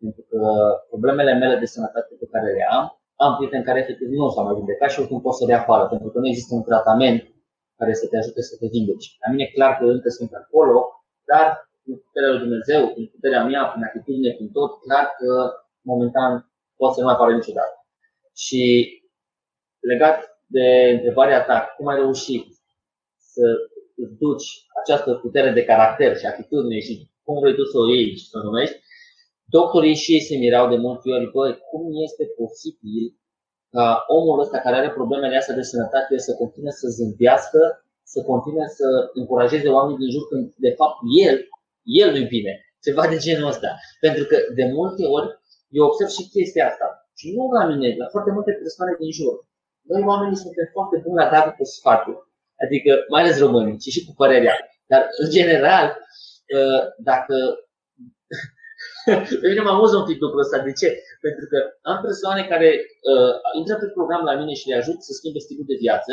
pentru 0.00 0.22
că 0.30 0.40
problemele 0.88 1.34
mele 1.42 1.56
de 1.62 1.72
sănătate 1.74 2.12
pe 2.20 2.26
care 2.32 2.48
le 2.56 2.64
am, 2.78 2.84
am 3.24 3.36
prieteni 3.36 3.64
care 3.68 3.78
efectiv 3.80 4.08
nu 4.08 4.30
s-au 4.30 4.44
mai 4.44 4.54
vindecat 4.54 4.90
și 4.90 5.00
oricum 5.00 5.20
pot 5.20 5.34
să 5.34 5.44
le 5.46 5.54
apară, 5.54 5.84
pentru 5.88 6.08
că 6.10 6.18
nu 6.18 6.28
există 6.28 6.54
un 6.54 6.62
tratament 6.62 7.20
care 7.76 7.92
să 7.94 8.06
te 8.06 8.16
ajute 8.16 8.42
să 8.42 8.56
te 8.60 8.66
vindeci. 8.66 9.06
La 9.22 9.30
mine 9.32 9.46
clar 9.54 9.72
că 9.78 9.84
încă 9.84 10.08
sunt 10.08 10.32
acolo, 10.42 10.78
dar 11.30 11.70
prin 11.82 11.96
puterea 12.04 12.30
lui 12.30 12.38
Dumnezeu, 12.38 12.82
prin 12.94 13.06
puterea 13.14 13.44
mea, 13.44 13.62
prin 13.64 13.84
atitudine, 13.84 14.34
prin 14.34 14.50
tot, 14.50 14.70
clar 14.80 15.06
că 15.18 15.30
momentan 15.80 16.52
pot 16.76 16.92
să 16.92 17.00
nu 17.00 17.06
mai 17.06 17.14
apară 17.14 17.32
niciodată. 17.34 17.76
Și 18.44 18.62
legat 19.80 20.18
de 20.46 20.90
întrebarea 20.94 21.44
ta, 21.44 21.74
cum 21.76 21.86
ai 21.86 21.96
reușit 21.96 22.44
să 23.18 23.44
îți 23.96 24.16
duci 24.18 24.48
această 24.82 25.14
putere 25.14 25.50
de 25.50 25.64
caracter 25.64 26.16
și 26.16 26.26
atitudine 26.26 26.80
și 26.80 27.09
cum 27.30 27.40
vrei 27.42 27.58
tu 27.58 27.64
să 27.72 27.78
o 27.82 27.86
iei 27.92 28.16
și 28.20 28.28
să 28.30 28.36
o 28.38 28.46
numești, 28.48 28.76
doctorii 29.56 30.00
și 30.02 30.12
ei 30.16 30.26
se 30.28 30.34
mirau 30.44 30.66
de 30.72 30.78
multe 30.86 31.06
ori, 31.16 31.30
băi, 31.34 31.52
cum 31.70 31.82
este 32.06 32.24
posibil 32.40 33.04
ca 33.74 33.86
omul 34.18 34.40
ăsta 34.44 34.58
care 34.64 34.76
are 34.76 34.90
problemele 34.98 35.36
astea 35.36 35.58
de 35.60 35.70
sănătate 35.72 36.14
să 36.26 36.32
continue 36.40 36.72
să 36.80 36.86
zâmbească 36.96 37.60
să 38.12 38.18
continue 38.30 38.66
să 38.78 38.86
încurajeze 39.18 39.68
oamenii 39.76 40.02
din 40.02 40.10
jur 40.14 40.24
când 40.30 40.44
de 40.66 40.72
fapt 40.78 40.98
el, 41.26 41.36
el 42.02 42.08
nu-i 42.14 42.32
bine. 42.36 42.52
Ceva 42.86 43.04
de 43.12 43.18
genul 43.24 43.52
ăsta. 43.52 43.70
Pentru 44.04 44.24
că 44.30 44.36
de 44.58 44.64
multe 44.76 45.02
ori 45.16 45.28
eu 45.76 45.84
observ 45.88 46.10
și 46.16 46.32
chestia 46.34 46.64
asta. 46.70 46.86
Și 47.18 47.26
nu 47.36 47.42
la 47.58 47.64
mine, 47.70 47.86
la 48.02 48.06
foarte 48.14 48.30
multe 48.36 48.52
persoane 48.62 48.92
din 49.00 49.10
jur. 49.18 49.34
Noi 49.90 50.02
oamenii 50.10 50.42
suntem 50.44 50.66
foarte 50.76 50.96
buni 51.04 51.20
la 51.22 51.30
dat 51.34 51.46
cu 51.56 51.64
sfaturi. 51.74 52.22
Adică, 52.64 52.90
mai 53.12 53.22
ales 53.22 53.36
românii, 53.44 53.80
și 53.84 53.90
și 53.94 54.04
cu 54.06 54.12
părerea. 54.20 54.56
Dar, 54.90 55.02
în 55.22 55.28
general, 55.36 55.86
uh, 55.88 56.29
dacă 57.10 57.34
pe 59.40 59.46
mine 59.50 59.62
mă 59.66 59.72
amuză 59.74 59.94
un 59.96 60.08
pic 60.10 60.18
lucrul 60.24 60.44
ăsta. 60.44 60.58
De 60.68 60.72
ce? 60.80 60.88
Pentru 61.24 61.44
că 61.50 61.58
am 61.90 61.98
persoane 62.06 62.42
care 62.52 62.68
uh, 63.12 63.34
intră 63.58 63.74
pe 63.78 63.88
program 63.96 64.22
la 64.30 64.34
mine 64.40 64.54
și 64.60 64.68
le 64.68 64.76
ajut 64.80 64.98
să 65.06 65.12
schimbe 65.12 65.38
stilul 65.46 65.66
de 65.70 65.80
viață. 65.84 66.12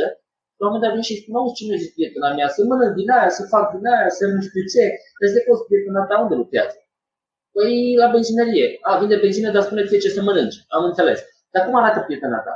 La 0.60 0.63
un 0.65 0.71
moment 0.71 0.84
dat 0.84 0.93
vin 0.95 1.06
și 1.10 1.19
spun, 1.21 1.36
auzi, 1.36 1.58
cine 1.60 1.76
zice 1.82 1.93
prietena 1.95 2.30
mea, 2.38 2.47
să 2.56 2.60
mănânc 2.63 2.93
din 3.00 3.10
aia, 3.15 3.30
să 3.38 3.43
fac 3.54 3.65
din 3.76 3.86
aia, 3.93 4.10
să 4.17 4.23
nu 4.34 4.39
știu 4.47 4.63
ce. 4.73 4.84
Deci 5.19 5.36
de 5.36 5.41
fost 5.47 5.63
prietena 5.67 6.04
ta 6.10 6.15
unde 6.23 6.36
lucrează? 6.41 6.78
Păi 7.56 7.95
la 8.02 8.08
benzinărie. 8.13 8.67
A, 8.88 8.89
vinde 9.00 9.17
benzină, 9.23 9.50
dar 9.52 9.63
spune 9.63 9.86
ție 9.88 10.04
ce 10.04 10.10
să 10.17 10.21
mănânci. 10.21 10.58
Am 10.76 10.84
înțeles. 10.89 11.19
Dar 11.54 11.62
cum 11.65 11.76
arată 11.76 12.00
prietena 12.08 12.39
ta? 12.47 12.56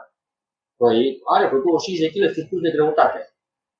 Păi 0.82 0.98
are 1.36 1.46
vreo 1.48 1.62
25 1.62 2.00
de 2.04 2.10
kg 2.13 2.34
surplus 2.34 2.62
de 2.62 2.76
greutate. 2.76 3.20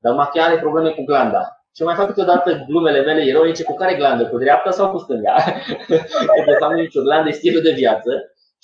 Dar 0.04 0.14
machia 0.14 0.44
are 0.46 0.58
probleme 0.66 0.92
cu 0.92 1.04
glanda. 1.10 1.61
Și 1.76 1.84
mai 1.84 1.96
fac 2.00 2.08
câteodată 2.08 2.50
glumele 2.68 3.02
mele 3.08 3.22
eroice 3.32 3.64
cu 3.64 3.76
care 3.82 4.00
glandă, 4.00 4.24
cu 4.30 4.38
dreapta 4.38 4.72
sau 4.72 4.92
cu 4.92 4.98
stânga. 4.98 5.36
că 6.36 6.42
de 6.52 6.56
fapt 6.62 6.76
nicio 6.76 7.02
glandă 7.08 7.28
e 7.30 7.40
stilul 7.42 7.64
de 7.68 7.78
viață. 7.82 8.12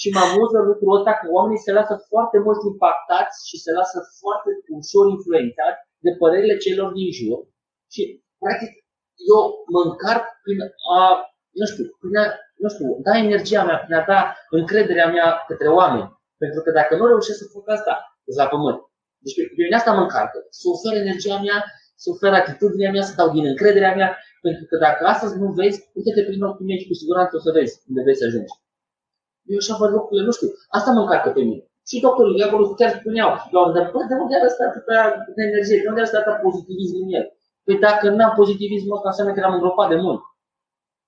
Și 0.01 0.07
mă 0.15 0.21
amuză 0.27 0.57
lucrul 0.69 0.97
ăsta 0.97 1.11
că 1.19 1.25
oamenii 1.37 1.65
se 1.67 1.71
lasă 1.79 1.95
foarte 2.11 2.37
mult 2.45 2.59
impactați 2.71 3.37
și 3.49 3.57
se 3.65 3.71
lasă 3.79 3.97
foarte 4.21 4.49
ușor 4.79 5.05
influențați 5.15 5.79
de 6.05 6.11
părerile 6.21 6.55
celor 6.65 6.89
din 6.97 7.09
jur. 7.19 7.39
Și, 7.93 8.01
practic, 8.43 8.71
eu 9.31 9.41
mă 9.73 9.81
încarc 9.89 10.25
prin 10.45 10.59
a, 10.97 11.01
nu 11.59 11.65
știu, 11.71 11.85
prin 12.01 12.15
a, 12.21 12.25
nu 12.63 12.69
știu, 12.73 12.87
da 13.05 13.13
energia 13.25 13.63
mea, 13.67 13.77
prin 13.83 13.95
a 13.99 14.03
da 14.11 14.19
încrederea 14.59 15.07
mea 15.15 15.27
către 15.49 15.69
oameni. 15.79 16.09
Pentru 16.43 16.59
că 16.63 16.69
dacă 16.79 16.93
nu 16.95 17.05
reușesc 17.11 17.39
să 17.41 17.51
fac 17.53 17.67
asta, 17.77 17.93
la 18.39 18.47
pământ. 18.53 18.79
Deci 19.23 19.35
prin 19.55 19.77
asta 19.79 19.91
mă 19.93 20.03
încarcă. 20.05 20.37
Să 20.59 20.65
ofer 20.73 20.93
energia 21.03 21.37
mea 21.47 21.59
să 22.01 22.05
ofer 22.13 22.33
atitudinea 22.41 22.91
mea, 22.95 23.03
să 23.09 23.13
dau 23.19 23.29
din 23.35 23.45
încrederea 23.51 23.93
mea, 23.99 24.09
pentru 24.45 24.63
că 24.69 24.75
dacă 24.85 25.01
astăzi 25.13 25.33
nu 25.41 25.47
vezi, 25.59 25.77
uite-te 25.97 26.23
prin 26.27 26.43
ochii 26.49 26.67
mei 26.69 26.79
și 26.81 26.89
cu 26.89 26.95
siguranță 27.01 27.31
o 27.35 27.41
să 27.45 27.51
vezi 27.57 27.73
unde 27.89 28.01
vei 28.07 28.19
să 28.19 28.25
ajungi. 28.27 28.55
Eu 29.51 29.57
așa 29.61 29.75
văd 29.81 29.91
lucrurile, 29.97 30.25
nu 30.29 30.33
știu, 30.37 30.49
asta 30.77 30.89
mă 30.91 31.01
încarcă 31.03 31.29
pe 31.35 31.41
mine. 31.49 31.63
Și 31.89 32.03
doctorul 32.05 32.43
acolo 32.47 32.63
chiar 32.79 32.91
spuneau, 32.99 33.29
doamne, 33.53 33.71
dar 33.75 33.85
de 34.09 34.15
unde 34.23 34.35
are 34.37 34.47
asta 34.51 34.63
atâta 34.69 34.97
energie, 35.47 35.81
de 35.83 35.89
unde 35.91 36.01
are 36.01 36.09
asta 36.09 36.41
pozitivism 36.45 36.95
în 37.03 37.09
el? 37.17 37.25
Păi 37.65 37.75
dacă 37.87 38.05
n-am 38.17 38.33
pozitivismul 38.39 38.95
ăsta, 38.97 39.09
înseamnă 39.09 39.33
că 39.33 39.41
l-am 39.41 39.57
îngropat 39.57 39.87
de 39.93 39.99
mult. 40.05 40.21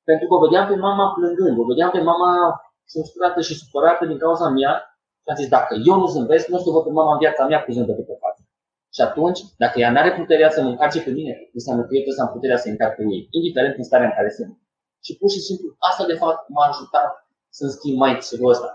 Pentru 0.10 0.26
că 0.28 0.34
o 0.36 0.44
vedeam 0.46 0.66
pe 0.72 0.78
mama 0.88 1.06
plângând, 1.16 1.56
o 1.62 1.66
vedeam 1.72 1.92
pe 1.96 2.02
mama 2.12 2.32
frustrată 2.92 3.40
și 3.48 3.58
supărată 3.60 4.04
din 4.06 4.18
cauza 4.24 4.48
mea 4.58 4.74
și 5.24 5.30
am 5.32 5.36
zis, 5.42 5.50
dacă 5.58 5.74
eu 5.90 5.96
nu 6.02 6.08
zâmbesc, 6.14 6.46
nu 6.48 6.58
o 6.58 6.62
să 6.64 6.70
văd 6.74 6.84
pe 6.86 6.98
mama 7.00 7.12
în 7.14 7.22
viața 7.24 7.44
mea 7.50 7.60
cu 7.64 7.72
zâmbetul 7.76 8.06
pe 8.10 8.16
față. 8.22 8.29
Și 8.96 9.02
atunci, 9.02 9.40
dacă 9.58 9.80
ea 9.80 9.92
nu 9.92 10.00
are 10.00 10.12
puterea 10.22 10.50
să 10.50 10.62
mă 10.62 10.70
încarce 10.70 11.00
pe 11.02 11.12
mine, 11.20 11.34
înseamnă 11.54 11.82
că 11.82 11.92
eu 11.92 12.02
trebuie 12.02 12.20
să 12.20 12.22
am 12.22 12.36
puterea 12.36 12.58
să 12.58 12.68
încarc 12.70 12.96
pe 12.96 13.04
ei, 13.16 13.28
indiferent 13.38 13.76
în 13.78 13.84
starea 13.84 14.08
în 14.10 14.16
care 14.18 14.30
sunt. 14.30 14.52
Și 15.06 15.18
pur 15.20 15.30
și 15.36 15.42
simplu, 15.48 15.68
asta 15.90 16.04
de 16.06 16.20
fapt 16.22 16.50
m-a 16.54 16.66
ajutat 16.72 17.10
să-mi 17.58 17.76
schimb 17.76 17.98
mai 17.98 18.14
ul 18.40 18.50
ăsta. 18.50 18.70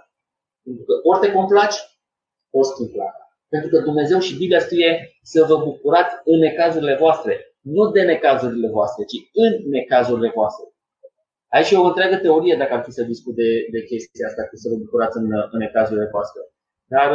Pentru 0.64 0.85
că 0.85 0.92
ori 1.09 1.20
te 1.20 1.33
complaci, 1.38 1.79
ori 2.50 2.66
schimbi 2.66 2.92
plata. 2.92 3.22
Pentru 3.48 3.68
că 3.70 3.79
Dumnezeu 3.88 4.18
și 4.18 4.37
Biblia 4.40 4.61
scrie 4.61 4.90
să 5.22 5.44
vă 5.48 5.57
bucurați 5.57 6.14
în 6.24 6.38
necazurile 6.38 6.96
voastre. 7.05 7.35
Nu 7.61 7.90
de 7.90 8.03
necazurile 8.03 8.68
voastre, 8.68 9.05
ci 9.05 9.18
în 9.44 9.53
necazurile 9.77 10.31
voastre. 10.35 10.66
Aici 11.55 11.70
e 11.70 11.77
o 11.77 11.90
întreagă 11.90 12.16
teorie 12.16 12.57
dacă 12.57 12.72
ar 12.74 12.83
fi 12.85 12.90
să 12.90 13.03
discut 13.03 13.35
de, 13.35 13.50
de 13.74 13.81
chestia 13.83 14.27
asta, 14.27 14.42
că 14.42 14.57
să 14.57 14.68
vă 14.68 14.77
bucurați 14.85 15.16
în, 15.16 15.27
în 15.50 15.59
necazurile 15.59 16.09
voastre. 16.12 16.40
Dar 16.94 17.09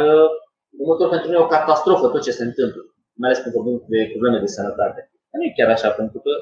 de 0.76 0.82
multe 0.84 1.02
ori 1.02 1.14
pentru 1.14 1.30
noi 1.30 1.40
e 1.40 1.44
o 1.44 1.54
catastrofă 1.54 2.08
tot 2.08 2.22
ce 2.22 2.30
se 2.30 2.44
întâmplă, 2.44 2.82
mai 3.20 3.28
ales 3.28 3.40
când 3.42 3.54
vorbim 3.56 3.76
de 3.94 4.00
probleme 4.12 4.38
de 4.44 4.54
sănătate. 4.56 5.00
Dar 5.28 5.36
nu 5.38 5.44
e 5.46 5.56
chiar 5.58 5.70
așa, 5.76 5.90
pentru 6.00 6.18
că 6.24 6.32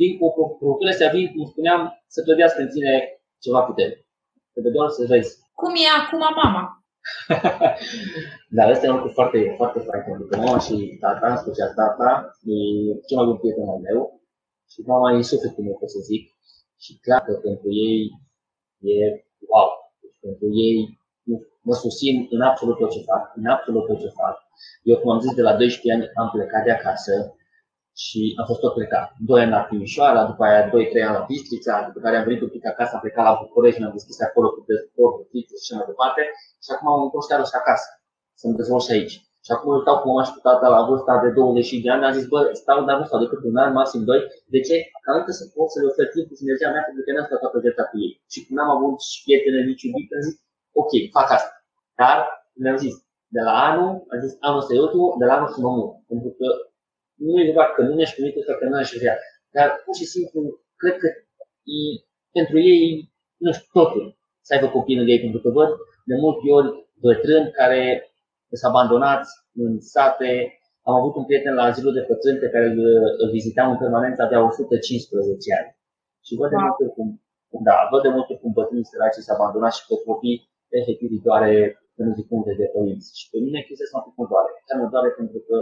din 0.00 0.10
cu 0.18 0.24
provocările 0.58 0.94
astea 0.94 1.14
vin, 1.14 1.26
cum 1.32 1.44
spuneam, 1.52 1.80
să 2.14 2.18
clădească 2.22 2.58
în 2.62 2.70
tine 2.74 2.92
ceva 3.44 3.60
putere. 3.68 3.94
Trebuie 4.52 4.76
doar 4.76 4.88
să 4.96 5.02
vezi. 5.12 5.30
Cum 5.60 5.72
e 5.84 5.88
acum 6.00 6.22
mama? 6.42 6.64
da, 8.56 8.62
asta 8.64 8.86
e 8.86 8.90
un 8.90 8.98
lucru 8.98 9.12
foarte, 9.18 9.38
foarte 9.60 9.78
fain, 9.86 10.02
pentru 10.08 10.26
că 10.28 10.34
mama 10.36 10.58
și 10.66 10.74
tata, 11.02 11.26
în 11.30 11.40
special 11.44 11.70
tata, 11.80 12.08
e 12.52 12.56
cel 13.06 13.16
mai 13.18 13.28
bun 13.28 13.38
prieten 13.40 13.68
al 13.74 13.80
meu 13.88 14.00
și 14.70 14.78
mama 14.92 15.08
e 15.12 15.30
suflet, 15.30 15.54
cum 15.54 15.66
eu 15.70 15.76
pot 15.80 15.90
să 15.96 16.00
zic, 16.10 16.22
și 16.84 16.92
clar 17.04 17.22
că 17.26 17.32
pentru 17.46 17.68
ei 17.86 18.00
e 18.92 18.96
wow. 19.52 19.68
Deci 20.00 20.18
pentru 20.26 20.46
ei 20.64 20.76
mă 21.68 21.74
susțin 21.84 22.14
în 22.34 22.40
absolut 22.50 22.76
tot 22.78 22.90
ce 22.94 23.02
fac, 23.10 23.22
în 23.40 23.46
absolut 23.54 23.84
tot 23.86 23.98
ce 24.02 24.10
fac. 24.20 24.36
Eu, 24.90 24.96
cum 25.00 25.10
am 25.10 25.20
zis, 25.24 25.34
de 25.34 25.42
la 25.48 25.54
12 25.56 25.92
ani 25.94 26.10
am 26.20 26.28
plecat 26.34 26.62
de 26.64 26.72
acasă 26.78 27.12
și 28.04 28.20
am 28.40 28.46
fost 28.50 28.60
tot 28.60 28.74
plecat. 28.78 29.06
Doi 29.28 29.40
ani 29.42 29.54
la 29.56 29.66
Timișoara, 29.68 30.22
după 30.30 30.42
aia 30.44 30.62
2-3 30.68 30.72
ani 31.06 31.16
la 31.18 31.26
Bistrița, 31.30 31.72
după 31.86 31.98
care 32.04 32.16
am 32.16 32.24
venit 32.28 32.42
un 32.46 32.52
pic 32.54 32.64
acasă, 32.66 32.92
am 32.94 33.04
plecat 33.04 33.24
la 33.28 33.38
București, 33.42 33.80
mi-am 33.80 33.96
deschis 33.98 34.18
acolo 34.28 34.48
cu 34.54 34.60
sport, 34.90 35.16
și 35.62 35.62
așa 35.62 35.74
mai 35.78 35.88
departe. 35.92 36.22
Și 36.64 36.70
acum 36.74 36.88
am 36.94 37.02
întors 37.06 37.26
chiar 37.26 37.40
acasă, 37.60 37.88
să-mi 38.40 38.58
dezvolt 38.60 38.84
și 38.86 38.94
aici. 38.96 39.14
Și 39.46 39.50
acum 39.54 39.70
îl 39.74 39.80
stau 39.84 39.96
cu 39.98 40.06
mama 40.08 40.26
și 40.26 40.34
cu 40.36 40.40
tata 40.46 40.68
la 40.76 40.82
vârsta 40.88 41.14
de 41.24 41.30
20 41.30 41.84
de 41.84 41.90
ani, 41.94 42.04
am 42.08 42.16
zis, 42.18 42.26
bă, 42.32 42.40
stau, 42.60 42.78
dar 42.88 42.96
nu 42.98 43.04
stau 43.08 43.20
decât 43.24 43.40
un 43.50 43.56
an, 43.62 43.70
maxim 43.78 44.02
doi. 44.10 44.20
De 44.54 44.60
ce? 44.66 44.76
Ca 45.04 45.10
încă 45.18 45.30
să 45.38 45.44
pot 45.54 45.68
să 45.72 45.78
le 45.80 45.88
ofer 45.90 46.06
timp 46.14 46.26
și 46.36 46.44
energia 46.46 46.70
mea, 46.74 46.84
pentru 46.86 47.02
că 47.04 47.10
n-am 47.10 47.26
stat 47.28 47.40
toată 47.44 47.58
viața 47.64 47.82
cu 47.90 47.94
ei. 48.04 48.12
Și 48.32 48.38
când 48.44 48.54
n-am 48.56 48.70
avut 48.76 48.94
și 49.10 49.16
prietene, 49.24 49.60
nici 49.70 49.84
iubit, 49.86 50.08
am 50.16 50.22
zis, 50.28 50.36
ok, 50.82 50.92
fac 51.16 51.28
asta. 51.36 51.52
Dar 52.00 52.16
mi-am 52.62 52.78
zis, 52.84 52.94
de 53.36 53.40
la 53.48 53.54
anul, 53.70 53.92
am 54.12 54.18
zis, 54.24 54.32
anul 54.46 54.60
ăsta 54.60 54.72
e 54.74 54.86
ultimul, 54.86 55.10
de 55.20 55.26
la 55.28 55.34
anul 55.36 55.50
să 55.54 55.60
mă 55.60 55.70
mut. 55.78 55.90
Pentru 56.10 56.30
că 56.38 56.46
nu 57.26 57.32
e 57.40 57.50
vorba 57.50 57.66
că 57.74 57.80
nu 57.82 57.94
mi-aș 57.94 58.12
permite 58.14 58.40
sau 58.46 58.56
că 58.58 58.64
nu 58.66 58.76
aș 58.82 58.90
vrea. 59.00 59.16
Dar 59.56 59.68
pur 59.84 59.94
și 60.00 60.06
simplu, 60.14 60.40
cred 60.82 60.94
că 61.02 61.08
e, 61.76 61.80
pentru 62.36 62.56
ei, 62.72 62.82
nu 63.44 63.50
știu, 63.52 63.68
totul 63.78 64.04
să 64.46 64.50
aibă 64.54 64.68
copii 64.76 64.98
lângă 64.98 65.10
ei, 65.14 65.24
pentru 65.24 65.40
că 65.42 65.48
văd 65.58 65.70
de 66.10 66.16
multe 66.24 66.44
ori 66.58 66.68
bătrâni 67.04 67.54
care 67.60 67.80
sunt 68.48 68.70
abandonați 68.70 69.30
în 69.62 69.72
sate. 69.92 70.30
Am 70.88 70.94
avut 71.00 71.14
un 71.20 71.24
prieten 71.28 71.54
la 71.54 71.64
azilul 71.68 71.96
de 71.98 72.06
pătrâni 72.10 72.42
pe 72.42 72.52
care 72.54 72.66
îl, 72.72 72.80
îl 73.22 73.28
vizitam 73.38 73.68
în 73.70 73.78
permanență, 73.82 74.20
avea 74.22 74.40
115 74.44 75.58
ani. 75.58 75.70
Și 76.26 76.32
văd 76.40 76.50
de 76.52 76.58
multe 76.64 76.84
cum, 76.96 77.06
da, 77.68 77.76
văd 77.92 78.02
de 78.06 78.14
multe 78.16 78.34
cum 78.40 78.50
bătrânii 78.58 78.90
săraci 78.90 79.24
s-au 79.26 79.36
abandonat 79.36 79.72
și 79.76 79.86
că 79.86 79.94
copii 80.10 80.38
efectiv 80.80 81.10
doare 81.26 81.52
să 81.98 82.02
nu 82.06 82.12
zic 82.18 82.26
unde 82.36 82.52
de 82.60 82.66
părinți. 82.74 83.08
Și 83.18 83.26
pe 83.32 83.38
mine 83.44 83.58
chestia 83.66 83.86
asta 83.86 83.98
mă 84.20 84.26
doare. 84.32 84.50
Chiar 84.66 84.78
mă 84.82 84.88
doare 84.94 85.10
pentru 85.20 85.38
că 85.48 85.56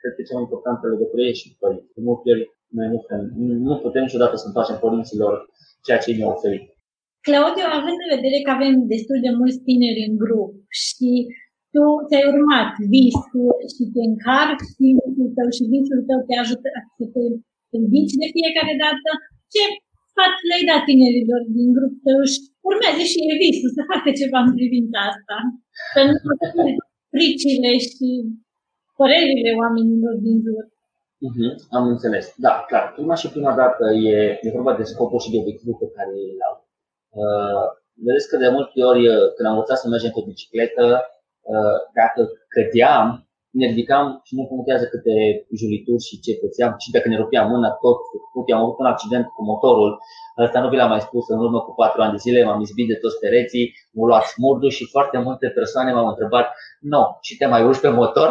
cred 0.00 0.12
că 0.16 0.22
cea 0.22 0.36
mai 0.36 0.46
importantă 0.46 0.84
legătură 0.86 1.22
e 1.24 1.40
și 1.40 1.48
cu 1.50 1.56
părinți. 1.62 1.94
De 1.96 2.02
multe 2.08 2.26
ori 2.34 2.44
noi 2.76 2.88
nu 2.92 2.98
putem, 3.02 3.22
nu 3.68 3.74
putem 3.84 4.02
niciodată 4.06 4.34
să 4.38 4.46
întoarcem 4.46 4.78
părinților 4.84 5.32
ceea 5.86 6.00
ce 6.02 6.08
ne-au 6.10 6.34
oferit. 6.36 6.64
Claudiu, 7.26 7.66
având 7.78 7.98
în 8.04 8.10
vedere 8.16 8.38
că 8.44 8.50
avem 8.56 8.74
destul 8.94 9.18
de 9.26 9.30
mulți 9.40 9.62
tineri 9.68 10.06
în 10.08 10.14
grup 10.22 10.50
și 10.84 11.10
tu 11.72 11.84
ți-ai 12.08 12.28
urmat 12.32 12.70
visul 12.94 13.50
și 13.74 13.82
te 13.92 14.02
încarci 14.10 14.68
visul 14.82 15.28
tău 15.36 15.48
și 15.56 15.64
visul 15.72 16.00
tău 16.08 16.20
te 16.28 16.34
ajută 16.42 16.68
să 16.96 17.04
te 17.14 17.22
învingi 17.78 18.20
de 18.22 18.28
fiecare 18.36 18.74
dată, 18.84 19.10
ce 19.54 19.62
sfat 20.16 20.34
le-ai 20.48 20.64
dat 20.70 20.82
tinerilor 20.88 21.42
din 21.56 21.68
grupul 21.76 22.02
tău 22.06 22.20
și 22.32 22.38
urmează 22.70 23.02
și 23.10 23.18
e 23.30 23.40
visul 23.42 23.70
să 23.76 23.82
facă 23.92 24.08
ceva 24.20 24.38
în 24.46 24.52
privința 24.58 24.98
asta. 25.12 25.36
Pentru 25.96 26.30
că 26.38 26.46
fricile 27.14 27.70
și 27.88 28.08
părerile 28.98 29.50
oamenilor 29.62 30.14
din 30.24 30.36
jur. 30.44 30.64
Uh-huh, 31.26 31.52
am 31.76 31.84
înțeles. 31.94 32.26
Da, 32.46 32.54
clar. 32.68 32.86
Prima 32.96 33.14
și 33.20 33.32
prima 33.34 33.54
dată 33.62 33.84
e, 34.10 34.16
e 34.46 34.56
vorba 34.58 34.74
de 34.80 34.90
scopul 34.92 35.20
și 35.24 35.32
de 35.32 35.38
obiectivul 35.42 35.78
pe 35.82 35.92
care 35.96 36.14
îl 36.32 36.40
au. 36.48 36.56
Uh, 37.20 37.64
vedeți 38.06 38.28
că 38.30 38.36
de 38.36 38.48
multe 38.56 38.78
ori 38.90 39.02
uh, 39.08 39.26
când 39.34 39.46
am 39.48 39.54
învățat 39.54 39.78
să 39.78 39.88
mergem 39.88 40.12
pe 40.14 40.22
bicicletă, 40.28 40.86
uh, 41.52 41.78
dacă 41.98 42.20
cădeam, 42.54 43.25
ne 43.58 43.66
ridicam 43.70 44.06
și 44.26 44.32
nu 44.38 44.44
contează 44.52 44.84
câte 44.92 45.14
julituri 45.60 46.06
și 46.08 46.20
ce 46.24 46.32
pățeam, 46.42 46.72
și 46.82 46.90
dacă 46.94 47.06
ne 47.08 47.20
rupea 47.22 47.42
mâna, 47.50 47.70
tot 47.84 47.98
făcut. 48.12 48.46
Am 48.54 48.62
avut 48.64 48.78
un 48.82 48.88
accident 48.94 49.26
cu 49.36 49.42
motorul, 49.50 49.90
asta 50.46 50.60
nu 50.60 50.68
vi 50.68 50.76
l-am 50.80 50.92
mai 50.94 51.06
spus 51.08 51.24
în 51.34 51.38
urmă 51.44 51.60
cu 51.66 51.72
patru 51.80 52.00
ani 52.02 52.14
de 52.14 52.24
zile, 52.24 52.44
m-am 52.44 52.60
izbit 52.60 52.88
de 52.92 52.98
toți 53.02 53.18
pereții, 53.22 53.66
m-au 53.94 54.06
luat 54.06 54.24
smurdul 54.34 54.70
și 54.70 54.84
foarte 54.94 55.18
multe 55.18 55.46
persoane 55.58 55.92
m-au 55.92 56.08
întrebat, 56.12 56.46
nu, 56.92 57.02
și 57.26 57.36
te 57.36 57.46
mai 57.46 57.62
urci 57.68 57.84
pe 57.84 57.88
motor? 58.00 58.30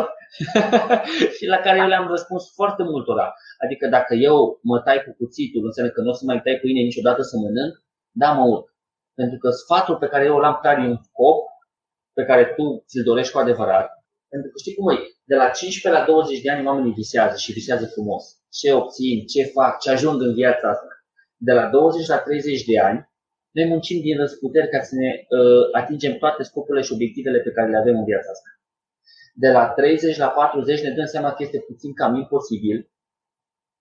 și 1.38 1.46
la 1.54 1.58
care 1.66 1.78
eu 1.84 1.88
le-am 1.88 2.08
răspuns 2.08 2.44
foarte 2.54 2.84
multora. 2.84 3.34
Adică 3.64 3.88
dacă 3.88 4.14
eu 4.14 4.60
mă 4.62 4.80
tai 4.80 5.04
cu 5.06 5.12
cuțitul, 5.18 5.66
înseamnă 5.66 5.92
că 5.92 6.02
nu 6.02 6.10
o 6.10 6.14
să 6.14 6.24
mai 6.26 6.42
tai 6.44 6.58
pâine 6.62 6.82
niciodată 6.82 7.22
să 7.22 7.36
mănânc, 7.38 7.74
da, 8.22 8.32
mă 8.32 8.46
urc. 8.54 8.66
Pentru 9.20 9.38
că 9.38 9.50
sfatul 9.50 9.98
pe 9.98 10.08
care 10.08 10.26
eu 10.26 10.38
l-am 10.38 10.58
clar 10.62 10.78
e 10.78 10.88
un 10.88 11.02
scop 11.08 11.40
pe 12.18 12.24
care 12.30 12.44
tu 12.56 12.84
ți-l 12.88 13.04
dorești 13.04 13.34
cu 13.34 13.40
adevărat. 13.40 13.88
Pentru 14.32 14.50
că 14.52 14.58
știi 14.58 14.76
cum 14.78 14.90
e, 14.90 14.98
de 15.30 15.36
la 15.36 15.48
15 15.50 16.02
la 16.02 16.06
20 16.06 16.42
de 16.42 16.52
ani 16.52 16.66
oamenii 16.66 16.94
visează 16.94 17.38
și 17.38 17.52
visează 17.52 17.86
frumos. 17.86 18.24
Ce 18.50 18.74
obțin, 18.74 19.26
ce 19.26 19.44
fac, 19.44 19.80
ce 19.80 19.90
ajung 19.90 20.22
în 20.22 20.34
viața 20.34 20.70
asta. 20.70 20.88
De 21.38 21.54
la 21.54 21.66
20 21.70 22.08
la 22.08 22.18
30 22.18 22.64
de 22.64 22.80
ani, 22.80 23.10
noi 23.52 23.66
muncim 23.68 24.02
din 24.02 24.18
răsputeri 24.18 24.70
ca 24.70 24.82
să 24.82 24.96
ne 24.96 25.10
uh, 25.10 25.64
atingem 25.72 26.14
toate 26.18 26.44
scopurile 26.44 26.84
și 26.84 26.94
obiectivele 26.94 27.40
pe 27.40 27.52
care 27.52 27.70
le 27.70 27.78
avem 27.78 27.98
în 27.98 28.04
viața 28.04 28.30
asta. 28.32 28.50
De 29.34 29.50
la 29.52 29.66
30 29.68 30.18
la 30.18 30.28
40 30.28 30.82
ne 30.82 30.90
dăm 30.90 31.06
seama 31.06 31.34
că 31.34 31.44
este 31.44 31.60
puțin 31.68 31.94
cam 31.94 32.16
imposibil. 32.16 32.90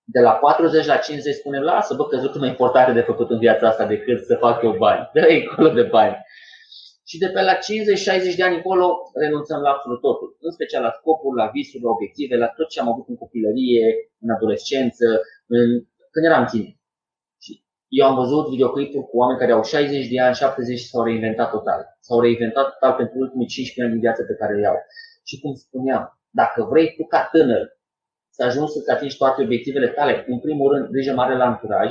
De 0.04 0.20
la 0.20 0.32
40 0.32 0.86
la 0.86 0.96
50 0.96 1.34
spunem, 1.34 1.62
lasă 1.62 1.94
bă, 1.94 2.06
că 2.06 2.16
sunt 2.18 2.36
mai 2.36 2.48
importante 2.48 2.92
de 2.92 3.00
făcut 3.00 3.30
în 3.30 3.38
viața 3.38 3.68
asta 3.68 3.86
decât 3.86 4.24
să 4.24 4.34
fac 4.34 4.62
eu 4.62 4.76
bani. 4.76 5.10
dă 5.14 5.20
acolo 5.50 5.68
de 5.68 5.82
bani. 5.82 6.16
Și 7.14 7.24
de 7.24 7.30
pe 7.34 7.42
la 7.50 7.56
50-60 7.58 8.36
de 8.36 8.44
ani 8.46 8.56
încolo 8.60 8.86
renunțăm 9.24 9.60
la 9.60 9.70
absolut 9.70 10.00
totul. 10.00 10.28
În 10.46 10.52
special 10.56 10.82
la 10.82 10.96
scopuri, 10.98 11.40
la 11.42 11.50
visuri, 11.54 11.82
la 11.82 11.90
obiective, 11.96 12.36
la 12.36 12.48
tot 12.56 12.68
ce 12.68 12.80
am 12.80 12.88
avut 12.92 13.06
în 13.08 13.16
copilărie, 13.22 13.86
în 14.24 14.30
adolescență, 14.36 15.06
în... 15.56 15.66
când 16.12 16.24
eram 16.30 16.44
tineri. 16.50 16.78
Și 17.44 17.52
eu 17.98 18.04
am 18.06 18.16
văzut 18.22 18.44
videoclipuri 18.54 19.08
cu 19.08 19.16
oameni 19.16 19.38
care 19.38 19.52
au 19.52 19.62
60 19.62 20.08
de 20.12 20.20
ani, 20.20 20.34
70 20.34 20.78
și 20.78 20.88
s-au 20.90 21.02
reinventat 21.04 21.50
total. 21.50 21.80
S-au 22.06 22.20
reinventat 22.20 22.66
total 22.72 22.92
pentru 23.00 23.16
ultimii 23.18 23.46
15 23.46 23.82
ani 23.82 23.92
din 23.94 24.04
viață 24.06 24.22
pe 24.22 24.38
care 24.40 24.54
le 24.60 24.66
au. 24.72 24.78
Și 25.28 25.40
cum 25.40 25.52
spuneam, 25.54 26.02
dacă 26.40 26.60
vrei 26.70 26.88
tu 26.96 27.04
ca 27.12 27.28
tânăr 27.32 27.62
să 28.36 28.44
ajungi 28.44 28.72
să-ți 28.72 28.90
atingi 28.90 29.16
toate 29.16 29.42
obiectivele 29.42 29.88
tale, 29.88 30.24
în 30.28 30.38
primul 30.40 30.72
rând, 30.72 30.84
grijă 30.94 31.12
mare 31.12 31.36
la 31.36 31.46
anturaj 31.52 31.90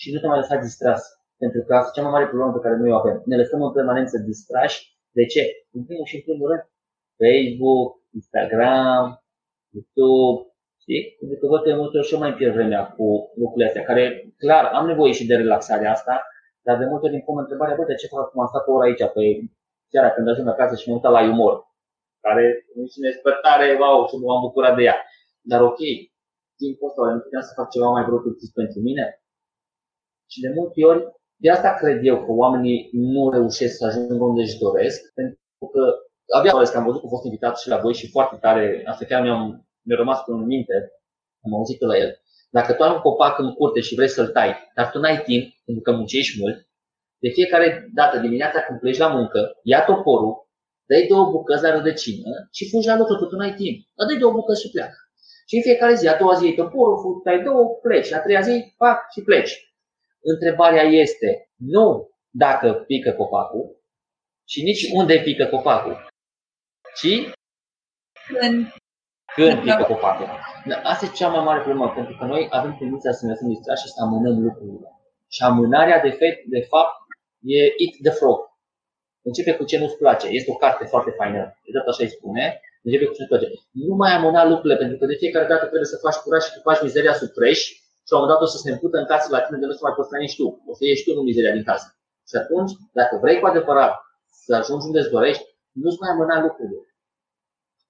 și 0.00 0.12
nu 0.12 0.18
te 0.20 0.26
mai 0.26 0.38
lăsa 0.38 0.56
distras. 0.56 1.02
Pentru 1.42 1.60
că 1.66 1.72
asta 1.74 1.90
e 1.90 1.96
cea 1.96 2.06
mai 2.06 2.14
mare 2.16 2.30
problemă 2.30 2.52
pe 2.52 2.64
care 2.64 2.76
noi 2.76 2.90
o 2.92 2.98
avem. 3.02 3.16
Ne 3.30 3.36
lăsăm 3.42 3.60
în 3.62 3.76
permanență 3.78 4.16
distrași. 4.28 4.78
De 5.18 5.24
ce? 5.32 5.42
În 5.76 5.82
primul 5.88 6.06
și 6.10 6.16
în 6.18 6.24
primul 6.26 6.46
rând, 6.50 6.64
Facebook, 7.22 7.88
Instagram, 8.20 9.04
YouTube, 9.74 10.38
știi? 10.82 11.02
Pentru 11.18 11.36
că 11.38 11.44
văd 11.52 11.60
că 11.62 11.70
multe 11.82 11.98
ori 11.98 12.08
și 12.08 12.14
eu 12.14 12.24
mai 12.24 12.34
pierd 12.38 12.54
vremea 12.58 12.82
cu 12.96 13.06
lucrurile 13.40 13.68
astea, 13.68 13.88
care, 13.90 14.02
clar, 14.42 14.64
am 14.78 14.86
nevoie 14.92 15.12
și 15.18 15.28
de 15.30 15.40
relaxarea 15.42 15.90
asta, 15.96 16.14
dar 16.66 16.76
de 16.78 16.86
multe 16.90 17.06
ori 17.06 17.16
îmi 17.16 17.26
pun 17.28 17.38
întrebarea, 17.44 17.76
bă, 17.78 17.84
de 17.84 18.00
ce 18.00 18.12
fac 18.12 18.20
acum 18.24 18.40
am 18.40 18.50
stat 18.52 18.66
o 18.66 18.72
oră 18.76 18.84
aici, 18.86 19.04
pe 19.16 19.24
seara 19.92 20.10
când 20.14 20.28
ajung 20.28 20.48
acasă 20.48 20.74
și 20.76 20.88
mă 20.88 20.94
uit 20.94 21.06
la 21.16 21.22
umor, 21.34 21.54
care 22.26 22.44
nici 22.80 22.98
nu 22.98 23.06
este 23.08 23.30
tare, 23.46 23.66
wow, 23.80 23.98
și 24.08 24.16
nu 24.20 24.26
am 24.34 24.44
bucurat 24.46 24.74
de 24.76 24.82
ea. 24.88 24.96
Dar 25.50 25.60
ok, 25.70 25.80
timpul 26.60 26.88
ăsta, 26.88 27.02
nu 27.14 27.24
puteam 27.24 27.44
să 27.48 27.58
fac 27.58 27.68
ceva 27.74 27.88
mai 27.96 28.04
productiv 28.10 28.48
pentru 28.60 28.78
mine? 28.88 29.04
Și 30.32 30.38
de 30.44 30.50
multe 30.58 30.80
ori 30.90 31.02
de 31.42 31.50
asta 31.50 31.70
cred 31.80 31.98
eu 32.10 32.16
că 32.24 32.32
oamenii 32.42 32.78
nu 32.92 33.30
reușesc 33.30 33.76
să 33.76 33.84
ajungă 33.86 34.24
unde 34.24 34.42
își 34.42 34.58
doresc, 34.58 35.00
pentru 35.14 35.66
că 35.74 35.82
abia 36.38 36.50
că 36.50 36.76
am 36.78 36.84
văzut 36.84 37.00
că 37.00 37.06
a 37.06 37.14
fost 37.16 37.24
invitat 37.24 37.58
și 37.58 37.68
la 37.68 37.78
voi 37.84 37.94
și 37.94 38.10
foarte 38.10 38.36
tare, 38.44 38.82
asta 38.90 39.04
chiar 39.04 39.22
mi-am, 39.22 39.42
mi-a 39.86 39.96
rămas 39.96 40.18
în 40.26 40.44
minte, 40.44 40.76
am 41.44 41.54
auzit 41.54 41.80
la 41.80 41.96
el. 41.96 42.10
Dacă 42.50 42.72
tu 42.72 42.82
ai 42.82 42.94
un 42.94 43.00
copac 43.00 43.38
în 43.38 43.52
curte 43.54 43.80
și 43.80 43.94
vrei 43.94 44.08
să-l 44.08 44.28
tai, 44.28 44.50
dar 44.76 44.90
tu 44.90 44.98
n-ai 44.98 45.22
timp, 45.28 45.44
pentru 45.64 45.82
că 45.82 45.90
muncești 45.92 46.40
mult, 46.40 46.56
de 47.22 47.28
fiecare 47.28 47.90
dată 47.94 48.18
dimineața 48.18 48.60
când 48.60 48.78
pleci 48.78 48.98
la 49.04 49.08
muncă, 49.16 49.40
ia 49.62 49.84
toporul, 49.84 50.34
dai 50.88 51.06
două 51.08 51.30
bucăți 51.30 51.62
la 51.62 51.74
rădăcină 51.76 52.32
și 52.56 52.68
fugi 52.70 52.86
la 52.86 52.96
lucru, 52.96 53.14
că 53.18 53.24
tu 53.24 53.36
n-ai 53.36 53.54
timp. 53.54 53.76
Dar 53.96 54.06
dai 54.06 54.18
două 54.18 54.32
bucăți 54.32 54.62
și 54.62 54.70
pleacă. 54.70 54.98
Și 55.48 55.54
în 55.56 55.62
fiecare 55.62 55.94
zi, 55.94 56.08
a 56.08 56.18
doua 56.18 56.34
zi 56.34 56.44
iei 56.44 56.54
toporul, 56.54 57.20
tai 57.24 57.42
două, 57.42 57.62
pleci. 57.82 58.12
A 58.12 58.20
treia 58.20 58.40
zi, 58.40 58.74
fac 58.76 58.98
și 59.14 59.22
pleci. 59.22 59.71
Întrebarea 60.22 60.82
este 60.82 61.50
nu 61.56 62.10
dacă 62.30 62.72
pică 62.72 63.12
copacul 63.12 63.82
și 64.48 64.62
nici 64.62 64.90
unde 64.92 65.20
pică 65.24 65.46
copacul, 65.46 66.06
ci 66.94 67.12
când, 68.26 68.72
când 69.34 69.62
pică 69.62 69.84
copacul. 69.88 70.28
Da, 70.66 70.76
asta 70.82 71.06
e 71.06 71.16
cea 71.18 71.28
mai 71.28 71.44
mare 71.44 71.60
problemă, 71.60 71.92
pentru 71.98 72.16
că 72.18 72.24
noi 72.24 72.46
avem 72.50 72.76
tendința 72.78 73.12
să 73.12 73.24
ne 73.24 73.30
lăsăm 73.30 73.48
distrași 73.48 73.82
și 73.82 73.92
să 73.92 74.02
amânăm 74.02 74.42
lucrurile. 74.42 74.88
Și 75.28 75.42
amânarea, 75.42 76.00
de, 76.00 76.10
fapt, 76.10 76.40
de 76.54 76.60
fapt, 76.60 76.96
e 77.54 77.58
eat 77.82 77.94
the 78.02 78.10
frog. 78.20 78.38
Începe 79.22 79.52
cu 79.56 79.64
ce 79.64 79.78
nu-ți 79.78 79.96
place. 79.96 80.26
Este 80.28 80.50
o 80.50 80.54
carte 80.64 80.84
foarte 80.84 81.10
faină. 81.10 81.58
Exact 81.62 81.86
așa 81.88 82.02
îi 82.02 82.16
spune. 82.16 82.60
Începe 82.82 83.04
cu 83.04 83.12
ce 83.12 83.18
nu-ți 83.20 83.32
place. 83.32 83.46
Nu 83.70 83.94
mai 83.94 84.12
amâna 84.12 84.48
lucrurile, 84.48 84.76
pentru 84.76 84.96
că 84.98 85.06
de 85.06 85.14
fiecare 85.14 85.46
dată 85.46 85.64
trebuie 85.66 85.92
să 85.94 86.02
faci 86.04 86.22
curaj 86.22 86.42
și 86.44 86.52
tu 86.52 86.60
faci 86.60 86.82
mizeria 86.82 87.14
sub 87.14 87.28
preș 87.28 87.58
și 88.12 88.18
la 88.18 88.24
un 88.24 88.28
moment 88.28 88.40
dat 88.40 88.48
o 88.48 88.54
să 88.56 88.62
se 88.64 88.72
împută 88.74 88.96
în 88.98 89.10
casă 89.12 89.26
la 89.34 89.42
tine 89.44 89.58
de 89.60 89.66
nu 89.68 89.76
să 89.78 89.84
mai 89.86 89.96
poți 89.96 90.22
nici 90.24 90.38
tu. 90.40 90.46
O 90.70 90.72
să 90.78 90.82
ieși 90.84 91.04
tu 91.04 91.10
în 91.18 91.28
mizeria 91.28 91.56
din 91.58 91.68
casă. 91.70 91.88
Și 92.28 92.36
atunci, 92.42 92.72
dacă 92.98 93.14
vrei 93.22 93.38
cu 93.40 93.46
adevărat 93.50 93.92
să 94.44 94.50
ajungi 94.60 94.86
unde 94.88 95.00
îți 95.02 95.14
dorești, 95.16 95.44
nu-ți 95.82 96.00
mai 96.00 96.10
amâna 96.12 96.36
lucrurile. 96.46 96.82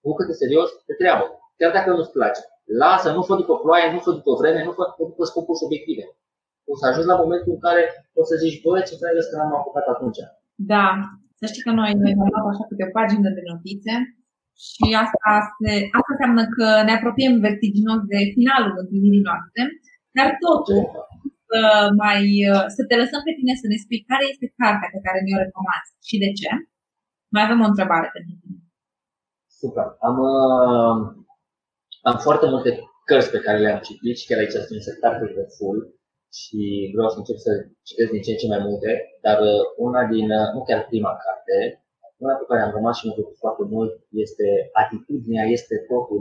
Bucă-te 0.04 0.34
serios 0.42 0.68
de 0.88 0.94
treabă, 1.00 1.24
chiar 1.58 1.70
dacă 1.76 1.88
nu-ți 1.90 2.16
place. 2.16 2.40
Lasă, 2.82 3.08
nu 3.16 3.22
fă 3.28 3.34
după 3.42 3.54
ploaie, 3.62 3.86
nu 3.94 4.00
fă 4.04 4.10
după 4.18 4.32
vreme, 4.40 4.60
nu 4.66 4.72
fă 4.78 4.84
după 5.10 5.24
scopuri 5.30 5.58
și 5.58 5.66
obiective. 5.68 6.04
O 6.70 6.72
să 6.80 6.84
ajungi 6.86 7.12
la 7.12 7.20
momentul 7.22 7.52
în 7.56 7.62
care 7.66 7.82
o 8.20 8.22
să 8.28 8.34
zici, 8.42 8.60
băi, 8.62 8.86
ce 8.88 8.94
trebuie 9.00 9.24
că 9.28 9.34
n-am 9.36 9.54
apucat 9.58 9.86
atunci. 9.94 10.20
Da, 10.72 10.86
să 11.38 11.44
știi 11.50 11.66
că 11.66 11.72
noi 11.80 11.90
ne 12.02 12.10
am 12.22 12.30
luat 12.32 12.46
așa 12.52 12.64
câte 12.68 12.84
o 12.88 12.94
pagină 12.98 13.28
de 13.36 13.42
notițe 13.50 13.94
și 14.68 14.86
asta, 15.04 15.30
se, 15.58 15.72
asta 15.96 16.10
înseamnă 16.14 16.42
că 16.56 16.66
ne 16.86 16.92
apropiem 16.98 17.34
vertiginos 17.46 18.00
de 18.12 18.18
finalul 18.36 18.74
întâlnirii 18.82 19.28
noastre 19.28 19.60
dar 20.16 20.28
totul, 20.46 20.80
să, 21.48 21.58
mai, 22.02 22.22
să 22.76 22.82
te 22.88 22.96
lăsăm 23.02 23.22
pe 23.24 23.36
tine 23.38 23.54
să 23.62 23.66
ne 23.68 23.78
spui 23.82 24.00
care 24.10 24.24
este 24.32 24.46
cartea 24.60 24.90
pe 24.94 25.04
care 25.06 25.18
mi-o 25.20 25.42
recomanzi 25.44 25.90
și 26.08 26.16
de 26.24 26.30
ce. 26.38 26.50
Mai 27.34 27.42
avem 27.44 27.60
o 27.64 27.70
întrebare 27.70 28.08
pentru 28.16 28.34
tine. 28.40 28.58
Super. 29.60 29.86
Am, 30.08 30.16
uh, 30.34 30.96
am 32.08 32.16
foarte 32.26 32.46
multe 32.52 32.70
cărți 33.08 33.32
pe 33.34 33.44
care 33.46 33.58
le-am 33.58 33.84
citit 33.86 34.16
și 34.18 34.26
chiar 34.26 34.38
aici 34.40 34.56
sunt 34.86 35.00
carte 35.04 35.24
de 35.38 35.46
full 35.56 35.78
și 36.38 36.60
vreau 36.94 37.08
să 37.12 37.18
încep 37.18 37.38
să 37.46 37.50
citesc 37.88 38.10
din 38.12 38.22
ce 38.24 38.32
în 38.32 38.40
ce 38.40 38.52
mai 38.52 38.62
multe, 38.68 38.90
dar 39.24 39.36
uh, 39.50 39.62
una 39.86 40.02
din, 40.14 40.26
uh, 40.40 40.48
nu 40.54 40.60
chiar 40.68 40.80
prima 40.90 41.12
carte, 41.24 41.56
una 42.24 42.34
pe 42.40 42.48
care 42.48 42.60
am 42.62 42.76
rămas 42.78 42.94
și 42.96 43.06
mă 43.06 43.12
plăcut 43.16 43.38
foarte 43.44 43.64
mult 43.74 43.92
este 44.24 44.46
Atitudinea 44.82 45.44
este 45.56 45.74
totul 45.92 46.20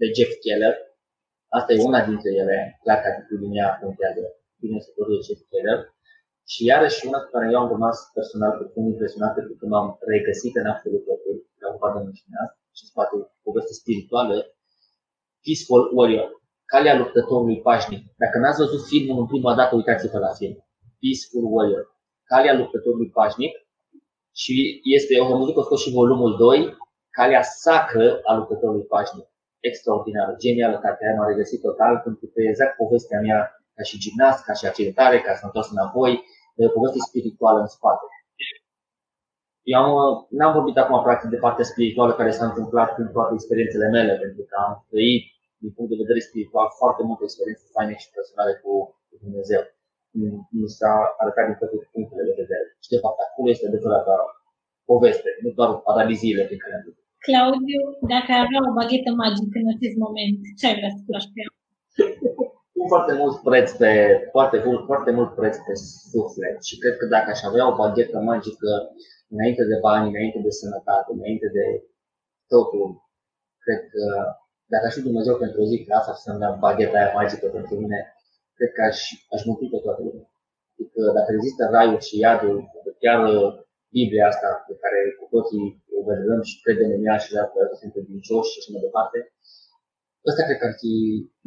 de 0.00 0.06
Jeff 0.16 0.32
Keller. 0.42 0.74
Asta 1.56 1.72
e 1.72 1.88
una 1.90 2.00
dintre 2.08 2.30
ele, 2.42 2.56
clar 2.82 2.98
că 3.00 3.08
atitudinea 3.08 3.78
contează 3.82 4.22
bine 4.62 4.78
să 4.84 4.90
de 5.08 5.16
ce 5.26 5.32
Keller. 5.50 5.80
Și 6.52 6.60
iarăși 6.70 7.06
una 7.08 7.20
cu 7.22 7.30
care 7.34 7.46
eu 7.52 7.58
am 7.60 7.72
rămas 7.74 7.96
personal 8.16 8.52
puțin 8.60 8.84
impresionat 8.92 9.32
pentru 9.38 9.54
că 9.58 9.64
m-am 9.66 9.88
regăsit 10.12 10.54
în 10.60 10.66
absolut 10.72 11.02
totul, 11.08 11.36
la 11.62 11.68
o 11.74 11.92
de 11.94 12.00
menționat, 12.06 12.50
și 12.76 12.82
în 12.84 12.88
spate 12.92 13.14
poveste 13.46 13.72
spirituală, 13.80 14.34
Peaceful 15.42 15.82
Warrior, 15.96 16.28
calea 16.72 16.98
luptătorului 17.02 17.60
pașnic. 17.68 18.02
Dacă 18.22 18.36
n-ați 18.38 18.62
văzut 18.64 18.82
filmul 18.92 19.18
în 19.22 19.28
prima 19.32 19.52
dată, 19.58 19.72
uitați-vă 19.74 20.18
la 20.26 20.32
film. 20.38 20.56
Peaceful 21.00 21.44
Warrior, 21.54 21.84
calea 22.30 22.54
luptătorului 22.60 23.10
pașnic. 23.18 23.52
Și 24.42 24.54
este, 24.96 25.12
eu 25.14 25.24
am 25.24 25.38
văzut 25.40 25.54
că 25.54 25.60
a 25.60 25.70
fost 25.72 25.82
și 25.84 25.96
volumul 26.00 26.32
2, 26.36 26.76
calea 27.18 27.42
sacră 27.42 28.08
a 28.28 28.30
luptătorului 28.38 28.90
pașnic 28.94 29.26
extraordinară, 29.60 30.32
genială 30.44 30.76
cartea 30.78 31.06
aia, 31.06 31.16
m-a 31.16 31.26
regăsit 31.32 31.60
total, 31.68 31.94
pentru 32.04 32.26
că 32.32 32.38
exact 32.40 32.76
povestea 32.76 33.20
mea 33.20 33.40
ca 33.76 33.82
și 33.88 34.00
gimnast, 34.02 34.40
ca 34.44 34.52
și 34.58 34.66
accidentare, 34.66 35.16
ca 35.20 35.32
să 35.34 35.40
mă 35.42 35.48
întors 35.50 35.68
înapoi, 35.70 36.12
poveste 36.76 37.00
spirituală 37.08 37.58
în 37.60 37.70
spate. 37.76 38.06
Eu 39.72 39.78
am, 39.82 39.90
n-am 40.38 40.52
vorbit 40.58 40.76
acum 40.78 40.96
practic 41.08 41.28
de 41.34 41.42
partea 41.44 41.70
spirituală 41.72 42.12
care 42.14 42.30
s-a 42.30 42.46
întâmplat 42.50 42.90
în 43.02 43.08
toate 43.16 43.32
experiențele 43.34 43.88
mele, 43.96 44.12
pentru 44.24 44.42
că 44.48 44.54
am 44.66 44.72
trăit 44.90 45.24
din 45.62 45.70
punct 45.74 45.90
de 45.92 46.02
vedere 46.02 46.20
spiritual 46.28 46.68
foarte 46.80 47.02
multe 47.08 47.24
experiențe 47.24 47.64
faine 47.76 47.94
și 48.02 48.14
personale 48.16 48.52
cu, 48.62 48.72
cu 49.08 49.14
Dumnezeu. 49.24 49.62
Mi 50.58 50.68
s-a 50.78 50.92
arătat 51.22 51.44
din 51.48 51.56
toate 51.60 51.76
punctele 51.94 52.22
de 52.28 52.38
vedere. 52.42 52.66
Și 52.84 52.92
de 52.94 53.02
fapt 53.04 53.18
acolo 53.26 53.48
este 53.50 53.66
adevărata 53.66 54.16
poveste, 54.90 55.28
nu 55.42 55.50
doar 55.58 55.70
analiziile 55.92 56.44
pe 56.50 56.56
care 56.62 56.72
am 56.74 56.84
făcut. 56.88 57.07
Claudiu, 57.26 57.82
dacă 58.12 58.28
ai 58.32 58.42
avea 58.44 58.60
o 58.68 58.76
baghetă 58.78 59.10
magică 59.22 59.56
în 59.62 59.70
acest 59.74 59.96
moment, 60.04 60.38
ce 60.58 60.64
ai 60.66 60.78
vrea 60.78 60.92
să 60.96 61.02
faci 61.12 61.28
pe 61.32 61.38
ea? 61.42 61.50
foarte 62.92 63.14
mult 63.20 63.36
preț 63.48 63.68
pe, 63.80 63.92
foarte, 64.34 64.56
foarte 64.90 65.10
mult 65.18 65.30
preț 65.38 65.56
pe 65.66 65.74
suflet 66.12 66.56
și 66.68 66.78
cred 66.82 66.94
că 66.96 67.06
dacă 67.06 67.28
aș 67.30 67.42
avea 67.42 67.64
o 67.70 67.76
baghetă 67.82 68.18
magică 68.30 68.70
înainte 69.34 69.64
de 69.72 69.78
bani, 69.86 70.08
înainte 70.12 70.38
de 70.46 70.50
sănătate, 70.60 71.08
înainte 71.12 71.48
de 71.58 71.64
totul, 72.52 72.86
cred 73.64 73.80
că 73.92 74.04
dacă 74.72 74.84
aș 74.86 74.94
fi 74.94 75.08
Dumnezeu 75.08 75.36
pentru 75.36 75.58
o 75.62 75.66
zi, 75.70 75.84
că 75.84 75.92
asta 75.94 76.12
să 76.14 76.36
dea 76.40 76.50
bagheta 76.64 76.98
aia 76.98 77.12
magică 77.20 77.46
pentru 77.56 77.74
mine, 77.82 77.98
cred 78.56 78.70
că 78.76 78.82
aș, 78.90 78.98
aș 79.34 79.40
mântui 79.44 79.68
pe 79.72 79.78
toată 79.84 80.00
lumea. 80.06 80.26
Adică 80.74 81.00
dacă 81.18 81.30
există 81.32 81.62
raiul 81.74 82.00
și 82.06 82.18
iadul, 82.24 82.56
chiar 83.02 83.20
Biblia 83.96 84.24
asta 84.32 84.48
pe 84.68 84.74
care 84.82 84.98
cu 85.18 85.24
toții 85.34 85.66
o 85.96 86.00
vedem 86.08 86.40
și 86.48 86.60
credem 86.64 86.90
în 86.96 87.02
ea 87.06 87.18
și 87.24 87.30
dacă 87.40 87.58
suntem 87.80 88.04
vincioși 88.12 88.52
și 88.52 88.58
așa 88.58 88.70
mai 88.72 88.84
departe, 88.86 89.18
ăsta 90.28 90.42
cred 90.46 90.58
că 90.60 90.66
ar 90.68 90.74
fi 90.82 90.94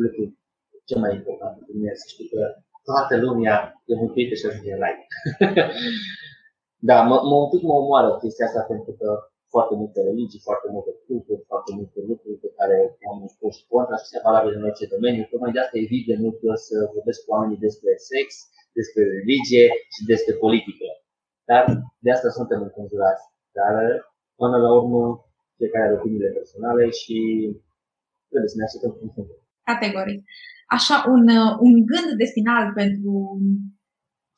lucrul 0.04 0.28
cel 0.90 1.00
mai 1.04 1.14
important 1.20 1.54
pentru 1.58 1.74
mine, 1.78 1.94
să 2.02 2.06
știu 2.14 2.28
că 2.34 2.42
toată 2.90 3.14
lumea 3.26 3.56
e 3.90 3.94
mântuită 4.02 4.34
și 4.36 4.46
ajunge 4.48 4.72
în 4.74 4.82
rai. 4.84 4.96
da, 6.90 6.98
mă, 7.10 7.16
mă, 7.30 7.36
un 7.44 7.50
pic 7.54 7.62
mă 7.70 7.76
omoară 7.82 8.10
chestia 8.24 8.46
asta 8.48 8.62
pentru 8.74 8.92
că 9.00 9.08
foarte 9.54 9.74
multe 9.82 10.00
religii, 10.10 10.46
foarte 10.48 10.68
multe 10.76 10.92
culturi, 11.06 11.48
foarte 11.52 11.72
multe 11.80 12.00
lucruri 12.10 12.44
pe 12.46 12.52
care 12.58 12.78
am 13.12 13.20
spus 13.36 13.52
și 13.58 13.64
contra 13.72 13.96
și 14.02 14.12
se 14.12 14.26
valabile 14.28 14.58
în 14.58 14.68
orice 14.70 14.92
domeniu. 14.96 15.24
Tocmai 15.32 15.54
de 15.56 15.60
asta 15.62 15.78
evit 15.86 16.04
de 16.12 16.16
multe 16.26 16.44
ori 16.52 16.62
să 16.70 16.76
vorbesc 16.96 17.20
cu 17.24 17.30
oamenii 17.36 17.66
despre 17.68 17.92
sex, 18.12 18.28
despre 18.80 19.02
religie 19.16 19.66
și 19.94 20.02
despre 20.12 20.34
politică. 20.46 20.88
Dar 21.52 21.64
de 22.06 22.12
asta 22.12 22.30
suntem 22.38 22.60
înconjurați. 22.62 23.24
Dar 23.58 23.74
până 24.42 24.58
la 24.66 24.72
urmă, 24.80 25.02
fiecare 25.58 25.86
are 25.86 25.98
opiniile 26.00 26.36
personale 26.38 26.86
și 27.00 27.18
trebuie 28.30 28.52
să 28.52 28.58
ne 28.58 28.66
așteptăm 28.68 28.94
cum 28.98 29.10
sunt. 29.16 29.30
Categoric. 29.72 30.20
Așa, 30.76 30.96
un, 31.16 31.24
un 31.66 31.74
gând 31.92 32.10
de 32.22 32.28
final 32.38 32.66
pentru 32.82 33.14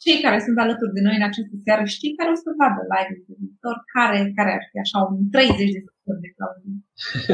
cei 0.04 0.18
care 0.26 0.38
sunt 0.46 0.58
alături 0.60 0.96
de 0.98 1.06
noi 1.08 1.16
în 1.20 1.28
această 1.30 1.56
seară, 1.66 1.84
știi 1.96 2.18
care 2.20 2.30
o 2.36 2.38
să 2.44 2.50
vadă 2.60 2.82
live-ul 2.94 3.22
de 3.28 3.36
viitor, 3.42 3.76
care, 3.96 4.20
care 4.38 4.52
ar 4.58 4.64
fi 4.70 4.78
așa 4.86 5.00
un 5.10 5.18
30 5.36 5.76
de 5.76 5.82
secunde 5.86 6.22
de 6.24 6.34
Claudiu? 6.36 6.74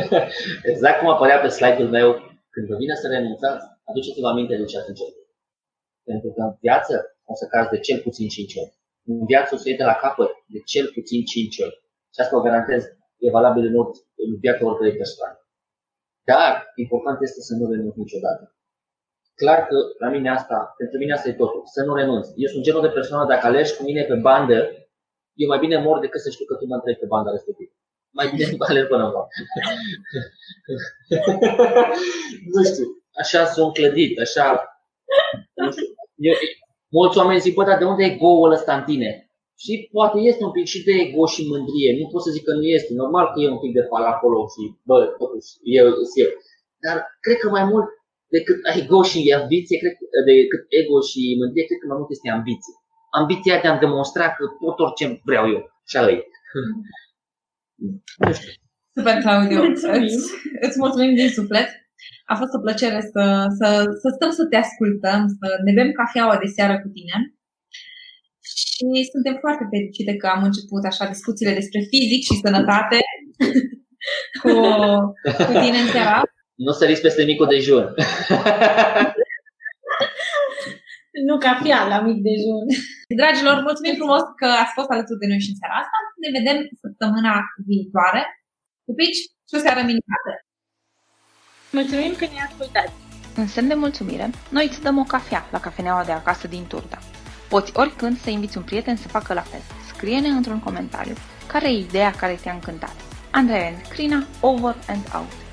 exact 0.71 0.97
cum 0.99 1.09
apărea 1.13 1.39
pe 1.41 1.49
slide-ul 1.57 1.91
meu, 1.97 2.09
când 2.53 2.65
vă 2.69 2.75
vine 2.81 2.95
să 3.01 3.05
renunțați, 3.07 3.63
aduceți-vă 3.89 4.27
aminte 4.29 4.55
de 4.61 4.65
ce 4.69 4.77
ați 4.79 4.91
început. 4.93 5.27
Pentru 6.09 6.29
că 6.35 6.41
în 6.47 6.53
viață 6.65 6.93
o 7.31 7.33
să 7.39 7.45
cazi 7.53 7.73
de 7.73 7.79
cel 7.87 7.99
puțin 8.05 8.27
5 8.27 8.55
ori. 8.61 8.78
În 9.11 9.25
viață 9.31 9.49
o 9.55 9.57
să 9.57 9.65
iei 9.67 9.81
de 9.81 9.89
la 9.91 9.95
capăt 10.03 10.31
de 10.53 10.59
cel 10.71 10.85
puțin 10.95 11.19
5 11.23 11.59
ori. 11.65 11.77
Și 12.13 12.19
asta 12.21 12.37
o 12.37 12.45
garantez, 12.45 12.81
e 13.25 13.35
valabil 13.37 13.63
în, 13.69 13.75
orice, 13.81 14.01
în 14.25 14.31
viața 14.43 14.65
oricărei 14.65 14.99
persoane. 15.01 15.37
Dar 16.29 16.51
important 16.85 17.17
este 17.21 17.41
să 17.47 17.53
nu 17.55 17.71
renunți 17.71 17.99
niciodată 17.99 18.43
clar 19.41 19.59
că 19.69 19.77
la 20.03 20.09
mine 20.15 20.29
asta, 20.37 20.57
pentru 20.81 20.97
mine 21.01 21.13
asta 21.13 21.27
e 21.29 21.41
totul, 21.43 21.61
să 21.75 21.79
nu 21.87 21.93
renunț. 22.01 22.25
Eu 22.43 22.49
sunt 22.53 22.63
genul 22.67 22.85
de 22.87 22.95
persoană, 22.97 23.23
dacă 23.33 23.45
alergi 23.45 23.75
cu 23.77 23.83
mine 23.89 24.03
pe 24.03 24.17
bandă, 24.27 24.57
eu 25.41 25.47
mai 25.51 25.63
bine 25.65 25.77
mor 25.85 25.97
decât 25.99 26.21
să 26.21 26.29
știu 26.29 26.45
că 26.45 26.55
tu 26.55 26.65
mă 26.65 26.75
întregi 26.75 26.99
pe 26.99 27.11
banda 27.13 27.35
respectivă. 27.37 27.71
Mai 28.17 28.27
bine 28.31 28.45
alerg 28.69 28.87
până 28.87 29.05
mor. 29.13 29.25
nu 32.53 32.61
știu, 32.69 32.87
așa 33.21 33.41
sunt 33.45 33.73
clădit, 33.73 34.19
așa... 34.25 34.45
Nu 35.53 35.71
știu. 35.71 35.87
Eu, 36.27 36.35
mulți 36.97 37.17
oameni 37.17 37.39
zic, 37.45 37.53
bă, 37.53 37.63
dar 37.63 37.77
de 37.77 37.85
unde 37.85 38.03
e 38.03 38.11
ego-ul 38.13 38.51
ăsta 38.51 38.73
în 38.77 38.83
tine? 38.83 39.09
Și 39.63 39.73
poate 39.91 40.17
este 40.19 40.43
un 40.43 40.51
pic 40.51 40.65
și 40.73 40.83
de 40.87 40.93
ego 41.05 41.25
și 41.33 41.47
mândrie. 41.51 41.89
Nu 41.99 42.05
pot 42.11 42.21
să 42.25 42.31
zic 42.35 42.43
că 42.47 42.53
nu 42.53 42.65
este. 42.77 42.91
Normal 42.93 43.25
că 43.25 43.37
e 43.39 43.55
un 43.55 43.63
pic 43.63 43.73
de 43.73 43.87
fal 43.89 44.05
acolo 44.13 44.39
și, 44.53 44.61
bă, 44.87 44.97
totuși, 45.19 45.49
eu, 45.79 45.85
eu. 46.23 46.29
Dar 46.85 46.97
cred 47.25 47.37
că 47.41 47.47
mai 47.57 47.65
mult 47.71 47.87
decât 48.35 48.57
ego 48.79 48.99
și 49.09 49.35
ambiție, 49.39 49.77
cred, 49.81 49.95
decât 50.29 50.63
ego 50.81 50.97
și 51.09 51.21
mândrie, 51.39 51.65
cred 51.67 51.79
că 51.81 51.87
mai 51.87 51.99
mult 51.99 52.11
este 52.11 52.29
ambiție. 52.37 52.73
Ambiția 53.19 53.61
de 53.61 53.67
a-mi 53.67 53.83
demonstra 53.85 54.25
că 54.35 54.43
pot 54.63 54.77
orice 54.85 55.05
vreau 55.29 55.45
eu. 55.55 55.61
Și 55.89 55.97
ala 55.97 56.11
e. 56.17 56.21
Super, 58.95 59.15
Claudiu. 59.23 59.61
Îți, 59.63 59.85
îți 60.65 60.79
mulțumim 60.83 61.15
din 61.15 61.29
suflet. 61.29 61.67
A 62.31 62.33
fost 62.41 62.53
o 62.57 62.63
plăcere 62.65 63.01
să, 63.13 63.23
să, 63.59 63.67
să 64.01 64.07
stăm 64.15 64.31
să 64.39 64.43
te 64.45 64.57
ascultăm, 64.65 65.19
să 65.39 65.47
ne 65.65 65.71
bem 65.77 65.91
cafeaua 65.99 66.37
de 66.43 66.49
seară 66.55 66.75
cu 66.83 66.89
tine. 66.97 67.15
Și 68.61 68.87
suntem 69.13 69.35
foarte 69.43 69.65
fericite 69.73 70.13
că 70.21 70.27
am 70.27 70.41
început 70.49 70.83
așa 70.85 71.05
discuțiile 71.13 71.53
despre 71.59 71.79
fizic 71.91 72.21
și 72.29 72.41
sănătate 72.45 72.97
cu, 74.41 74.53
cu 75.47 75.53
tine 75.63 75.79
în 75.85 75.89
seara 75.95 76.21
nu 76.65 76.71
săriți 76.79 77.05
peste 77.05 77.23
micul 77.23 77.51
dejun. 77.53 77.85
nu 81.27 81.35
cafea 81.45 81.79
la 81.93 81.97
mic 82.07 82.17
dejun. 82.29 82.65
Dragilor, 83.19 83.55
mulțumim 83.67 83.95
frumos 84.01 84.23
că 84.39 84.47
ați 84.61 84.75
fost 84.77 84.89
alături 84.91 85.21
de 85.21 85.27
noi 85.31 85.43
și 85.43 85.51
în 85.51 85.59
seara 85.59 85.75
asta. 85.83 85.97
Ne 86.23 86.29
vedem 86.37 86.57
săptămâna 86.83 87.33
viitoare. 87.69 88.21
Pupici 88.87 89.21
și 89.47 89.55
o 89.57 89.63
seară 89.65 89.81
minunată! 89.89 90.31
Mulțumim 91.71 92.13
că 92.17 92.25
ne 92.25 92.41
ascultați! 92.49 92.91
În 93.35 93.47
semn 93.47 93.67
de 93.67 93.73
mulțumire, 93.73 94.29
noi 94.49 94.67
îți 94.69 94.81
dăm 94.81 94.97
o 94.97 95.03
cafea 95.03 95.47
la 95.51 95.59
cafeneaua 95.59 96.03
de 96.03 96.11
acasă 96.11 96.47
din 96.47 96.65
Turda. 96.67 96.97
Poți 97.49 97.71
oricând 97.75 98.19
să 98.21 98.29
inviți 98.29 98.57
un 98.57 98.63
prieten 98.63 98.95
să 98.95 99.07
facă 99.07 99.33
la 99.33 99.41
fel. 99.41 99.59
Scrie-ne 99.87 100.27
într-un 100.27 100.59
comentariu 100.59 101.13
care 101.47 101.67
e 101.67 101.77
ideea 101.77 102.11
care 102.11 102.39
te-a 102.41 102.53
încântat. 102.53 102.95
Andrei 103.31 103.67
and 103.67 103.87
Crina, 103.89 104.25
over 104.39 104.75
and 104.87 105.03
out. 105.15 105.48